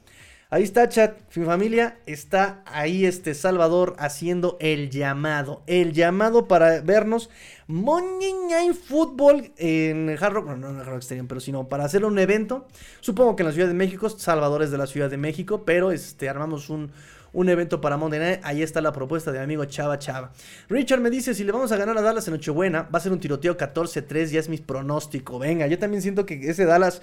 Ahí 0.49 0.63
está 0.63 0.89
chat, 0.89 1.15
mi 1.37 1.45
familia, 1.45 1.99
está 2.05 2.61
ahí 2.65 3.05
este 3.05 3.33
Salvador 3.33 3.95
haciendo 3.97 4.57
el 4.59 4.89
llamado, 4.89 5.63
el 5.65 5.93
llamado 5.93 6.49
para 6.49 6.81
vernos 6.81 7.29
Monday 7.67 8.33
Night 8.49 8.73
Football 8.73 9.53
en 9.55 10.09
Hard 10.19 10.33
Rock, 10.33 10.47
no, 10.47 10.57
no 10.57 10.69
en 10.71 10.79
Hard 10.81 10.89
Rock 10.89 11.03
Stadium, 11.03 11.27
pero 11.27 11.39
sino 11.39 11.69
para 11.69 11.85
hacer 11.85 12.03
un 12.03 12.19
evento, 12.19 12.67
supongo 12.99 13.37
que 13.37 13.43
en 13.43 13.47
la 13.47 13.53
Ciudad 13.53 13.69
de 13.69 13.75
México, 13.75 14.09
Salvador 14.09 14.61
es 14.61 14.71
de 14.71 14.77
la 14.77 14.87
Ciudad 14.87 15.09
de 15.09 15.15
México, 15.15 15.63
pero 15.63 15.93
este 15.93 16.27
armamos 16.27 16.69
un, 16.69 16.91
un 17.33 17.49
evento 17.49 17.81
para 17.81 17.97
Monday 17.97 18.19
Night. 18.19 18.39
Ahí 18.43 18.61
está 18.61 18.81
la 18.81 18.91
propuesta 18.91 19.31
de 19.31 19.39
mi 19.39 19.43
amigo 19.43 19.65
Chava 19.65 19.99
Chava. 19.99 20.31
Richard 20.69 21.01
me 21.01 21.09
dice, 21.09 21.33
si 21.33 21.43
le 21.43 21.51
vamos 21.51 21.71
a 21.71 21.77
ganar 21.77 21.97
a 21.97 22.01
Dallas 22.01 22.27
en 22.27 22.33
Nochebuena, 22.33 22.83
va 22.83 22.97
a 22.97 23.01
ser 23.01 23.11
un 23.11 23.19
tiroteo 23.19 23.57
14-3, 23.57 24.27
ya 24.27 24.39
es 24.39 24.49
mi 24.49 24.57
pronóstico. 24.57 25.39
Venga, 25.39 25.67
yo 25.67 25.79
también 25.79 26.01
siento 26.01 26.25
que 26.25 26.49
ese 26.49 26.65
Dallas 26.65 27.01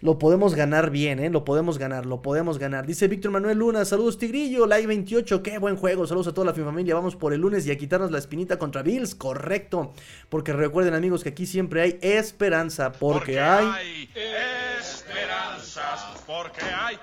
lo 0.00 0.18
podemos 0.18 0.54
ganar 0.54 0.90
bien, 0.90 1.20
¿eh? 1.20 1.30
Lo 1.30 1.44
podemos 1.44 1.78
ganar, 1.78 2.06
lo 2.06 2.22
podemos 2.22 2.58
ganar. 2.58 2.86
Dice 2.86 3.08
Víctor 3.08 3.30
Manuel 3.30 3.58
Luna, 3.58 3.84
saludos 3.84 4.18
Tigrillo, 4.18 4.66
Live 4.66 4.86
28, 4.86 5.42
qué 5.42 5.58
buen 5.58 5.76
juego, 5.76 6.06
saludos 6.06 6.28
a 6.28 6.34
toda 6.34 6.46
la 6.46 6.54
familia, 6.54 6.94
vamos 6.94 7.16
por 7.16 7.32
el 7.32 7.40
lunes 7.40 7.66
y 7.66 7.70
a 7.70 7.76
quitarnos 7.76 8.10
la 8.10 8.18
espinita 8.18 8.58
contra 8.58 8.82
Bills, 8.82 9.14
correcto. 9.14 9.92
Porque 10.28 10.52
recuerden 10.52 10.94
amigos 10.94 11.22
que 11.22 11.30
aquí 11.30 11.46
siempre 11.46 11.82
hay 11.82 11.98
esperanza, 12.02 12.92
porque, 12.92 13.40
hay... 13.40 14.08
esperanzas, 14.80 16.22
porque 16.26 16.62
hay 16.62 16.98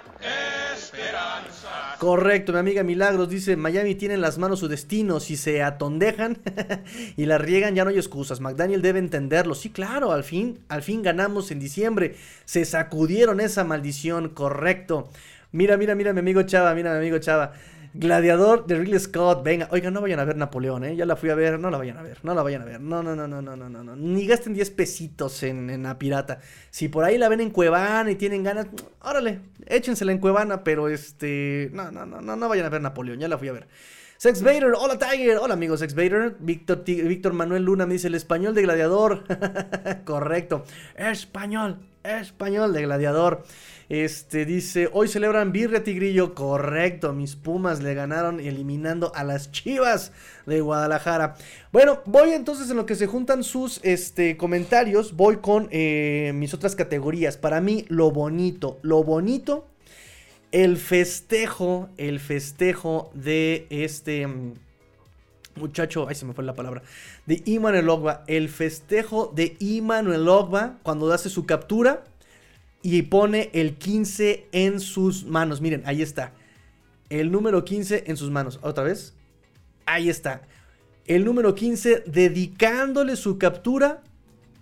esperanzas. 0.75 1.56
Correcto, 1.99 2.53
mi 2.53 2.59
amiga 2.59 2.83
Milagros 2.83 3.27
dice, 3.27 3.55
Miami 3.55 3.95
tiene 3.95 4.13
en 4.13 4.21
las 4.21 4.37
manos 4.37 4.59
su 4.59 4.67
destino, 4.67 5.19
si 5.19 5.35
se 5.35 5.63
atondejan 5.63 6.37
y 7.17 7.25
la 7.25 7.39
riegan 7.39 7.73
ya 7.73 7.83
no 7.83 7.89
hay 7.89 7.97
excusas, 7.97 8.39
McDaniel 8.39 8.83
debe 8.83 8.99
entenderlo, 8.99 9.55
sí 9.55 9.71
claro, 9.71 10.11
al 10.11 10.23
fin, 10.23 10.59
al 10.69 10.83
fin 10.83 11.01
ganamos 11.01 11.49
en 11.49 11.59
diciembre, 11.59 12.15
se 12.45 12.65
sacudieron 12.65 13.39
esa 13.39 13.63
maldición, 13.63 14.29
correcto. 14.29 15.09
Mira, 15.51 15.75
mira, 15.75 15.95
mira 15.95 16.13
mi 16.13 16.19
amigo 16.19 16.43
Chava, 16.43 16.75
mira 16.75 16.91
mi 16.91 16.97
amigo 16.97 17.17
Chava. 17.17 17.53
Gladiador 17.99 18.67
de 18.67 18.75
Ridley 18.75 18.99
Scott. 18.99 19.43
Venga, 19.43 19.67
oiga, 19.71 19.89
no 19.89 20.01
vayan 20.01 20.19
a 20.19 20.25
ver 20.25 20.37
Napoleón, 20.37 20.83
¿eh? 20.83 20.95
Ya 20.95 21.05
la 21.05 21.15
fui 21.15 21.29
a 21.29 21.35
ver, 21.35 21.59
no 21.59 21.71
la 21.71 21.77
vayan 21.77 21.97
a 21.97 22.03
ver, 22.03 22.19
no 22.23 22.35
la 22.35 22.43
vayan 22.43 22.61
a 22.61 22.65
ver. 22.65 22.79
No, 22.79 23.01
no, 23.01 23.15
no, 23.15 23.27
no, 23.27 23.41
no, 23.41 23.55
no, 23.55 23.69
no. 23.69 23.95
Ni 23.95 24.27
gasten 24.27 24.53
10 24.53 24.69
pesitos 24.71 25.41
en, 25.43 25.69
en 25.69 25.83
la 25.83 25.97
pirata. 25.97 26.39
Si 26.69 26.89
por 26.89 27.03
ahí 27.03 27.17
la 27.17 27.27
ven 27.27 27.41
en 27.41 27.49
Cuevana 27.49 28.11
y 28.11 28.15
tienen 28.15 28.43
ganas, 28.43 28.67
órale, 29.01 29.39
échensela 29.65 30.11
en 30.11 30.19
Cuevana, 30.19 30.63
pero 30.63 30.89
este. 30.89 31.71
No, 31.73 31.91
no, 31.91 32.05
no, 32.05 32.21
no, 32.21 32.35
no 32.35 32.49
vayan 32.49 32.67
a 32.67 32.69
ver 32.69 32.81
Napoleón, 32.81 33.19
ya 33.19 33.27
la 33.27 33.37
fui 33.37 33.47
a 33.47 33.53
ver. 33.53 33.67
Sex 34.17 34.41
Vader, 34.41 34.73
hola 34.75 34.97
Tiger, 34.97 35.37
hola 35.37 35.53
amigos 35.53 35.79
Sex 35.79 35.93
Vader. 35.93 36.37
Víctor, 36.39 37.33
Manuel 37.33 37.61
Luna 37.61 37.85
me 37.85 37.93
dice 37.93 38.07
el 38.07 38.15
español 38.15 38.55
de 38.55 38.63
gladiador. 38.63 39.23
Correcto, 40.05 40.63
español, 40.95 41.77
español 42.03 42.73
de 42.73 42.81
gladiador. 42.81 43.43
Este 43.89 44.45
dice, 44.45 44.89
hoy 44.91 45.07
celebran 45.07 45.51
Birria 45.51 45.83
Tigrillo. 45.83 46.33
Correcto, 46.33 47.13
mis 47.13 47.35
Pumas 47.35 47.83
le 47.83 47.93
ganaron 47.93 48.39
eliminando 48.39 49.11
a 49.13 49.23
las 49.23 49.51
Chivas 49.51 50.11
de 50.47 50.61
Guadalajara. 50.61 51.35
Bueno, 51.71 52.01
voy 52.05 52.31
entonces 52.31 52.71
en 52.71 52.77
lo 52.77 52.87
que 52.87 52.95
se 52.95 53.05
juntan 53.05 53.43
sus 53.43 53.79
este, 53.83 54.35
comentarios. 54.35 55.15
Voy 55.15 55.37
con 55.37 55.67
eh, 55.69 56.31
mis 56.33 56.55
otras 56.55 56.75
categorías. 56.75 57.37
Para 57.37 57.61
mí, 57.61 57.85
lo 57.87 58.09
bonito, 58.09 58.79
lo 58.81 59.03
bonito, 59.03 59.67
el 60.57 60.77
festejo, 60.77 61.87
el 61.97 62.19
festejo 62.19 63.11
de 63.13 63.67
este 63.69 64.25
mm, 64.25 64.53
muchacho, 65.55 66.07
ay 66.09 66.15
se 66.15 66.25
me 66.25 66.33
fue 66.33 66.43
la 66.43 66.55
palabra, 66.55 66.81
de 67.27 67.43
Imanuel 67.45 67.87
Ogba, 67.89 68.23
el 68.25 68.49
festejo 68.49 69.31
de 69.35 69.55
Imanuel 69.59 70.27
Ogba 70.27 70.79
cuando 70.81 71.13
hace 71.13 71.29
su 71.29 71.45
captura 71.45 72.05
y 72.81 73.03
pone 73.03 73.51
el 73.53 73.75
15 73.75 74.47
en 74.51 74.79
sus 74.79 75.25
manos. 75.25 75.61
Miren, 75.61 75.83
ahí 75.85 76.01
está. 76.01 76.33
El 77.11 77.31
número 77.31 77.63
15 77.63 78.05
en 78.07 78.17
sus 78.17 78.31
manos. 78.31 78.59
Otra 78.63 78.83
vez. 78.83 79.13
Ahí 79.85 80.09
está. 80.09 80.41
el 81.05 81.23
número 81.23 81.53
15 81.53 82.03
dedicándole 82.07 83.15
su 83.15 83.37
captura 83.37 84.01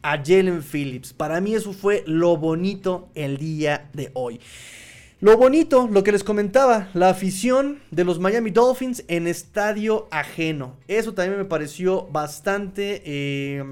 a 0.02 0.18
Jalen 0.18 0.62
Phillips. 0.62 1.14
Para 1.14 1.40
mí 1.40 1.56
eso 1.56 1.72
fue 1.72 2.04
lo 2.06 2.36
bonito 2.36 3.08
el 3.16 3.38
día 3.38 3.90
de 3.94 4.12
hoy. 4.14 4.42
Lo 5.26 5.38
bonito, 5.38 5.90
lo 5.92 6.04
que 6.04 6.12
les 6.12 6.24
comentaba, 6.24 6.88
la 6.94 7.10
afición 7.10 7.80
de 7.90 8.04
los 8.04 8.20
Miami 8.20 8.52
Dolphins 8.52 9.04
en 9.08 9.26
estadio 9.26 10.08
ajeno. 10.12 10.76
Eso 10.88 11.16
también 11.16 11.40
me 11.40 11.46
pareció 11.46 12.06
bastante 12.12 13.02
eh, 13.04 13.64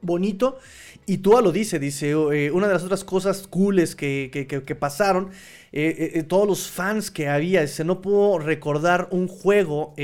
bonito. 0.00 0.58
Y 1.06 1.18
Tua 1.18 1.42
lo 1.42 1.52
dice, 1.52 1.78
dice, 1.78 2.10
eh, 2.10 2.50
una 2.50 2.66
de 2.66 2.72
las 2.72 2.82
otras 2.82 3.04
cosas 3.04 3.46
cooles 3.46 3.94
que, 3.94 4.32
que, 4.32 4.74
pasaron, 4.74 5.30
eh, 5.70 6.24
todos 6.26 6.48
los 6.48 6.68
fans 6.68 7.12
que 7.12 7.28
había, 7.28 7.64
se 7.68 7.84
no 7.84 8.02
pudo 8.02 8.40
recordar 8.40 9.06
un 9.12 9.28
juego 9.28 9.94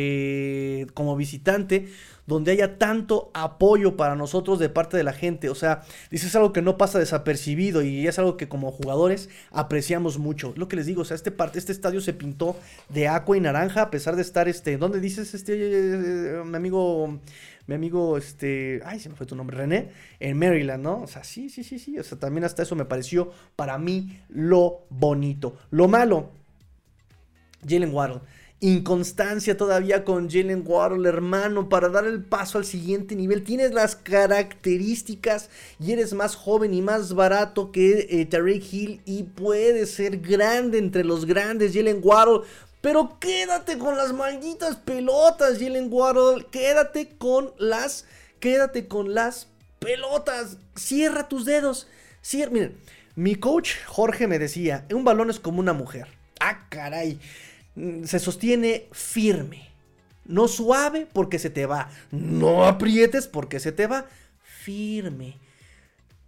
como 0.94 1.16
visitante 1.16 1.88
donde 2.26 2.52
haya 2.52 2.78
tanto 2.78 3.30
apoyo 3.34 3.96
para 3.96 4.14
nosotros 4.14 4.58
de 4.58 4.68
parte 4.68 4.96
de 4.96 5.04
la 5.04 5.12
gente. 5.12 5.48
O 5.48 5.54
sea, 5.54 5.82
dice 6.10 6.26
es 6.26 6.36
algo 6.36 6.52
que 6.52 6.62
no 6.62 6.78
pasa 6.78 6.98
desapercibido 6.98 7.82
y 7.82 8.06
es 8.06 8.18
algo 8.18 8.36
que 8.36 8.48
como 8.48 8.70
jugadores 8.70 9.28
apreciamos 9.50 10.18
mucho. 10.18 10.52
Lo 10.56 10.68
que 10.68 10.76
les 10.76 10.86
digo, 10.86 11.02
o 11.02 11.04
sea, 11.04 11.14
este, 11.14 11.30
parte, 11.30 11.58
este 11.58 11.72
estadio 11.72 12.00
se 12.00 12.12
pintó 12.12 12.56
de 12.88 13.08
agua 13.08 13.36
y 13.36 13.40
naranja 13.40 13.82
a 13.82 13.90
pesar 13.90 14.16
de 14.16 14.22
estar, 14.22 14.48
este, 14.48 14.76
¿dónde 14.76 15.00
dices, 15.00 15.34
este, 15.34 15.54
eh, 15.56 16.44
mi 16.44 16.56
amigo, 16.56 17.18
mi 17.66 17.74
amigo, 17.74 18.16
este, 18.16 18.80
ay, 18.84 19.00
se 19.00 19.08
me 19.08 19.16
fue 19.16 19.26
tu 19.26 19.36
nombre, 19.36 19.56
René, 19.56 19.90
en 20.20 20.38
Maryland, 20.38 20.82
¿no? 20.82 21.02
O 21.02 21.06
sea, 21.06 21.24
sí, 21.24 21.48
sí, 21.48 21.64
sí, 21.64 21.78
sí, 21.78 21.98
o 21.98 22.04
sea, 22.04 22.18
también 22.18 22.44
hasta 22.44 22.62
eso 22.62 22.76
me 22.76 22.84
pareció 22.84 23.32
para 23.56 23.78
mí 23.78 24.20
lo 24.28 24.84
bonito. 24.90 25.56
Lo 25.70 25.88
malo, 25.88 26.30
Jalen 27.68 27.92
Waddle. 27.92 28.20
Inconstancia 28.62 29.56
todavía 29.56 30.04
con 30.04 30.30
Jalen 30.30 30.62
Waddle, 30.64 31.08
hermano, 31.08 31.68
para 31.68 31.88
dar 31.88 32.06
el 32.06 32.22
paso 32.22 32.58
al 32.58 32.64
siguiente 32.64 33.16
nivel. 33.16 33.42
Tienes 33.42 33.72
las 33.74 33.96
características 33.96 35.50
y 35.80 35.90
eres 35.90 36.12
más 36.12 36.36
joven 36.36 36.72
y 36.72 36.80
más 36.80 37.12
barato 37.14 37.72
que 37.72 38.06
eh, 38.08 38.24
Tariq 38.24 38.72
Hill 38.72 39.00
y 39.04 39.24
puedes 39.24 39.92
ser 39.92 40.18
grande 40.18 40.78
entre 40.78 41.02
los 41.02 41.26
grandes, 41.26 41.74
Jalen 41.74 41.98
Waddle. 42.04 42.46
Pero 42.80 43.18
quédate 43.18 43.78
con 43.78 43.96
las 43.96 44.12
malditas 44.12 44.76
pelotas, 44.76 45.58
Jalen 45.58 45.88
Waddle. 45.90 46.46
Quédate 46.52 47.16
con 47.18 47.52
las, 47.58 48.04
quédate 48.38 48.86
con 48.86 49.12
las 49.12 49.48
pelotas. 49.80 50.58
Cierra 50.76 51.26
tus 51.26 51.46
dedos. 51.46 51.88
Cierra, 52.20 52.52
miren, 52.52 52.76
mi 53.16 53.34
coach 53.34 53.72
Jorge 53.86 54.28
me 54.28 54.38
decía, 54.38 54.86
un 54.94 55.02
balón 55.02 55.30
es 55.30 55.40
como 55.40 55.58
una 55.58 55.72
mujer. 55.72 56.06
Ah, 56.38 56.68
caray. 56.68 57.18
Mm, 57.74 58.04
se 58.04 58.18
sostiene 58.18 58.88
firme. 58.92 59.70
No 60.24 60.48
suave 60.48 61.06
porque 61.12 61.38
se 61.38 61.50
te 61.50 61.66
va. 61.66 61.90
No 62.10 62.64
aprietes 62.64 63.26
porque 63.26 63.60
se 63.60 63.72
te 63.72 63.86
va. 63.86 64.06
Firme. 64.42 65.38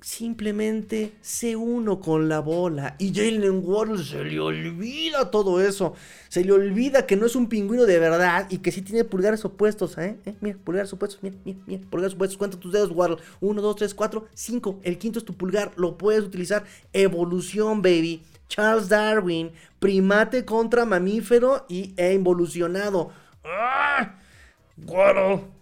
Simplemente 0.01 1.13
sé 1.23 1.57
uno 1.57 1.99
con 1.99 2.29
la 2.29 2.41
bola. 2.41 2.97
Y 2.99 3.15
Jalen 3.15 3.63
Waddle 3.65 4.05
se 4.05 4.23
le 4.23 4.39
olvida 4.39 5.31
todo 5.31 5.63
eso. 5.63 5.95
Se 6.29 6.45
le 6.45 6.53
olvida 6.53 7.07
que 7.07 7.17
no 7.17 7.25
es 7.25 7.35
un 7.37 7.49
pingüino 7.49 7.87
de 7.87 7.99
verdad 7.99 8.47
y 8.51 8.59
que 8.59 8.71
sí 8.71 8.83
tiene 8.83 9.05
pulgares 9.05 9.45
opuestos. 9.47 9.97
¿eh? 9.97 10.19
¿Eh? 10.27 10.35
Mira, 10.43 10.59
pulgares 10.63 10.93
opuestos. 10.93 11.23
Mira, 11.23 11.37
mira, 11.45 11.59
mira. 11.67 11.83
Pulgares 11.89 12.15
opuestos. 12.15 12.37
Cuenta 12.37 12.61
tus 12.61 12.73
dedos, 12.73 12.91
Waddle. 12.91 13.17
Uno, 13.41 13.63
dos, 13.63 13.77
tres, 13.77 13.95
cuatro, 13.95 14.27
cinco. 14.35 14.79
El 14.83 14.99
quinto 14.99 15.21
es 15.21 15.25
tu 15.25 15.35
pulgar. 15.35 15.73
Lo 15.77 15.97
puedes 15.97 16.23
utilizar. 16.23 16.65
Evolución, 16.93 17.81
baby. 17.81 18.23
Charles 18.49 18.89
Darwin, 18.89 19.53
primate 19.79 20.45
contra 20.45 20.85
mamífero 20.85 21.67
y, 21.69 21.95
e 21.97 22.13
involucionado. 22.13 23.11
¡Ah! 23.45 24.15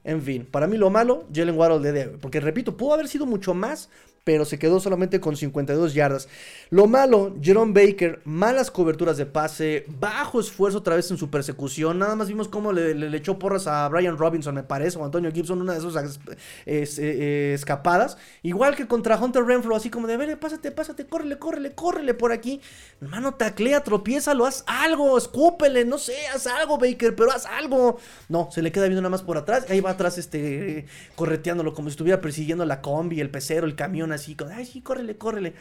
En 0.05 0.23
fin, 0.23 0.47
para 0.51 0.67
mí 0.67 0.77
lo 0.77 0.91
malo, 0.91 1.27
Jalen 1.35 1.57
Waddle 1.57 1.93
de 1.93 2.05
porque 2.19 2.41
repito, 2.41 2.77
pudo 2.77 2.95
haber 2.95 3.09
sido 3.09 3.27
mucho 3.27 3.55
más, 3.55 3.91
pero 4.25 4.45
se 4.45 4.59
quedó 4.59 4.79
solamente 4.79 5.21
con 5.21 5.37
52 5.37 5.95
yardas. 5.95 6.29
Lo 6.71 6.87
malo, 6.87 7.35
Jerome 7.43 7.73
Baker, 7.73 8.21
malas 8.25 8.71
coberturas 8.71 9.17
de 9.17 9.27
pase, 9.27 9.85
bajo 9.99 10.39
esfuerzo 10.41 10.79
otra 10.79 10.95
vez 10.95 11.11
en 11.11 11.19
su 11.19 11.29
persecución. 11.29 11.99
Nada 11.99 12.15
más 12.15 12.29
vimos 12.29 12.49
cómo 12.49 12.73
le, 12.73 13.17
echó 13.17 13.39
porras 13.39 13.67
a 13.67 13.89
Brian 13.89 14.17
Robinson, 14.17 14.55
me 14.55 14.63
parece, 14.63 14.99
o 14.99 15.05
Antonio 15.05 15.33
Gibson, 15.33 15.61
una 15.61 15.73
de 15.73 15.81
esas 15.81 16.21
eh, 16.67 16.89
eh, 16.99 17.53
escapadas. 17.55 18.17
Igual 18.43 18.77
que 18.77 18.87
contra 18.87 19.17
Hunter 19.17 19.45
Renfro, 19.45 19.75
así 19.75 19.91
como 19.91 20.07
de, 20.07 20.17
ver, 20.17 20.39
pásate, 20.39 20.71
pásate, 20.71 21.05
córrele, 21.07 21.39
córrele, 21.39 21.73
córrele 21.73 22.15
por 22.15 22.33
aquí. 22.33 22.61
Hermano, 23.01 23.35
taclea, 23.35 23.83
tropieza, 23.83 24.35
lo 24.35 24.47
haz 24.47 24.63
algo, 24.67 25.19
escúpele, 25.19 25.85
no 25.85 25.99
sé, 25.99 26.15
haz 26.33 26.47
algo, 26.47 26.79
Baker, 26.79 27.17
pero 27.17 27.33
haz 27.33 27.47
algo. 27.47 27.99
No, 28.29 28.49
se 28.53 28.63
le 28.63 28.71
queda 28.71 28.85
viendo 28.85 29.03
nada 29.03 29.11
más 29.11 29.23
por 29.23 29.37
atrás. 29.37 29.67
Ahí 29.69 29.81
va 29.81 29.91
atrás, 29.91 30.17
este, 30.17 30.87
correteándolo 31.17 31.75
como 31.75 31.89
si 31.89 31.95
estuviera 31.95 32.21
persiguiendo 32.21 32.65
la 32.65 32.81
combi, 32.81 33.21
el 33.21 33.31
pecero, 33.31 33.67
el 33.67 33.75
camión 33.75 34.12
así, 34.13 34.37
ay, 34.55 34.67
sí, 34.67 34.81
córrele, 34.81 35.17
córrele. 35.17 35.55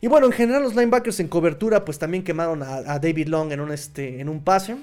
Y 0.00 0.06
bueno, 0.06 0.26
en 0.26 0.32
general 0.32 0.62
los 0.62 0.74
linebackers 0.74 1.20
en 1.20 1.28
cobertura, 1.28 1.84
pues 1.84 1.98
también 1.98 2.24
quemaron 2.24 2.62
a, 2.62 2.98
David 2.98 3.28
Long 3.28 3.52
en 3.52 3.60
un, 3.60 3.72
este, 3.72 4.20
en 4.20 4.28
un 4.28 4.44
pase. 4.44 4.76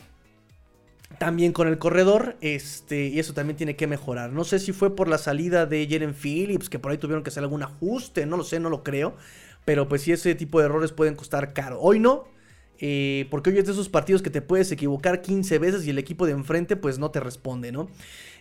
También 1.20 1.52
con 1.52 1.68
el 1.68 1.78
corredor, 1.78 2.38
este, 2.42 3.08
y 3.08 3.20
eso 3.20 3.34
también 3.34 3.56
tiene 3.56 3.76
que 3.76 3.86
mejorar. 3.86 4.32
No 4.32 4.44
sé 4.44 4.58
si 4.58 4.72
fue 4.72 4.96
por 4.96 5.08
la 5.08 5.20
salida 5.20 5.68
de 5.68 5.86
Jeren 5.86 6.16
Phillips, 6.16 6.70
que 6.70 6.80
por 6.80 6.92
ahí 6.92 6.98
tuvieron 6.98 7.24
que 7.24 7.30
hacer 7.30 7.44
algún 7.44 7.62
ajuste, 7.62 8.26
no 8.26 8.38
lo 8.38 8.44
sé, 8.44 8.60
no 8.60 8.72
lo 8.72 8.82
creo. 8.84 9.16
Pero 9.64 9.88
pues 9.88 10.02
sí, 10.02 10.12
ese 10.12 10.34
tipo 10.34 10.60
de 10.60 10.66
errores 10.66 10.92
pueden 10.92 11.16
costar 11.16 11.54
caro. 11.54 11.80
Hoy 11.80 12.00
no, 12.00 12.26
eh, 12.80 13.28
porque 13.30 13.52
hoy 13.52 13.60
es 13.60 13.66
de 13.68 13.74
esos 13.74 13.90
partidos 13.90 14.24
que 14.24 14.32
te 14.32 14.42
puedes 14.42 14.72
equivocar 14.72 15.22
15 15.22 15.60
veces 15.60 15.86
y 15.86 15.92
el 15.92 16.00
equipo 16.00 16.26
de 16.26 16.32
enfrente 16.32 16.76
pues 16.76 16.98
no 16.98 17.12
te 17.12 17.20
responde, 17.20 17.72
¿no? 17.72 17.90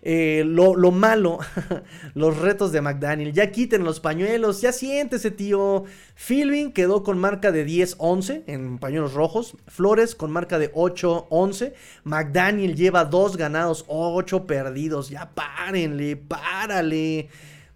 Eh, 0.02 0.44
lo, 0.46 0.74
malo, 0.90 1.38
los 2.14 2.38
retos 2.38 2.72
de 2.72 2.80
McDaniel. 2.80 3.32
Ya 3.32 3.50
quiten 3.50 3.84
los 3.84 4.00
pañuelos, 4.00 4.60
ya 4.60 4.72
siéntese, 4.72 5.30
tío. 5.30 5.84
Philbin 6.16 6.72
quedó 6.72 7.02
con 7.02 7.18
marca 7.18 7.52
de 7.52 7.66
10-11 7.66 8.44
en 8.46 8.78
pañuelos 8.78 9.14
rojos. 9.14 9.56
Flores 9.66 10.14
con 10.14 10.30
marca 10.30 10.58
de 10.58 10.72
8-11. 10.72 11.74
McDaniel 12.04 12.76
lleva 12.76 13.04
2 13.04 13.36
ganados, 13.36 13.84
8 13.88 14.46
perdidos. 14.46 15.10
Ya 15.10 15.30
párenle, 15.34 16.16
párale. 16.16 17.28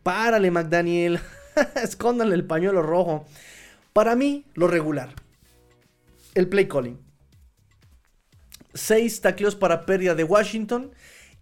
Párale, 0.02 0.50
McDaniel. 0.50 1.20
Escóndanle 1.82 2.34
el 2.34 2.44
pañuelo 2.44 2.82
rojo. 2.82 3.26
Para 3.92 4.16
mí, 4.16 4.44
lo 4.54 4.66
regular 4.66 5.10
el 6.34 6.48
play 6.48 6.68
calling. 6.68 6.98
Seis 8.74 9.20
tacleos 9.20 9.54
para 9.54 9.86
pérdida 9.86 10.14
de 10.14 10.24
Washington. 10.24 10.92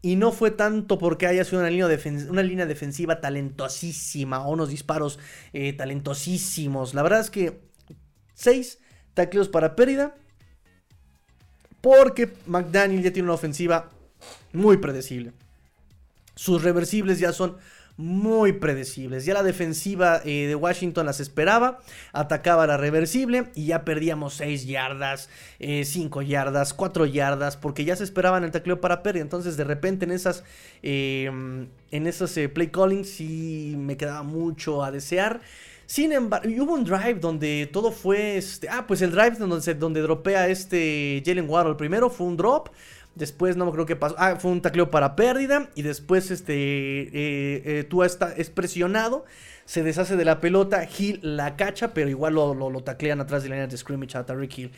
Y 0.03 0.17
no 0.17 0.33
fue 0.33 0.51
tanto 0.51 0.99
porque 0.99 1.29
haya 1.29 1.45
sido 1.45 1.61
una 1.61 1.71
línea, 1.71 1.87
una 2.29 2.43
línea 2.43 2.67
defensiva 2.67 3.21
talentosísima 3.21 4.45
o 4.47 4.51
unos 4.51 4.69
disparos 4.69 5.21
eh, 5.53 5.73
talentosísimos. 5.73 6.93
La 6.93 7.05
verdad 7.05 7.21
es 7.21 7.31
que 7.31 7.61
seis 8.35 8.81
tacleos 9.15 9.49
para 9.49 9.77
pérdida. 9.77 10.17
Porque 11.81 12.33
McDaniel 12.47 13.03
ya 13.03 13.13
tiene 13.13 13.27
una 13.27 13.35
ofensiva 13.35 13.91
muy 14.53 14.77
predecible. 14.77 15.33
Sus 16.35 16.63
reversibles 16.63 17.19
ya 17.19 17.33
son 17.33 17.57
muy 17.97 18.53
predecibles. 18.53 19.25
Ya 19.25 19.35
la 19.35 19.43
defensiva 19.43 20.21
eh, 20.25 20.47
de 20.47 20.55
Washington 20.55 21.07
las 21.07 21.21
esperaba, 21.21 21.81
atacaba 22.13 22.67
la 22.67 22.77
reversible 22.77 23.51
y 23.55 23.67
ya 23.67 23.85
perdíamos 23.85 24.35
6 24.35 24.67
yardas, 24.67 25.29
5 25.61 26.21
eh, 26.23 26.27
yardas, 26.27 26.75
4 26.75 27.07
yardas, 27.07 27.57
porque 27.57 27.85
ya 27.85 27.97
se 27.97 28.05
esperaban 28.05 28.45
el 28.45 28.51
tacleo 28.51 28.81
para 28.81 29.03
pérdida. 29.03 29.23
Entonces, 29.23 29.57
de 29.57 29.65
repente, 29.65 30.05
en 30.05 30.13
esas, 30.13 30.45
em, 30.83 31.69
en 31.91 32.07
esos 32.07 32.37
eh, 32.37 32.49
play 32.49 32.69
callings, 32.69 33.09
sí 33.09 33.75
me 33.79 33.97
quedaba 33.97 34.23
mucho 34.23 34.83
a 34.83 34.91
desear. 34.91 35.41
Sin 35.87 36.13
embargo, 36.13 36.49
hubo 36.59 36.73
un 36.73 36.85
drive 36.85 37.17
donde 37.21 37.69
todo 37.71 37.93
fue. 37.93 38.39
Este, 38.39 38.69
ah, 38.71 38.87
pues 38.87 39.03
el 39.03 39.11
drive 39.11 39.33
donde, 39.33 39.75
donde 39.75 40.01
dropea 40.01 40.49
este 40.49 41.23
Jalen 41.25 41.49
Waddle. 41.51 41.75
Primero 41.75 42.09
fue 42.09 42.27
un 42.27 42.37
drop. 42.37 42.71
Después 43.15 43.57
no 43.57 43.71
creo 43.73 43.87
que 43.87 43.97
pasó. 43.97 44.15
Ah, 44.19 44.37
fue 44.37 44.51
un 44.51 44.63
tacleo 44.63 44.91
para 44.91 45.17
pérdida. 45.17 45.69
Y 45.75 45.83
después 45.83 46.31
este 46.31 46.55
eh, 46.55 47.63
eh, 47.65 47.85
tú 47.89 48.03
está, 48.03 48.33
es 48.35 48.51
presionado. 48.51 49.25
Se 49.65 49.83
deshace 49.83 50.17
de 50.17 50.25
la 50.25 50.41
pelota. 50.41 50.87
Hill 50.87 51.21
la 51.23 51.57
cacha. 51.57 51.93
Pero 51.95 52.09
igual 52.09 52.35
lo, 52.35 52.55
lo, 52.55 52.81
taclean 52.83 53.21
atrás 53.21 53.43
de 53.43 53.51
la 53.51 53.57
línea 53.57 53.69
de 53.69 53.77
scrimmage 53.77 54.17
a 54.17 54.25
Tariq 54.25 54.59
Hill. 54.59 54.73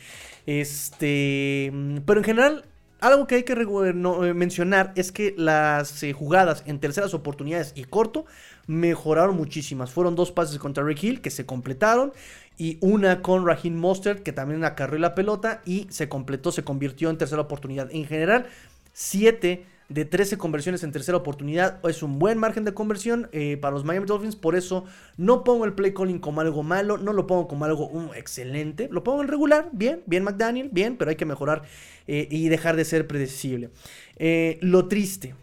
Este. 0.45 1.71
Pero 2.05 2.19
en 2.19 2.23
general. 2.23 2.65
Algo 3.05 3.27
que 3.27 3.35
hay 3.35 3.43
que 3.43 3.53
eh, 3.53 4.33
mencionar 4.33 4.91
es 4.95 5.11
que 5.11 5.35
las 5.37 6.03
jugadas 6.15 6.63
en 6.65 6.79
terceras 6.79 7.13
oportunidades 7.13 7.71
y 7.75 7.83
corto 7.83 8.25
mejoraron 8.65 9.37
muchísimas. 9.37 9.91
Fueron 9.91 10.15
dos 10.15 10.31
pases 10.31 10.57
contra 10.57 10.83
Rick 10.83 11.03
Hill 11.03 11.21
que 11.21 11.29
se 11.29 11.45
completaron 11.45 12.13
y 12.57 12.79
una 12.81 13.21
con 13.21 13.45
Raheem 13.45 13.75
Mostert 13.75 14.23
que 14.23 14.31
también 14.33 14.63
acarreó 14.63 14.97
la 14.97 15.13
pelota 15.13 15.61
y 15.65 15.85
se 15.91 16.09
completó, 16.09 16.51
se 16.51 16.63
convirtió 16.63 17.11
en 17.11 17.19
tercera 17.19 17.43
oportunidad. 17.43 17.89
En 17.91 18.07
general, 18.07 18.47
7 18.93 19.67
de 19.89 20.03
13 20.03 20.37
conversiones 20.37 20.83
en 20.83 20.91
tercera 20.91 21.17
oportunidad. 21.17 21.79
Es 21.87 22.01
un 22.01 22.17
buen 22.17 22.37
margen 22.37 22.65
de 22.65 22.73
conversión 22.73 23.29
eh, 23.31 23.57
para 23.57 23.73
los 23.73 23.83
Miami 23.83 24.07
Dolphins. 24.07 24.35
Por 24.35 24.55
eso 24.55 24.85
no 25.17 25.43
pongo 25.43 25.65
el 25.65 25.73
play 25.73 25.93
calling 25.93 26.19
como 26.19 26.41
algo 26.41 26.63
malo. 26.63 26.97
No 26.97 27.13
lo 27.13 27.27
pongo 27.27 27.47
como 27.47 27.65
algo 27.65 27.87
um, 27.87 28.13
excelente. 28.15 28.89
Lo 28.91 29.03
pongo 29.03 29.21
en 29.21 29.27
regular. 29.27 29.69
Bien, 29.73 30.01
bien 30.05 30.23
McDaniel. 30.23 30.69
Bien, 30.71 30.97
pero 30.97 31.09
hay 31.09 31.15
que 31.15 31.25
mejorar 31.25 31.63
eh, 32.07 32.27
y 32.29 32.49
dejar 32.49 32.75
de 32.75 32.85
ser 32.85 33.07
predecible. 33.07 33.69
Eh, 34.17 34.57
lo 34.61 34.87
triste. 34.87 35.35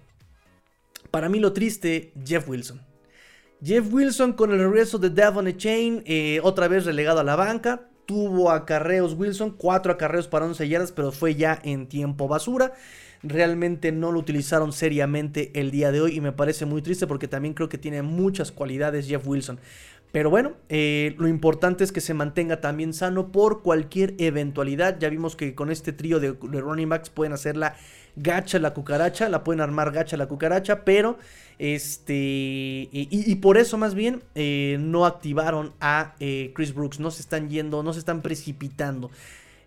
Para 1.11 1.29
mí 1.29 1.39
lo 1.39 1.53
triste, 1.53 2.13
Jeff 2.25 2.49
Wilson. 2.49 2.81
Jeff 3.63 3.93
Wilson 3.93 4.33
con 4.33 4.51
el 4.51 4.59
regreso 4.59 4.99
de 4.99 5.11
Devon 5.11 5.57
Chain, 5.57 6.03
otra 6.43 6.67
vez 6.67 6.85
relegado 6.85 7.21
a 7.21 7.25
la 7.25 7.37
banca. 7.37 7.89
Tuvo 8.07 8.51
acarreos 8.51 9.15
Wilson, 9.15 9.53
cuatro 9.53 9.93
acarreos 9.93 10.27
para 10.27 10.47
11 10.47 10.69
yardas, 10.69 10.91
pero 10.91 11.13
fue 11.13 11.37
ya 11.37 11.61
en 11.63 11.87
tiempo 11.87 12.27
basura 12.27 12.73
realmente 13.23 13.93
no 13.93 14.13
lo 14.13 14.19
utilizaron 14.19 14.73
seriamente 14.73 15.51
el 15.55 15.71
día 15.71 15.93
de 15.93 16.01
hoy 16.01 16.17
y 16.17 16.21
me 16.21 16.33
parece 16.33 16.67
muy 16.67 16.83
triste 16.83 17.07
porque 17.07 17.29
también 17.29 17.55
creo 17.55 17.69
que 17.69 17.79
tiene 17.79 18.03
muchas 18.03 18.53
cualidades 18.53 19.07
Jeff 19.07 19.27
Wilson. 19.27 19.59
Pero 20.13 20.29
bueno, 20.29 20.53
eh, 20.69 21.15
lo 21.19 21.27
importante 21.27 21.85
es 21.85 21.91
que 21.91 22.03
se 22.03 22.13
mantenga 22.13 22.61
también 22.61 22.93
sano 22.93 23.33
por 23.33 23.63
cualquier 23.63 24.15
eventualidad. 24.19 24.99
Ya 24.99 25.09
vimos 25.09 25.37
que 25.37 25.55
con 25.55 25.71
este 25.71 25.95
trío 25.95 26.21
de, 26.21 26.33
running 26.33 26.91
backs 26.91 27.09
pueden 27.09 27.33
hacerla 27.33 27.77
gacha 28.15 28.59
la 28.59 28.75
cucaracha, 28.75 29.31
la 29.31 29.43
pueden 29.43 29.63
armar 29.63 29.91
gacha 29.91 30.19
la 30.19 30.27
cucaracha, 30.27 30.85
pero 30.85 31.19
este 31.59 32.13
y, 32.93 33.35
por 33.37 33.57
eso 33.57 33.79
más 33.79 33.95
bien 33.95 34.23
eh, 34.35 34.77
no 34.81 35.07
activaron 35.07 35.73
a 35.81 36.15
eh, 36.21 36.53
Chris 36.55 36.75
Brooks, 36.75 37.01
no 37.01 37.11
se 37.11 37.23
están 37.23 37.49
yendo, 37.49 37.83
no 37.83 37.95
se 37.95 38.01
están 38.01 38.21
precipitando. 38.21 39.11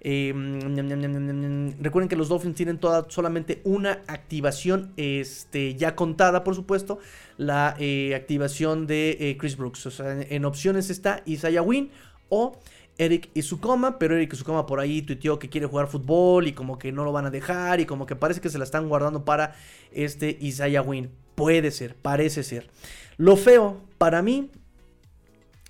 Em, 0.08 1.74
recuerden 1.82 2.08
que 2.08 2.16
los 2.16 2.30
Dolphins 2.30 2.56
tienen 2.56 2.78
toda, 2.78 3.10
solamente 3.10 3.62
una 3.64 4.04
activación 4.06 4.94
este, 4.98 5.74
ya 5.74 5.96
contada, 5.96 6.44
por 6.44 6.54
supuesto. 6.54 7.00
La 7.38 7.76
eh, 7.80 8.14
activación 8.14 8.86
de 8.86 9.18
eh, 9.20 9.36
Chris 9.36 9.58
Brooks. 9.58 9.88
O 9.88 9.92
sea, 9.92 10.22
en, 10.22 10.46
opciones 10.46 10.92
está 10.92 11.24
Isaiah 11.26 11.64
Wynn 11.64 11.90
o 12.30 12.56
Eric 13.00 13.32
Isukoma, 13.34 13.98
pero 13.98 14.16
Eric 14.16 14.34
Isukoma 14.34 14.68
por 14.68 14.80
ahí 14.80 15.02
tuiteó 15.02 15.40
que 15.40 15.50
quiere 15.50 15.66
jugar 15.66 15.88
fútbol 15.88 16.46
y 16.46 16.54
como 16.54 16.78
que 16.78 16.92
no 16.92 17.04
lo 17.04 17.12
van 17.12 17.26
a 17.26 17.32
dejar 17.32 17.80
y 17.80 17.88
como 17.88 18.06
que 18.06 18.16
parece 18.16 18.42
que 18.42 18.50
se 18.50 18.60
la 18.60 18.64
están 18.64 18.88
guardando 18.88 19.26
para 19.26 19.56
este 19.92 20.38
Isaiah 20.40 20.84
Wynn. 20.84 21.10
Puede 21.34 21.72
ser, 21.72 21.96
parece 21.96 22.44
ser. 22.44 22.70
Lo 23.18 23.38
feo 23.38 23.82
para 23.98 24.22
mí 24.22 24.52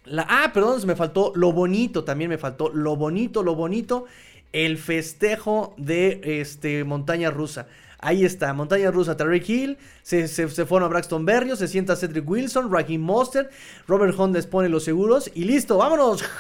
la, 0.06 0.26
ah, 0.30 0.52
perdón, 0.54 0.86
me 0.86 0.96
faltó 0.96 1.32
lo 1.36 1.52
bonito, 1.52 2.04
también 2.04 2.30
me 2.30 2.38
faltó 2.38 2.70
lo 2.70 2.96
bonito, 2.96 3.44
lo 3.44 3.56
bonito, 3.56 4.06
el 4.52 4.78
festejo 4.78 5.74
de 5.78 6.42
este, 6.42 6.84
Montaña 6.84 7.32
Rusa. 7.32 7.68
Ahí 8.00 8.24
está, 8.24 8.54
Montaña 8.54 8.92
Rusa, 8.92 9.18
Tariq 9.18 9.50
Hill, 9.50 9.78
se, 10.04 10.28
se, 10.28 10.48
fueron 10.48 10.86
a 10.86 10.90
Braxton 10.90 11.26
Berrios, 11.26 11.60
se 11.60 11.68
sienta 11.68 11.96
Cedric 11.96 12.30
Wilson, 12.30 12.72
Raheem 12.72 13.02
Monster, 13.02 13.50
Robert 13.88 14.18
Hunt 14.18 14.38
pone 14.46 14.70
los 14.70 14.84
seguros 14.84 15.32
y 15.34 15.46
listo, 15.46 15.78
vámonos. 15.78 16.24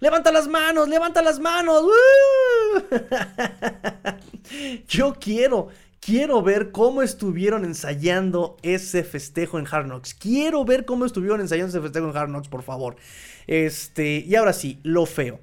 Levanta 0.00 0.32
las 0.32 0.48
manos, 0.48 0.88
levanta 0.88 1.20
las 1.20 1.38
manos. 1.38 1.84
Yo 4.88 5.14
quiero, 5.20 5.68
Quiero 6.10 6.42
ver 6.42 6.72
cómo 6.72 7.02
estuvieron 7.02 7.64
ensayando 7.64 8.56
ese 8.62 9.04
festejo 9.04 9.60
en 9.60 9.66
Hard 9.70 9.84
Knocks. 9.86 10.12
Quiero 10.12 10.64
ver 10.64 10.84
cómo 10.84 11.04
estuvieron 11.04 11.40
ensayando 11.40 11.68
ese 11.68 11.80
festejo 11.80 12.10
en 12.10 12.16
Hard 12.16 12.30
Knocks, 12.30 12.48
por 12.48 12.64
favor. 12.64 12.96
Este, 13.46 14.24
y 14.26 14.34
ahora 14.34 14.52
sí, 14.52 14.80
lo 14.82 15.06
feo. 15.06 15.38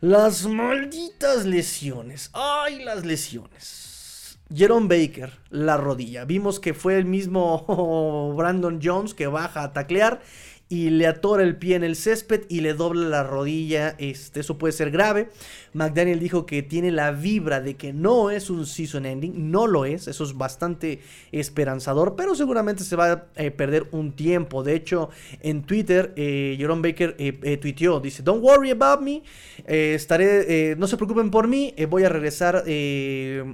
Las 0.00 0.46
malditas 0.46 1.44
lesiones. 1.44 2.30
Ay, 2.32 2.82
las 2.82 3.04
lesiones. 3.04 4.38
Jerome 4.54 4.88
Baker, 4.88 5.30
la 5.50 5.76
rodilla. 5.76 6.24
Vimos 6.24 6.58
que 6.58 6.72
fue 6.72 6.96
el 6.96 7.04
mismo 7.04 8.32
Brandon 8.38 8.80
Jones 8.82 9.12
que 9.12 9.26
baja 9.26 9.64
a 9.64 9.72
taclear 9.74 10.22
y 10.68 10.90
le 10.90 11.06
atora 11.06 11.44
el 11.44 11.56
pie 11.56 11.76
en 11.76 11.84
el 11.84 11.94
césped 11.94 12.42
y 12.48 12.60
le 12.60 12.74
dobla 12.74 13.08
la 13.08 13.22
rodilla. 13.22 13.94
Este, 13.98 14.40
eso 14.40 14.58
puede 14.58 14.72
ser 14.72 14.90
grave. 14.90 15.28
McDaniel 15.76 16.18
dijo 16.18 16.46
que 16.46 16.62
tiene 16.62 16.90
la 16.90 17.12
vibra 17.12 17.60
de 17.60 17.74
que 17.74 17.92
no 17.92 18.30
es 18.30 18.48
un 18.48 18.66
season 18.66 19.04
ending, 19.04 19.50
no 19.50 19.66
lo 19.66 19.84
es, 19.84 20.08
eso 20.08 20.24
es 20.24 20.36
bastante 20.36 21.00
esperanzador, 21.32 22.16
pero 22.16 22.34
seguramente 22.34 22.82
se 22.82 22.96
va 22.96 23.12
a 23.12 23.26
eh, 23.36 23.50
perder 23.50 23.86
un 23.92 24.12
tiempo. 24.12 24.62
De 24.62 24.74
hecho, 24.74 25.10
en 25.42 25.62
Twitter, 25.62 26.14
eh, 26.16 26.56
Jerome 26.58 26.88
Baker 26.88 27.14
eh, 27.18 27.58
tuiteó, 27.58 28.00
dice, 28.00 28.22
don't 28.22 28.42
worry 28.42 28.70
about 28.70 29.02
me, 29.02 29.22
estaré, 29.66 30.74
no 30.76 30.86
se 30.86 30.96
preocupen 30.96 31.30
por 31.30 31.46
mí, 31.46 31.74
voy 31.88 32.04
a 32.04 32.08
regresar 32.08 32.64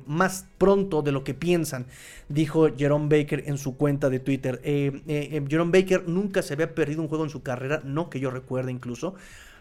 más 0.06 0.46
pronto 0.58 1.02
de 1.02 1.10
lo 1.10 1.24
que 1.24 1.34
piensan, 1.34 1.86
dijo 2.28 2.68
Jerome 2.76 3.08
Baker 3.08 3.42
en 3.46 3.58
su 3.58 3.76
cuenta 3.76 4.08
de 4.08 4.20
Twitter. 4.20 4.60
Jerome 4.62 5.80
Baker 5.80 6.08
nunca 6.08 6.42
se 6.42 6.54
había 6.54 6.72
perdido 6.72 7.01
un 7.02 7.08
juego 7.08 7.24
en 7.24 7.30
su 7.30 7.42
carrera, 7.42 7.80
no 7.84 8.10
que 8.10 8.20
yo 8.20 8.30
recuerde 8.30 8.72
incluso. 8.72 9.14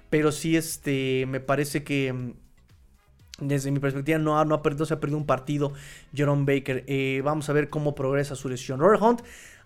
Pero 0.09 0.31
sí, 0.31 0.57
este, 0.57 1.25
me 1.27 1.39
parece 1.39 1.83
que 1.83 2.33
desde 3.41 3.71
mi 3.71 3.79
perspectiva, 3.79 4.19
no 4.19 4.43
no 4.45 4.55
ha 4.55 4.61
perdido, 4.61 4.85
se 4.85 4.93
ha 4.93 4.99
perdido 4.99 5.17
un 5.17 5.25
partido 5.25 5.73
Jerome 6.13 6.45
Baker. 6.45 6.83
Eh, 6.87 7.21
vamos 7.23 7.49
a 7.49 7.53
ver 7.53 7.69
cómo 7.69 7.95
progresa 7.95 8.35
su 8.35 8.47
lesión. 8.47 8.79
Robert 8.79 9.01
Hunt, 9.01 9.21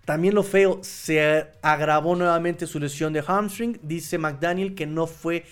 también 0.05 0.33
lo 0.33 0.43
feo, 0.43 0.79
se 0.81 1.47
agravó 1.61 2.15
nuevamente 2.15 2.67
su 2.67 2.79
lesión 2.79 3.13
de 3.13 3.21
hamstring. 3.21 3.79
Dice 3.83 4.17
McDaniel 4.17 4.75
que 4.75 4.85
no 4.85 5.07
fue, 5.07 5.45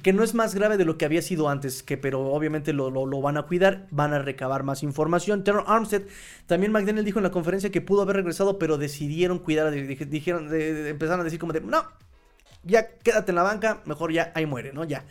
que, 0.00 0.12
no 0.12 0.24
es 0.24 0.34
más 0.34 0.54
grave 0.54 0.78
de 0.78 0.86
lo 0.86 0.96
que 0.96 1.04
había 1.04 1.20
sido 1.20 1.50
antes, 1.50 1.82
que, 1.82 1.98
pero 1.98 2.32
obviamente 2.32 2.72
lo, 2.72 2.90
lo, 2.90 3.20
van 3.20 3.36
a 3.36 3.42
cuidar, 3.42 3.86
van 3.90 4.14
a 4.14 4.18
recabar 4.20 4.62
más 4.62 4.82
información. 4.82 5.44
Terror 5.44 5.64
Armstead, 5.66 6.02
también 6.46 6.72
McDaniel 6.72 7.04
dijo 7.04 7.18
en 7.18 7.24
la 7.24 7.30
conferencia 7.30 7.70
que 7.70 7.82
pudo 7.82 8.02
haber 8.02 8.16
regresado, 8.16 8.58
pero 8.58 8.78
decidieron 8.78 9.38
cuidar, 9.38 9.70
dijeron, 9.70 10.48
empezaron 10.52 11.20
a 11.20 11.24
decir 11.24 11.38
como 11.38 11.52
de, 11.52 11.60
no, 11.60 11.84
ya 12.64 12.88
quédate 12.98 13.32
en 13.32 13.36
la 13.36 13.42
banca, 13.42 13.82
mejor 13.84 14.12
ya 14.12 14.32
ahí 14.34 14.46
muere, 14.46 14.72
¿no? 14.72 14.84
Ya. 14.84 15.04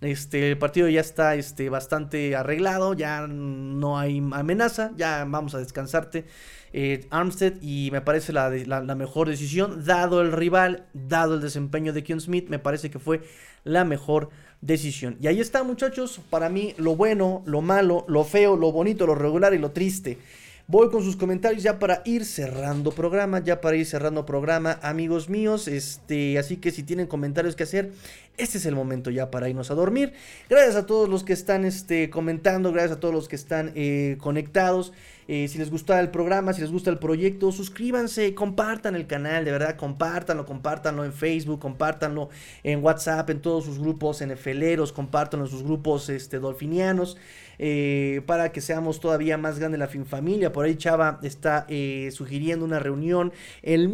Este, 0.00 0.52
el 0.52 0.58
partido 0.58 0.88
ya 0.88 1.00
está 1.00 1.34
este, 1.34 1.68
bastante 1.68 2.36
arreglado, 2.36 2.94
ya 2.94 3.26
no 3.26 3.98
hay 3.98 4.18
amenaza, 4.32 4.92
ya 4.96 5.24
vamos 5.26 5.56
a 5.56 5.58
descansarte. 5.58 6.26
Eh, 6.72 7.06
Armstead 7.10 7.54
y 7.60 7.88
me 7.90 8.02
parece 8.02 8.32
la, 8.32 8.50
la, 8.50 8.94
mejor 8.94 9.28
decisión, 9.28 9.84
dado 9.84 10.20
el 10.20 10.30
rival, 10.30 10.86
dado 10.92 11.34
el 11.34 11.40
desempeño 11.40 11.92
de 11.92 12.04
Keon 12.04 12.20
Smith, 12.20 12.48
me 12.48 12.58
parece 12.58 12.90
que 12.90 12.98
fue 12.98 13.22
la 13.64 13.84
mejor 13.84 14.30
decisión. 14.60 15.16
Y 15.20 15.26
ahí 15.26 15.40
está 15.40 15.62
muchachos, 15.62 16.20
para 16.30 16.48
mí 16.48 16.74
lo 16.78 16.96
bueno, 16.96 17.42
lo 17.46 17.60
malo, 17.60 18.04
lo 18.08 18.24
feo, 18.24 18.56
lo 18.56 18.72
bonito, 18.72 19.06
lo 19.06 19.14
regular 19.14 19.54
y 19.54 19.58
lo 19.58 19.70
triste. 19.70 20.18
Voy 20.66 20.90
con 20.90 21.02
sus 21.02 21.16
comentarios 21.16 21.62
ya 21.62 21.78
para 21.78 22.02
ir 22.04 22.26
cerrando 22.26 22.92
programa, 22.92 23.42
ya 23.42 23.62
para 23.62 23.76
ir 23.76 23.86
cerrando 23.86 24.26
programa, 24.26 24.78
amigos 24.82 25.30
míos. 25.30 25.66
Este, 25.66 26.38
así 26.38 26.58
que 26.58 26.72
si 26.72 26.82
tienen 26.82 27.06
comentarios 27.06 27.56
que 27.56 27.62
hacer, 27.62 27.92
este 28.38 28.58
es 28.58 28.66
el 28.66 28.74
momento 28.74 29.10
ya 29.10 29.30
para 29.30 29.48
irnos 29.48 29.70
a 29.70 29.74
dormir. 29.74 30.12
Gracias 30.48 30.76
a 30.76 30.86
todos 30.86 31.08
los 31.08 31.24
que 31.24 31.32
están 31.32 31.64
este, 31.64 32.08
comentando, 32.08 32.72
gracias 32.72 32.96
a 32.96 33.00
todos 33.00 33.12
los 33.12 33.28
que 33.28 33.36
están 33.36 33.72
eh, 33.74 34.16
conectados. 34.20 34.92
Eh, 35.30 35.46
si 35.48 35.58
les 35.58 35.70
gusta 35.70 36.00
el 36.00 36.10
programa, 36.10 36.54
si 36.54 36.62
les 36.62 36.70
gusta 36.70 36.88
el 36.88 36.98
proyecto, 36.98 37.52
suscríbanse, 37.52 38.34
compartan 38.34 38.96
el 38.96 39.06
canal, 39.06 39.44
de 39.44 39.52
verdad, 39.52 39.76
compártanlo, 39.76 40.46
compártanlo 40.46 41.04
en 41.04 41.12
Facebook, 41.12 41.60
compártanlo 41.60 42.30
en 42.62 42.82
WhatsApp, 42.82 43.28
en 43.28 43.42
todos 43.42 43.66
sus 43.66 43.78
grupos 43.78 44.24
NFLeros, 44.24 44.90
compártanlo 44.90 45.44
en 45.44 45.50
sus 45.50 45.62
grupos 45.62 46.08
este, 46.08 46.38
dolfinianos. 46.38 47.18
Eh, 47.60 48.22
para 48.24 48.52
que 48.52 48.60
seamos 48.60 49.00
todavía 49.00 49.36
más 49.36 49.58
grande 49.58 49.78
la 49.78 49.88
fin 49.88 50.06
familia. 50.06 50.52
Por 50.52 50.64
ahí 50.64 50.76
Chava 50.76 51.18
está 51.24 51.66
sugiriendo 52.12 52.64
una 52.64 52.78
reunión 52.78 53.32
el 53.62 53.90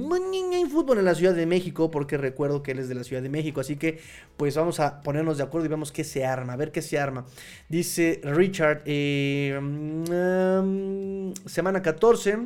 fútbol 0.71 0.99
en 0.99 1.07
la 1.07 1.15
Ciudad 1.15 1.35
de 1.35 1.47
México, 1.47 1.91
porque 1.91 2.19
recuerdo 2.19 2.63
que 2.63 2.73
él 2.73 2.79
es 2.79 2.89
de 2.89 2.95
la 2.95 3.05
Ciudad 3.05 3.23
de 3.23 3.31
México, 3.31 3.61
así 3.61 3.77
que 3.77 4.01
pues 4.37 4.57
vamos 4.57 4.81
a 4.81 5.03
ponernos 5.03 5.39
de 5.39 5.45
acuerdo 5.45 5.67
y 5.67 5.69
vemos 5.69 5.93
qué 5.93 6.05
se 6.05 6.25
arma, 6.25 6.55
a 6.55 6.57
ver 6.57 6.73
qué 6.73 6.83
se 6.83 6.99
arma. 6.99 7.27
Dice 7.69 8.21
Richard, 8.25 8.83
eh, 8.87 9.59
mm, 9.61 11.33
semana 11.47 11.83
14. 11.83 12.39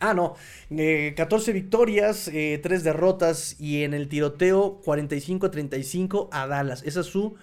Ah, 0.00 0.14
no, 0.14 0.36
14 1.16 1.52
victorias, 1.52 2.30
3 2.32 2.84
derrotas 2.84 3.60
y 3.60 3.82
en 3.82 3.94
el 3.94 4.08
tiroteo 4.08 4.80
45-35 4.84 6.28
a 6.30 6.46
Dallas. 6.46 6.84
Esa 6.84 7.00
es 7.00 7.06
su 7.06 7.34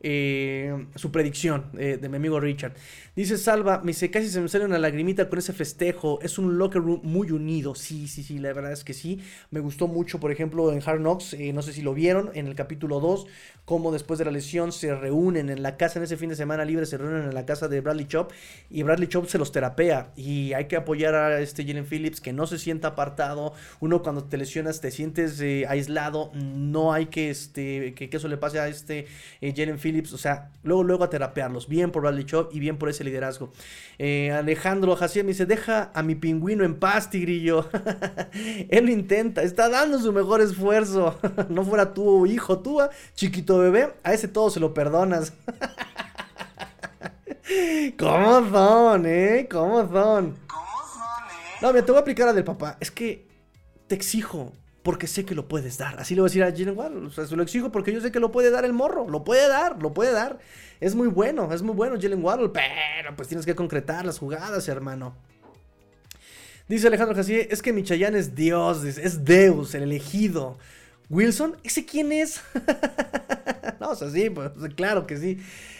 eh, 0.00 0.86
su 0.94 1.10
predicción 1.10 1.70
eh, 1.78 1.98
de 2.00 2.08
mi 2.08 2.16
amigo 2.16 2.38
Richard. 2.38 2.74
Dice 3.16 3.38
Salva, 3.38 3.78
me 3.78 3.88
dice, 3.88 4.10
casi 4.10 4.28
se 4.28 4.40
me 4.42 4.48
sale 4.48 4.66
una 4.66 4.78
lagrimita 4.78 5.28
con 5.30 5.38
ese 5.38 5.54
festejo. 5.54 6.20
Es 6.20 6.38
un 6.38 6.58
locker 6.58 6.82
room 6.82 7.00
muy 7.02 7.30
unido. 7.30 7.74
Sí, 7.74 8.08
sí, 8.08 8.22
sí, 8.22 8.38
la 8.38 8.52
verdad 8.52 8.72
es 8.72 8.84
que 8.84 8.92
sí. 8.92 9.20
Me 9.50 9.60
gustó 9.60 9.88
mucho, 9.88 10.20
por 10.20 10.30
ejemplo, 10.30 10.70
en 10.70 10.82
Hard 10.84 10.98
Knocks, 10.98 11.32
eh, 11.32 11.52
no 11.54 11.62
sé 11.62 11.72
si 11.72 11.80
lo 11.80 11.94
vieron, 11.94 12.30
en 12.34 12.46
el 12.46 12.54
capítulo 12.54 13.00
2, 13.00 13.26
cómo 13.64 13.90
después 13.90 14.18
de 14.18 14.26
la 14.26 14.30
lesión 14.30 14.70
se 14.70 14.94
reúnen 14.94 15.48
en 15.48 15.62
la 15.62 15.78
casa, 15.78 15.98
en 15.98 16.04
ese 16.04 16.18
fin 16.18 16.28
de 16.28 16.36
semana 16.36 16.66
libre, 16.66 16.84
se 16.84 16.98
reúnen 16.98 17.22
en 17.22 17.34
la 17.34 17.46
casa 17.46 17.68
de 17.68 17.80
Bradley 17.80 18.06
Chop 18.06 18.32
y 18.68 18.82
Bradley 18.82 19.08
Chop 19.08 19.26
se 19.28 19.38
los 19.38 19.50
terapea. 19.50 20.12
Y 20.14 20.52
hay 20.52 20.66
que 20.66 20.76
apoyar 20.76 21.14
a 21.14 21.40
este 21.40 21.64
Jalen 21.64 21.86
Phillips, 21.86 22.20
que 22.20 22.34
no 22.34 22.46
se 22.46 22.58
sienta 22.58 22.88
apartado. 22.88 23.54
Uno 23.80 24.02
cuando 24.02 24.24
te 24.24 24.36
lesionas 24.36 24.82
te 24.82 24.90
sientes 24.90 25.40
aislado. 25.66 26.32
No 26.34 26.92
hay 26.92 27.06
que, 27.06 27.30
este, 27.30 27.94
que, 27.94 28.10
eso 28.12 28.28
le 28.28 28.36
pase 28.36 28.58
a 28.58 28.68
este 28.68 29.06
Jalen 29.40 29.78
Phillips 29.78 29.85
Phillips, 29.86 30.12
o 30.12 30.18
sea, 30.18 30.50
luego, 30.64 30.82
luego 30.82 31.04
a 31.04 31.10
terapearlos. 31.10 31.68
Bien 31.68 31.92
por 31.92 32.02
Bradley 32.02 32.24
Chubb 32.24 32.48
y 32.50 32.58
bien 32.58 32.76
por 32.76 32.88
ese 32.88 33.04
liderazgo. 33.04 33.52
Eh, 33.98 34.32
Alejandro 34.32 34.96
Jacier 34.96 35.24
me 35.24 35.30
dice, 35.30 35.46
deja 35.46 35.92
a 35.94 36.02
mi 36.02 36.16
pingüino 36.16 36.64
en 36.64 36.80
paz, 36.80 37.08
tigrillo. 37.08 37.68
Él 38.68 38.86
lo 38.86 38.90
intenta, 38.90 39.44
está 39.44 39.68
dando 39.68 40.00
su 40.00 40.12
mejor 40.12 40.40
esfuerzo. 40.40 41.16
no 41.48 41.64
fuera 41.64 41.94
tu 41.94 42.26
hijo, 42.26 42.58
tú, 42.58 42.80
ah, 42.80 42.90
chiquito 43.14 43.58
bebé, 43.58 43.94
a 44.02 44.12
ese 44.12 44.26
todo 44.26 44.50
se 44.50 44.58
lo 44.58 44.74
perdonas. 44.74 45.32
¿Cómo 47.96 48.50
son, 48.50 49.06
eh? 49.06 49.46
¿Cómo 49.48 49.88
son? 49.88 50.34
No, 51.62 51.72
mira, 51.72 51.86
te 51.86 51.92
voy 51.92 51.98
a 51.98 52.00
aplicar 52.00 52.28
a 52.28 52.32
del 52.32 52.42
papá. 52.42 52.76
Es 52.80 52.90
que 52.90 53.28
te 53.86 53.94
exijo 53.94 54.52
porque 54.86 55.08
sé 55.08 55.24
que 55.24 55.34
lo 55.34 55.48
puedes 55.48 55.78
dar. 55.78 55.98
Así 55.98 56.14
le 56.14 56.20
voy 56.20 56.28
a 56.28 56.30
decir 56.30 56.44
a 56.44 56.52
Jalen 56.52 56.78
Waddle. 56.78 57.10
Se 57.10 57.34
lo 57.34 57.42
exijo 57.42 57.72
porque 57.72 57.92
yo 57.92 58.00
sé 58.00 58.12
que 58.12 58.20
lo 58.20 58.30
puede 58.30 58.52
dar 58.52 58.64
el 58.64 58.72
morro. 58.72 59.10
Lo 59.10 59.24
puede 59.24 59.48
dar, 59.48 59.82
lo 59.82 59.92
puede 59.92 60.12
dar. 60.12 60.38
Es 60.78 60.94
muy 60.94 61.08
bueno, 61.08 61.52
es 61.52 61.62
muy 61.62 61.74
bueno 61.74 61.96
Jalen 62.00 62.24
Waddle. 62.24 62.50
Pero 62.50 63.16
pues 63.16 63.26
tienes 63.26 63.44
que 63.44 63.56
concretar 63.56 64.06
las 64.06 64.20
jugadas, 64.20 64.68
hermano. 64.68 65.16
Dice 66.68 66.86
Alejandro 66.86 67.16
Jacier, 67.16 67.48
es 67.50 67.62
que 67.62 67.72
Michayán 67.72 68.14
es 68.14 68.36
Dios, 68.36 68.84
es 68.84 69.24
Deus, 69.24 69.74
el 69.74 69.82
elegido. 69.82 70.56
Wilson, 71.08 71.56
¿ese 71.62 71.84
quién 71.84 72.10
es? 72.10 72.40
no, 73.80 73.90
o 73.90 73.94
sea, 73.94 74.10
sí, 74.10 74.28
pues 74.30 74.50
claro 74.74 75.06
que 75.06 75.16
sí. 75.16 75.38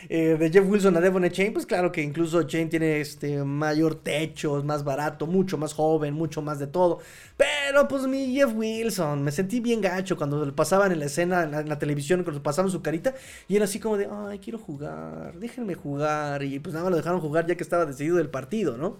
Eh, 0.09 0.37
de 0.39 0.51
Jeff 0.51 0.65
Wilson 0.69 0.97
a 0.97 1.01
Devon 1.01 1.29
Chain, 1.29 1.53
pues 1.53 1.67
claro 1.67 1.91
que 1.91 2.01
incluso 2.01 2.45
Chain 2.45 2.69
tiene 2.69 3.01
este 3.01 3.43
mayor 3.43 3.97
techo, 3.97 4.57
es 4.57 4.65
más 4.65 4.85
barato, 4.85 5.27
mucho 5.27 5.59
más 5.59 5.75
joven, 5.75 6.15
mucho 6.15 6.43
más 6.43 6.61
de 6.61 6.69
todo. 6.69 7.01
Pero 7.37 7.89
pues 7.89 8.07
mi 8.07 8.33
Jeff 8.33 8.53
Wilson, 8.55 9.25
me 9.25 9.33
sentí 9.33 9.59
bien 9.59 9.81
gacho 9.81 10.17
cuando 10.17 10.45
le 10.45 10.53
pasaban 10.53 10.93
en 10.93 11.01
la 11.01 11.07
escena, 11.07 11.43
en 11.43 11.69
la, 11.69 11.79
televisión, 11.79 12.23
cuando 12.23 12.41
pasaban 12.43 12.71
su 12.71 12.83
carita, 12.83 13.15
y 13.49 13.57
era 13.57 13.65
así 13.65 13.81
como 13.81 13.97
de, 13.97 14.09
ay, 14.11 14.39
quiero 14.39 14.59
jugar, 14.59 15.35
déjenme 15.41 15.75
jugar. 15.75 16.45
Y 16.45 16.61
pues 16.61 16.75
nada 16.75 16.89
lo 16.89 16.97
dejaron 16.97 17.21
jugar 17.21 17.47
ya 17.47 17.57
que 17.57 17.65
estaba 17.65 17.85
decidido 17.85 18.21
el 18.21 18.31
partido, 18.31 18.77
¿no? 18.77 18.99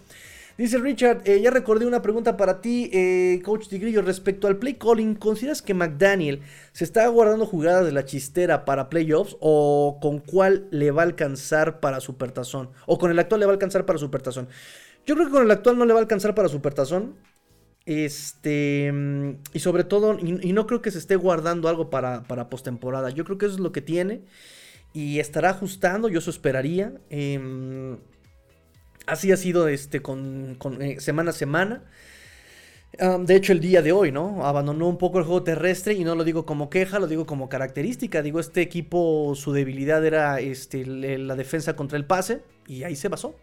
Dice 0.59 0.79
Richard, 0.79 1.21
eh, 1.27 1.43
ya 1.43 1.51
recordé 1.51 1.85
una 1.85 2.01
pregunta 2.01 2.39
para 2.39 2.63
ti, 2.63 2.89
eh, 2.91 3.43
Coach 3.45 3.69
Tigrillo, 3.69 4.01
respecto 4.01 4.47
al 4.47 4.57
play 4.57 4.75
calling. 4.75 5.15
¿Consideras 5.15 5.61
que 5.61 5.75
McDaniel 5.75 6.41
se 6.73 6.85
está 6.85 7.07
guardando 7.09 7.45
jugadas 7.45 7.85
de 7.85 7.93
la 7.93 8.07
chistera 8.07 8.65
para 8.65 8.89
playoffs 8.89 9.37
o 9.41 9.99
con 10.01 10.19
cuál 10.19 10.67
le 10.71 10.91
va 10.93 11.03
a 11.03 11.05
alcanzar 11.05 11.81
para 11.81 12.01
Supertazón? 12.01 12.71
¿O 12.87 12.97
con 12.97 13.11
el 13.11 13.19
actual 13.19 13.41
le 13.41 13.47
va 13.47 13.53
a 13.53 13.55
alcanzar 13.55 13.85
para 13.85 13.99
Supertazón? 13.99 14.49
Yo 15.05 15.15
creo 15.15 15.27
que 15.27 15.33
con 15.33 15.43
el 15.43 15.51
actual 15.51 15.77
no 15.77 15.85
le 15.85 15.93
va 15.93 15.99
a 15.99 16.03
alcanzar 16.03 16.35
para 16.35 16.49
Supertazón. 16.49 17.17
Este, 17.85 18.93
y 19.53 19.59
sobre 19.59 19.85
todo, 19.85 20.19
y, 20.19 20.53
no 20.55 20.67
creo 20.67 20.81
que 20.81 20.91
se 20.91 20.99
esté 20.99 21.17
guardando 21.17 21.69
algo 21.69 21.91
para, 21.91 22.23
para 22.23 22.49
postemporada. 22.49 23.11
Yo 23.11 23.25
creo 23.25 23.37
que 23.37 23.45
eso 23.45 23.57
es 23.57 23.61
lo 23.61 23.73
que 23.73 23.83
tiene. 23.83 24.23
Y 24.95 25.21
estará 25.21 25.51
ajustando, 25.51 26.09
yo 26.09 26.21
eso 26.21 26.31
esperaría. 26.31 26.95
Eh, 27.11 27.99
Así 29.07 29.33
ha 29.33 29.37
sido 29.37 29.69
este, 29.69 30.03
con, 30.03 30.59
eh, 30.81 31.01
semana 31.01 31.31
a 31.31 31.33
semana. 31.33 31.85
de 32.99 33.37
hecho, 33.37 33.53
el 33.53 33.61
día 33.61 33.83
de 33.83 33.93
hoy, 33.93 34.11
¿no? 34.11 34.45
Abandonó 34.45 34.89
un 34.89 34.99
poco 34.99 35.19
el 35.19 35.25
juego 35.25 35.43
terrestre 35.43 35.95
y 35.95 36.05
no 36.05 36.15
lo 36.15 36.25
digo 36.25 36.47
como 36.47 36.71
queja, 36.71 36.99
lo 36.99 37.07
digo 37.07 37.27
como 37.27 37.49
característica. 37.49 38.23
Digo, 38.23 38.41
este 38.41 38.63
equipo, 38.63 39.35
su 39.37 39.53
debilidad 39.53 40.05
era 40.05 40.41
este, 40.41 40.85
la 40.87 41.37
defensa 41.37 41.77
contra 41.77 41.99
el 41.99 42.05
pase 42.05 42.43
y 42.67 42.83
ahí 42.85 42.97
se 42.97 43.09
basó. 43.09 43.37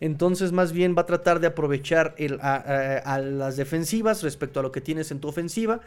Entonces, 0.00 0.52
más 0.52 0.72
bien 0.72 0.94
va 0.96 1.02
a 1.02 1.06
tratar 1.06 1.40
de 1.40 1.46
aprovechar 1.46 2.14
a, 2.40 3.18
las 3.18 3.56
defensivas 3.56 4.22
respecto 4.22 4.60
a 4.60 4.62
lo 4.62 4.72
que 4.72 4.80
tienes 4.80 5.10
en 5.10 5.20
tu 5.20 5.28
ofensiva. 5.28 5.80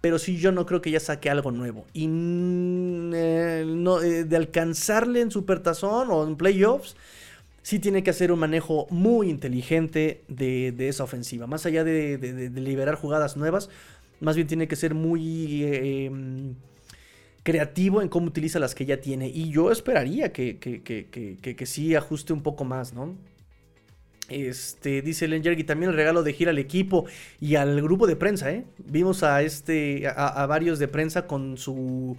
Pero 0.00 0.18
sí, 0.18 0.38
yo 0.38 0.50
no 0.50 0.64
creo 0.64 0.80
que 0.80 0.90
ya 0.90 1.00
saque 1.00 1.28
algo 1.28 1.50
nuevo. 1.50 1.86
Y 1.92 2.08
mm, 2.08 3.12
eh, 3.14 3.64
no, 3.66 4.00
eh, 4.00 4.24
de 4.24 4.36
alcanzarle 4.36 5.20
en 5.20 5.30
supertazón 5.30 6.10
o 6.10 6.26
en 6.26 6.36
playoffs 6.36 6.96
sí 7.62 7.78
tiene 7.78 8.02
que 8.02 8.10
hacer 8.10 8.32
un 8.32 8.38
manejo 8.38 8.86
muy 8.90 9.28
inteligente 9.28 10.22
de, 10.28 10.88
esa 10.88 11.04
ofensiva. 11.04 11.46
Más 11.46 11.66
allá 11.66 11.84
de, 11.84 12.50
liberar 12.54 12.94
jugadas 12.94 13.36
nuevas, 13.36 13.68
más 14.20 14.36
bien 14.36 14.48
tiene 14.48 14.68
que 14.68 14.76
ser 14.76 14.94
muy 14.94 15.64
em, 15.64 16.54
creativo 17.42 18.02
en 18.02 18.08
cómo 18.08 18.26
utiliza 18.26 18.58
las 18.58 18.74
que 18.74 18.86
ya 18.86 19.00
tiene. 19.00 19.28
Y 19.28 19.50
yo 19.50 19.70
esperaría 19.70 20.32
que, 20.32 21.62
sí 21.66 21.94
ajuste 21.94 22.32
un 22.32 22.42
poco 22.42 22.64
más, 22.64 22.92
¿no? 22.92 23.14
Este, 24.28 25.02
dice 25.02 25.26
Len 25.26 25.42
y 25.44 25.64
también 25.64 25.90
el 25.90 25.96
regalo 25.96 26.22
de 26.22 26.32
gira 26.32 26.52
al 26.52 26.58
equipo 26.58 27.06
y 27.40 27.56
al 27.56 27.82
grupo 27.82 28.06
de 28.06 28.14
prensa, 28.14 28.52
¿eh? 28.52 28.64
Vimos 28.78 29.24
a 29.24 29.42
este, 29.42 30.06
a 30.06 30.46
varios 30.46 30.78
de 30.78 30.86
prensa 30.86 31.26
con 31.26 31.56
su 31.56 32.16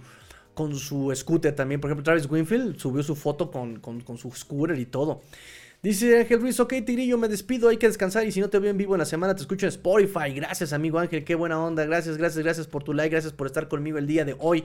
con 0.54 0.74
su 0.76 1.12
scooter 1.14 1.54
también. 1.54 1.80
Por 1.80 1.90
ejemplo, 1.90 2.04
Travis 2.04 2.28
Winfield 2.28 2.78
subió 2.78 3.02
su 3.02 3.16
foto 3.16 3.50
con, 3.50 3.80
su 4.18 4.30
scooter 4.32 4.78
y 4.78 4.86
todo. 4.86 5.22
Dice 5.82 6.20
Ángel 6.20 6.40
Ruiz, 6.40 6.60
ok, 6.60 6.74
Tigrillo, 6.86 7.18
me 7.18 7.26
despido, 7.26 7.68
hay 7.68 7.76
que 7.76 7.88
descansar 7.88 8.24
y 8.24 8.30
si 8.30 8.40
no 8.40 8.48
te 8.48 8.60
veo 8.60 8.70
en 8.70 8.78
vivo 8.78 8.94
en 8.94 9.00
la 9.00 9.04
semana, 9.04 9.34
te 9.34 9.42
escucho 9.42 9.66
en 9.66 9.70
Spotify. 9.70 10.32
Gracias, 10.32 10.72
amigo 10.72 11.00
Ángel, 11.00 11.24
qué 11.24 11.34
buena 11.34 11.60
onda. 11.60 11.84
Gracias, 11.84 12.18
gracias, 12.18 12.44
gracias 12.44 12.66
por 12.68 12.84
tu 12.84 12.94
like, 12.94 13.10
gracias 13.10 13.32
por 13.32 13.48
estar 13.48 13.66
conmigo 13.66 13.98
el 13.98 14.06
día 14.06 14.24
de 14.24 14.36
hoy. 14.38 14.64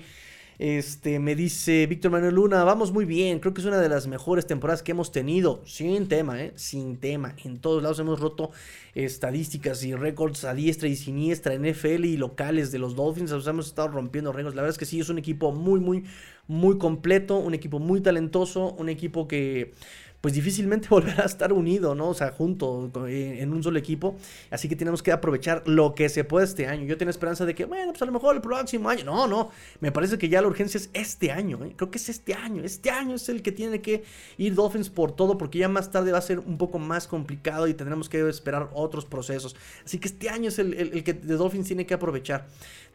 Este, 0.60 1.20
me 1.20 1.36
dice 1.36 1.86
Víctor 1.86 2.10
Manuel 2.12 2.34
Luna, 2.34 2.64
vamos 2.64 2.92
muy 2.92 3.06
bien, 3.06 3.40
creo 3.40 3.54
que 3.54 3.62
es 3.62 3.68
una 3.68 3.80
de 3.80 3.90
las 3.90 4.08
mejores 4.08 4.48
temporadas 4.48 4.82
que 4.82 4.92
hemos 4.92 5.12
tenido, 5.12 5.62
sin 5.66 6.08
tema, 6.08 6.42
¿eh? 6.42 6.52
sin 6.56 6.98
tema. 6.98 7.36
En 7.46 7.60
todos 7.60 7.84
lados 7.84 8.00
hemos 8.00 8.20
roto 8.20 8.50
estadísticas 8.96 9.84
y 9.84 9.94
récords 9.94 10.46
a 10.46 10.56
diestra 10.56 10.88
y 10.88 10.96
siniestra, 10.96 11.54
NFL 11.54 12.06
y 12.06 12.18
locales 12.18 12.72
de 12.72 12.80
los 12.80 12.96
Dolphins, 12.96 13.32
hemos 13.46 13.68
estado 13.68 13.90
rompiendo 13.90 14.32
récords. 14.32 14.56
La 14.56 14.64
verdad 14.64 14.74
es 14.74 14.80
que 14.80 14.86
sí, 14.86 15.00
es 15.00 15.10
un 15.10 15.20
equipo 15.20 15.52
muy, 15.52 15.80
muy, 15.80 16.06
muy 16.48 16.80
completo, 16.80 17.38
un 17.38 17.54
equipo 17.54 17.78
muy 17.78 18.02
talentoso, 18.02 18.74
un 18.80 18.90
equipo 18.90 19.28
que 19.28 19.76
pues 20.28 20.34
difícilmente 20.34 20.90
volverá 20.92 21.24
a 21.24 21.26
estar 21.26 21.54
unido, 21.54 21.96
¿no? 21.96 22.10
O 22.10 22.14
sea, 22.14 22.34
junto 22.34 22.92
eh, 23.08 23.42
en 23.42 23.54
un 23.54 23.64
solo 23.64 23.80
equipo. 23.80 24.18
Así 24.52 24.68
que 24.68 24.76
tenemos 24.76 25.02
que 25.02 25.14
aprovechar 25.14 25.64
lo 25.66 25.96
que 25.96 26.10
se 26.10 26.26
puede 26.26 26.44
este 26.44 26.68
año. 26.68 26.84
Yo 26.84 26.98
tengo 26.98 27.12
esperanza 27.12 27.46
de 27.46 27.56
que, 27.56 27.64
bueno, 27.64 27.94
pues 27.94 28.02
a 28.02 28.06
lo 28.08 28.12
mejor 28.12 28.36
el 28.36 28.42
próximo 28.42 28.90
año. 28.90 29.06
No, 29.06 29.26
no. 29.26 29.52
Me 29.80 29.94
parece 29.94 30.18
que 30.18 30.28
ya 30.28 30.42
la 30.42 30.50
urgencia 30.50 30.80
es 30.80 30.90
este 30.92 31.32
año. 31.32 31.64
¿eh? 31.64 31.72
Creo 31.78 31.90
que 31.92 31.98
es 31.98 32.10
este 32.10 32.34
año. 32.34 32.62
Este 32.62 32.90
año 32.90 33.16
es 33.16 33.30
el 33.30 33.42
que 33.42 33.54
tiene 33.54 33.80
que 33.80 34.04
ir 34.38 34.54
Dolphins 34.54 34.90
por 34.90 35.14
todo, 35.14 35.38
porque 35.38 35.60
ya 35.60 35.70
más 35.70 35.92
tarde 35.92 36.12
va 36.12 36.18
a 36.18 36.22
ser 36.22 36.40
un 36.40 36.58
poco 36.58 36.78
más 36.78 37.08
complicado 37.08 37.66
y 37.70 37.74
tendremos 37.74 38.10
que 38.10 38.28
esperar 38.28 38.70
otros 38.74 39.06
procesos. 39.06 39.56
Así 39.86 39.98
que 39.98 40.10
este 40.10 40.30
año 40.30 40.50
es 40.50 40.60
el, 40.60 40.74
el 40.74 41.06
que 41.06 41.14
de 41.14 41.36
Dolphins 41.36 41.68
tiene 41.68 41.86
que 41.86 41.94
aprovechar. 41.94 42.48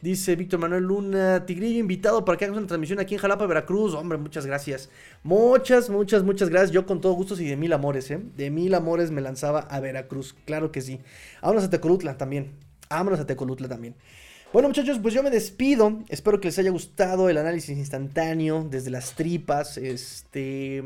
Dice 0.03 0.35
Víctor 0.35 0.59
Manuel 0.59 0.83
Luna, 0.83 1.45
Tigrillo 1.45 1.79
invitado 1.79 2.25
para 2.25 2.37
que 2.37 2.43
hagas 2.43 2.57
una 2.57 2.67
transmisión 2.67 2.99
aquí 2.99 3.15
en 3.15 3.21
Jalapa, 3.21 3.45
Veracruz. 3.45 3.93
Hombre, 3.93 4.17
muchas 4.17 4.45
gracias. 4.45 4.89
Muchas, 5.23 5.89
muchas, 5.89 6.23
muchas 6.23 6.49
gracias. 6.49 6.71
Yo 6.71 6.85
con 6.85 6.99
todo 6.99 7.13
gusto 7.13 7.22
y 7.31 7.45
de 7.45 7.55
mil 7.57 7.73
amores, 7.73 8.11
¿eh? 8.11 8.19
De 8.35 8.49
mil 8.49 8.73
amores 8.73 9.11
me 9.11 9.21
lanzaba 9.21 9.59
a 9.61 9.79
Veracruz. 9.79 10.35
Claro 10.45 10.71
que 10.71 10.81
sí. 10.81 10.99
Vámonos 11.41 11.63
a 11.63 11.69
Tecolutla 11.69 12.17
también. 12.17 12.51
Vámonos 12.89 13.19
a 13.19 13.25
Tecolutla 13.25 13.67
también. 13.67 13.95
Bueno 14.51 14.67
muchachos, 14.67 14.99
pues 15.01 15.15
yo 15.15 15.23
me 15.23 15.31
despido. 15.31 16.03
Espero 16.09 16.39
que 16.39 16.49
les 16.49 16.59
haya 16.59 16.69
gustado 16.69 17.27
el 17.29 17.37
análisis 17.37 17.75
instantáneo 17.77 18.67
desde 18.69 18.91
las 18.91 19.15
tripas. 19.15 19.77
Este... 19.77 20.83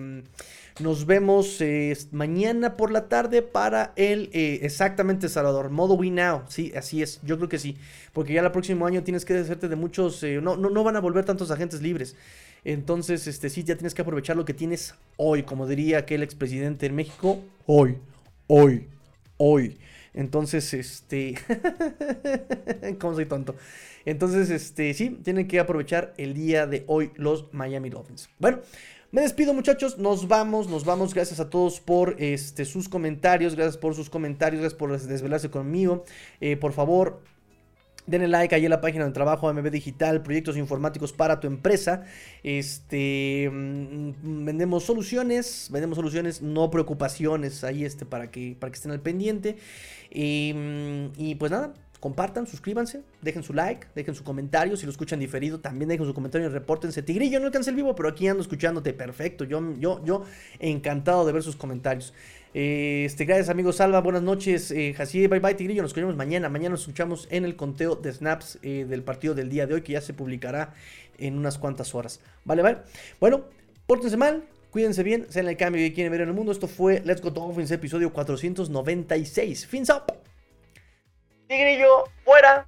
Nos 0.80 1.08
vemos 1.08 1.60
eh, 1.60 1.98
mañana 2.12 2.78
por 2.78 2.92
la 2.92 3.10
tarde 3.10 3.42
para 3.42 3.94
el 3.96 4.30
eh, 4.32 4.60
exactamente 4.62 5.28
Salvador, 5.28 5.72
modo 5.72 5.96
We 5.96 6.12
Now. 6.12 6.44
Sí, 6.50 6.72
así 6.78 7.02
es, 7.02 7.20
yo 7.24 7.38
creo 7.38 7.50
que 7.50 7.58
sí. 7.58 7.78
Porque 8.14 8.34
ya 8.34 8.42
el 8.42 8.52
próximo 8.52 8.86
año 8.86 9.04
tienes 9.04 9.26
que 9.26 9.34
deshacerte 9.34 9.70
de 9.70 9.76
muchos. 9.76 10.22
No, 10.24 10.56
no, 10.56 10.70
no 10.70 10.84
van 10.84 10.96
a 10.96 11.00
volver 11.00 11.26
tantos 11.26 11.50
agentes 11.50 11.82
libres. 11.82 12.16
Entonces, 12.68 13.28
este 13.28 13.50
sí, 13.50 13.64
ya 13.64 13.78
tienes 13.78 13.94
que 13.94 14.02
aprovechar 14.02 14.36
lo 14.36 14.44
que 14.44 14.54
tienes 14.54 14.94
hoy, 15.16 15.44
como 15.44 15.68
diría 15.68 16.00
aquel 16.00 16.22
expresidente 16.22 16.88
en 16.88 16.96
México. 16.96 17.40
Hoy, 17.66 17.98
hoy, 18.48 18.90
hoy. 19.38 19.78
Entonces, 20.14 20.74
este. 20.74 21.36
¿Cómo 23.00 23.16
soy 23.16 23.26
tonto? 23.26 23.56
Entonces, 24.04 24.50
este, 24.50 24.94
sí, 24.94 25.12
tienen 25.24 25.48
que 25.48 25.62
aprovechar 25.62 26.14
el 26.18 26.34
día 26.34 26.68
de 26.68 26.84
hoy 26.88 27.12
los 27.16 27.54
Miami 27.54 27.90
Dolphins. 27.90 28.30
Bueno, 28.38 28.60
me 29.12 29.22
despido 29.22 29.54
muchachos, 29.54 29.98
nos 29.98 30.28
vamos, 30.28 30.68
nos 30.68 30.84
vamos. 30.84 31.14
Gracias 31.14 31.40
a 31.40 31.50
todos 31.50 31.80
por 31.80 32.18
este, 32.22 32.66
sus 32.66 32.90
comentarios, 32.90 33.56
gracias 33.56 33.78
por 33.78 33.96
sus 33.96 34.10
comentarios, 34.10 34.60
gracias 34.60 34.78
por 34.78 35.00
desvelarse 35.00 35.50
conmigo. 35.50 36.04
Eh, 36.42 36.58
por 36.58 36.74
favor, 36.74 37.22
denle 38.08 38.28
like 38.28 38.56
ahí 38.56 38.66
en 38.66 38.72
la 38.72 38.82
página 38.82 39.06
de 39.06 39.12
trabajo 39.12 39.54
MB 39.54 39.70
Digital, 39.70 40.24
proyectos 40.24 40.58
informáticos 40.58 41.14
para 41.14 41.40
tu 41.40 41.48
empresa. 41.48 42.06
Este, 42.42 43.50
mm, 43.52 44.46
vendemos 44.46 44.84
soluciones, 44.84 45.68
vendemos 45.72 45.98
soluciones, 45.98 46.42
no 46.42 46.72
preocupaciones 46.72 47.64
ahí 47.64 47.86
este, 47.86 48.06
para, 48.06 48.32
que, 48.32 48.56
para 48.60 48.72
que 48.72 48.76
estén 48.78 48.92
al 48.92 49.02
pendiente. 49.02 49.58
y 50.10 50.54
mm, 50.56 51.38
pues 51.38 51.52
nada, 51.52 51.74
compartan, 52.00 52.46
suscríbanse, 52.46 53.02
dejen 53.22 53.44
su 53.44 53.54
like, 53.54 53.88
dejen 53.96 54.14
su 54.14 54.24
comentario, 54.24 54.78
si 54.78 54.86
lo 54.86 54.92
escuchan 54.92 55.20
diferido, 55.20 55.60
también 55.60 55.90
dejen 55.90 56.06
su 56.06 56.14
comentario 56.14 56.48
y 56.48 56.52
repórtense. 56.52 57.02
Tigrillo, 57.02 57.40
no 57.40 57.48
alcancé 57.48 57.72
el 57.72 57.76
vivo, 57.76 57.96
pero 57.96 58.10
aquí 58.10 58.28
ando 58.28 58.42
escuchándote, 58.42 58.94
perfecto, 58.94 59.44
yo, 59.44 59.74
yo, 59.80 60.04
yo 60.06 60.24
encantado 60.60 61.26
de 61.26 61.34
ver 61.34 61.44
sus 61.44 61.56
comentarios. 61.56 62.14
Eh, 62.54 63.04
este, 63.06 63.26
gracias, 63.26 63.50
amigos 63.50 63.78
Salva. 63.78 64.02
Buenas 64.02 64.24
noches, 64.24 64.72
eh, 64.72 64.96
Bye 64.98 65.40
bye, 65.40 65.54
Tigrillo. 65.54 65.82
Nos 65.82 65.90
escuchamos 65.90 66.16
mañana. 66.16 66.50
Mañana 66.50 66.72
nos 66.72 66.82
escuchamos 66.82 67.28
en 67.32 67.46
el 67.46 67.56
conteo 67.56 67.96
de 67.96 68.12
snaps 68.12 68.60
eh, 68.62 68.86
del 68.88 69.04
partido 69.04 69.36
del 69.36 69.50
día 69.50 69.68
de 69.68 69.76
hoy, 69.76 69.82
que 69.82 69.94
ya 69.94 70.02
se 70.02 70.14
publicará 70.14 70.74
en 71.18 71.38
unas 71.38 71.58
cuantas 71.58 71.94
horas. 71.96 72.20
Vale, 72.46 72.62
vale. 72.62 72.78
Bueno, 73.20 73.46
pórtense 73.86 74.18
mal. 74.18 74.44
Cuídense 74.72 75.02
bien, 75.02 75.26
sean 75.30 75.48
el 75.48 75.58
cambio 75.58 75.82
que 75.82 75.94
quieren 75.94 76.12
ver 76.12 76.22
en 76.22 76.28
el 76.30 76.34
mundo. 76.34 76.52
Esto 76.52 76.68
fue 76.68 77.02
Let's 77.06 77.22
Go 77.22 77.32
Dolphins, 77.32 77.72
episodio 77.72 78.12
496. 78.12 79.66
Fins 79.66 79.90
up. 79.90 80.14
Tigrillo, 81.48 82.04
fuera. 82.24 82.66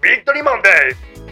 Victory 0.00 0.42
Monday. 0.42 1.31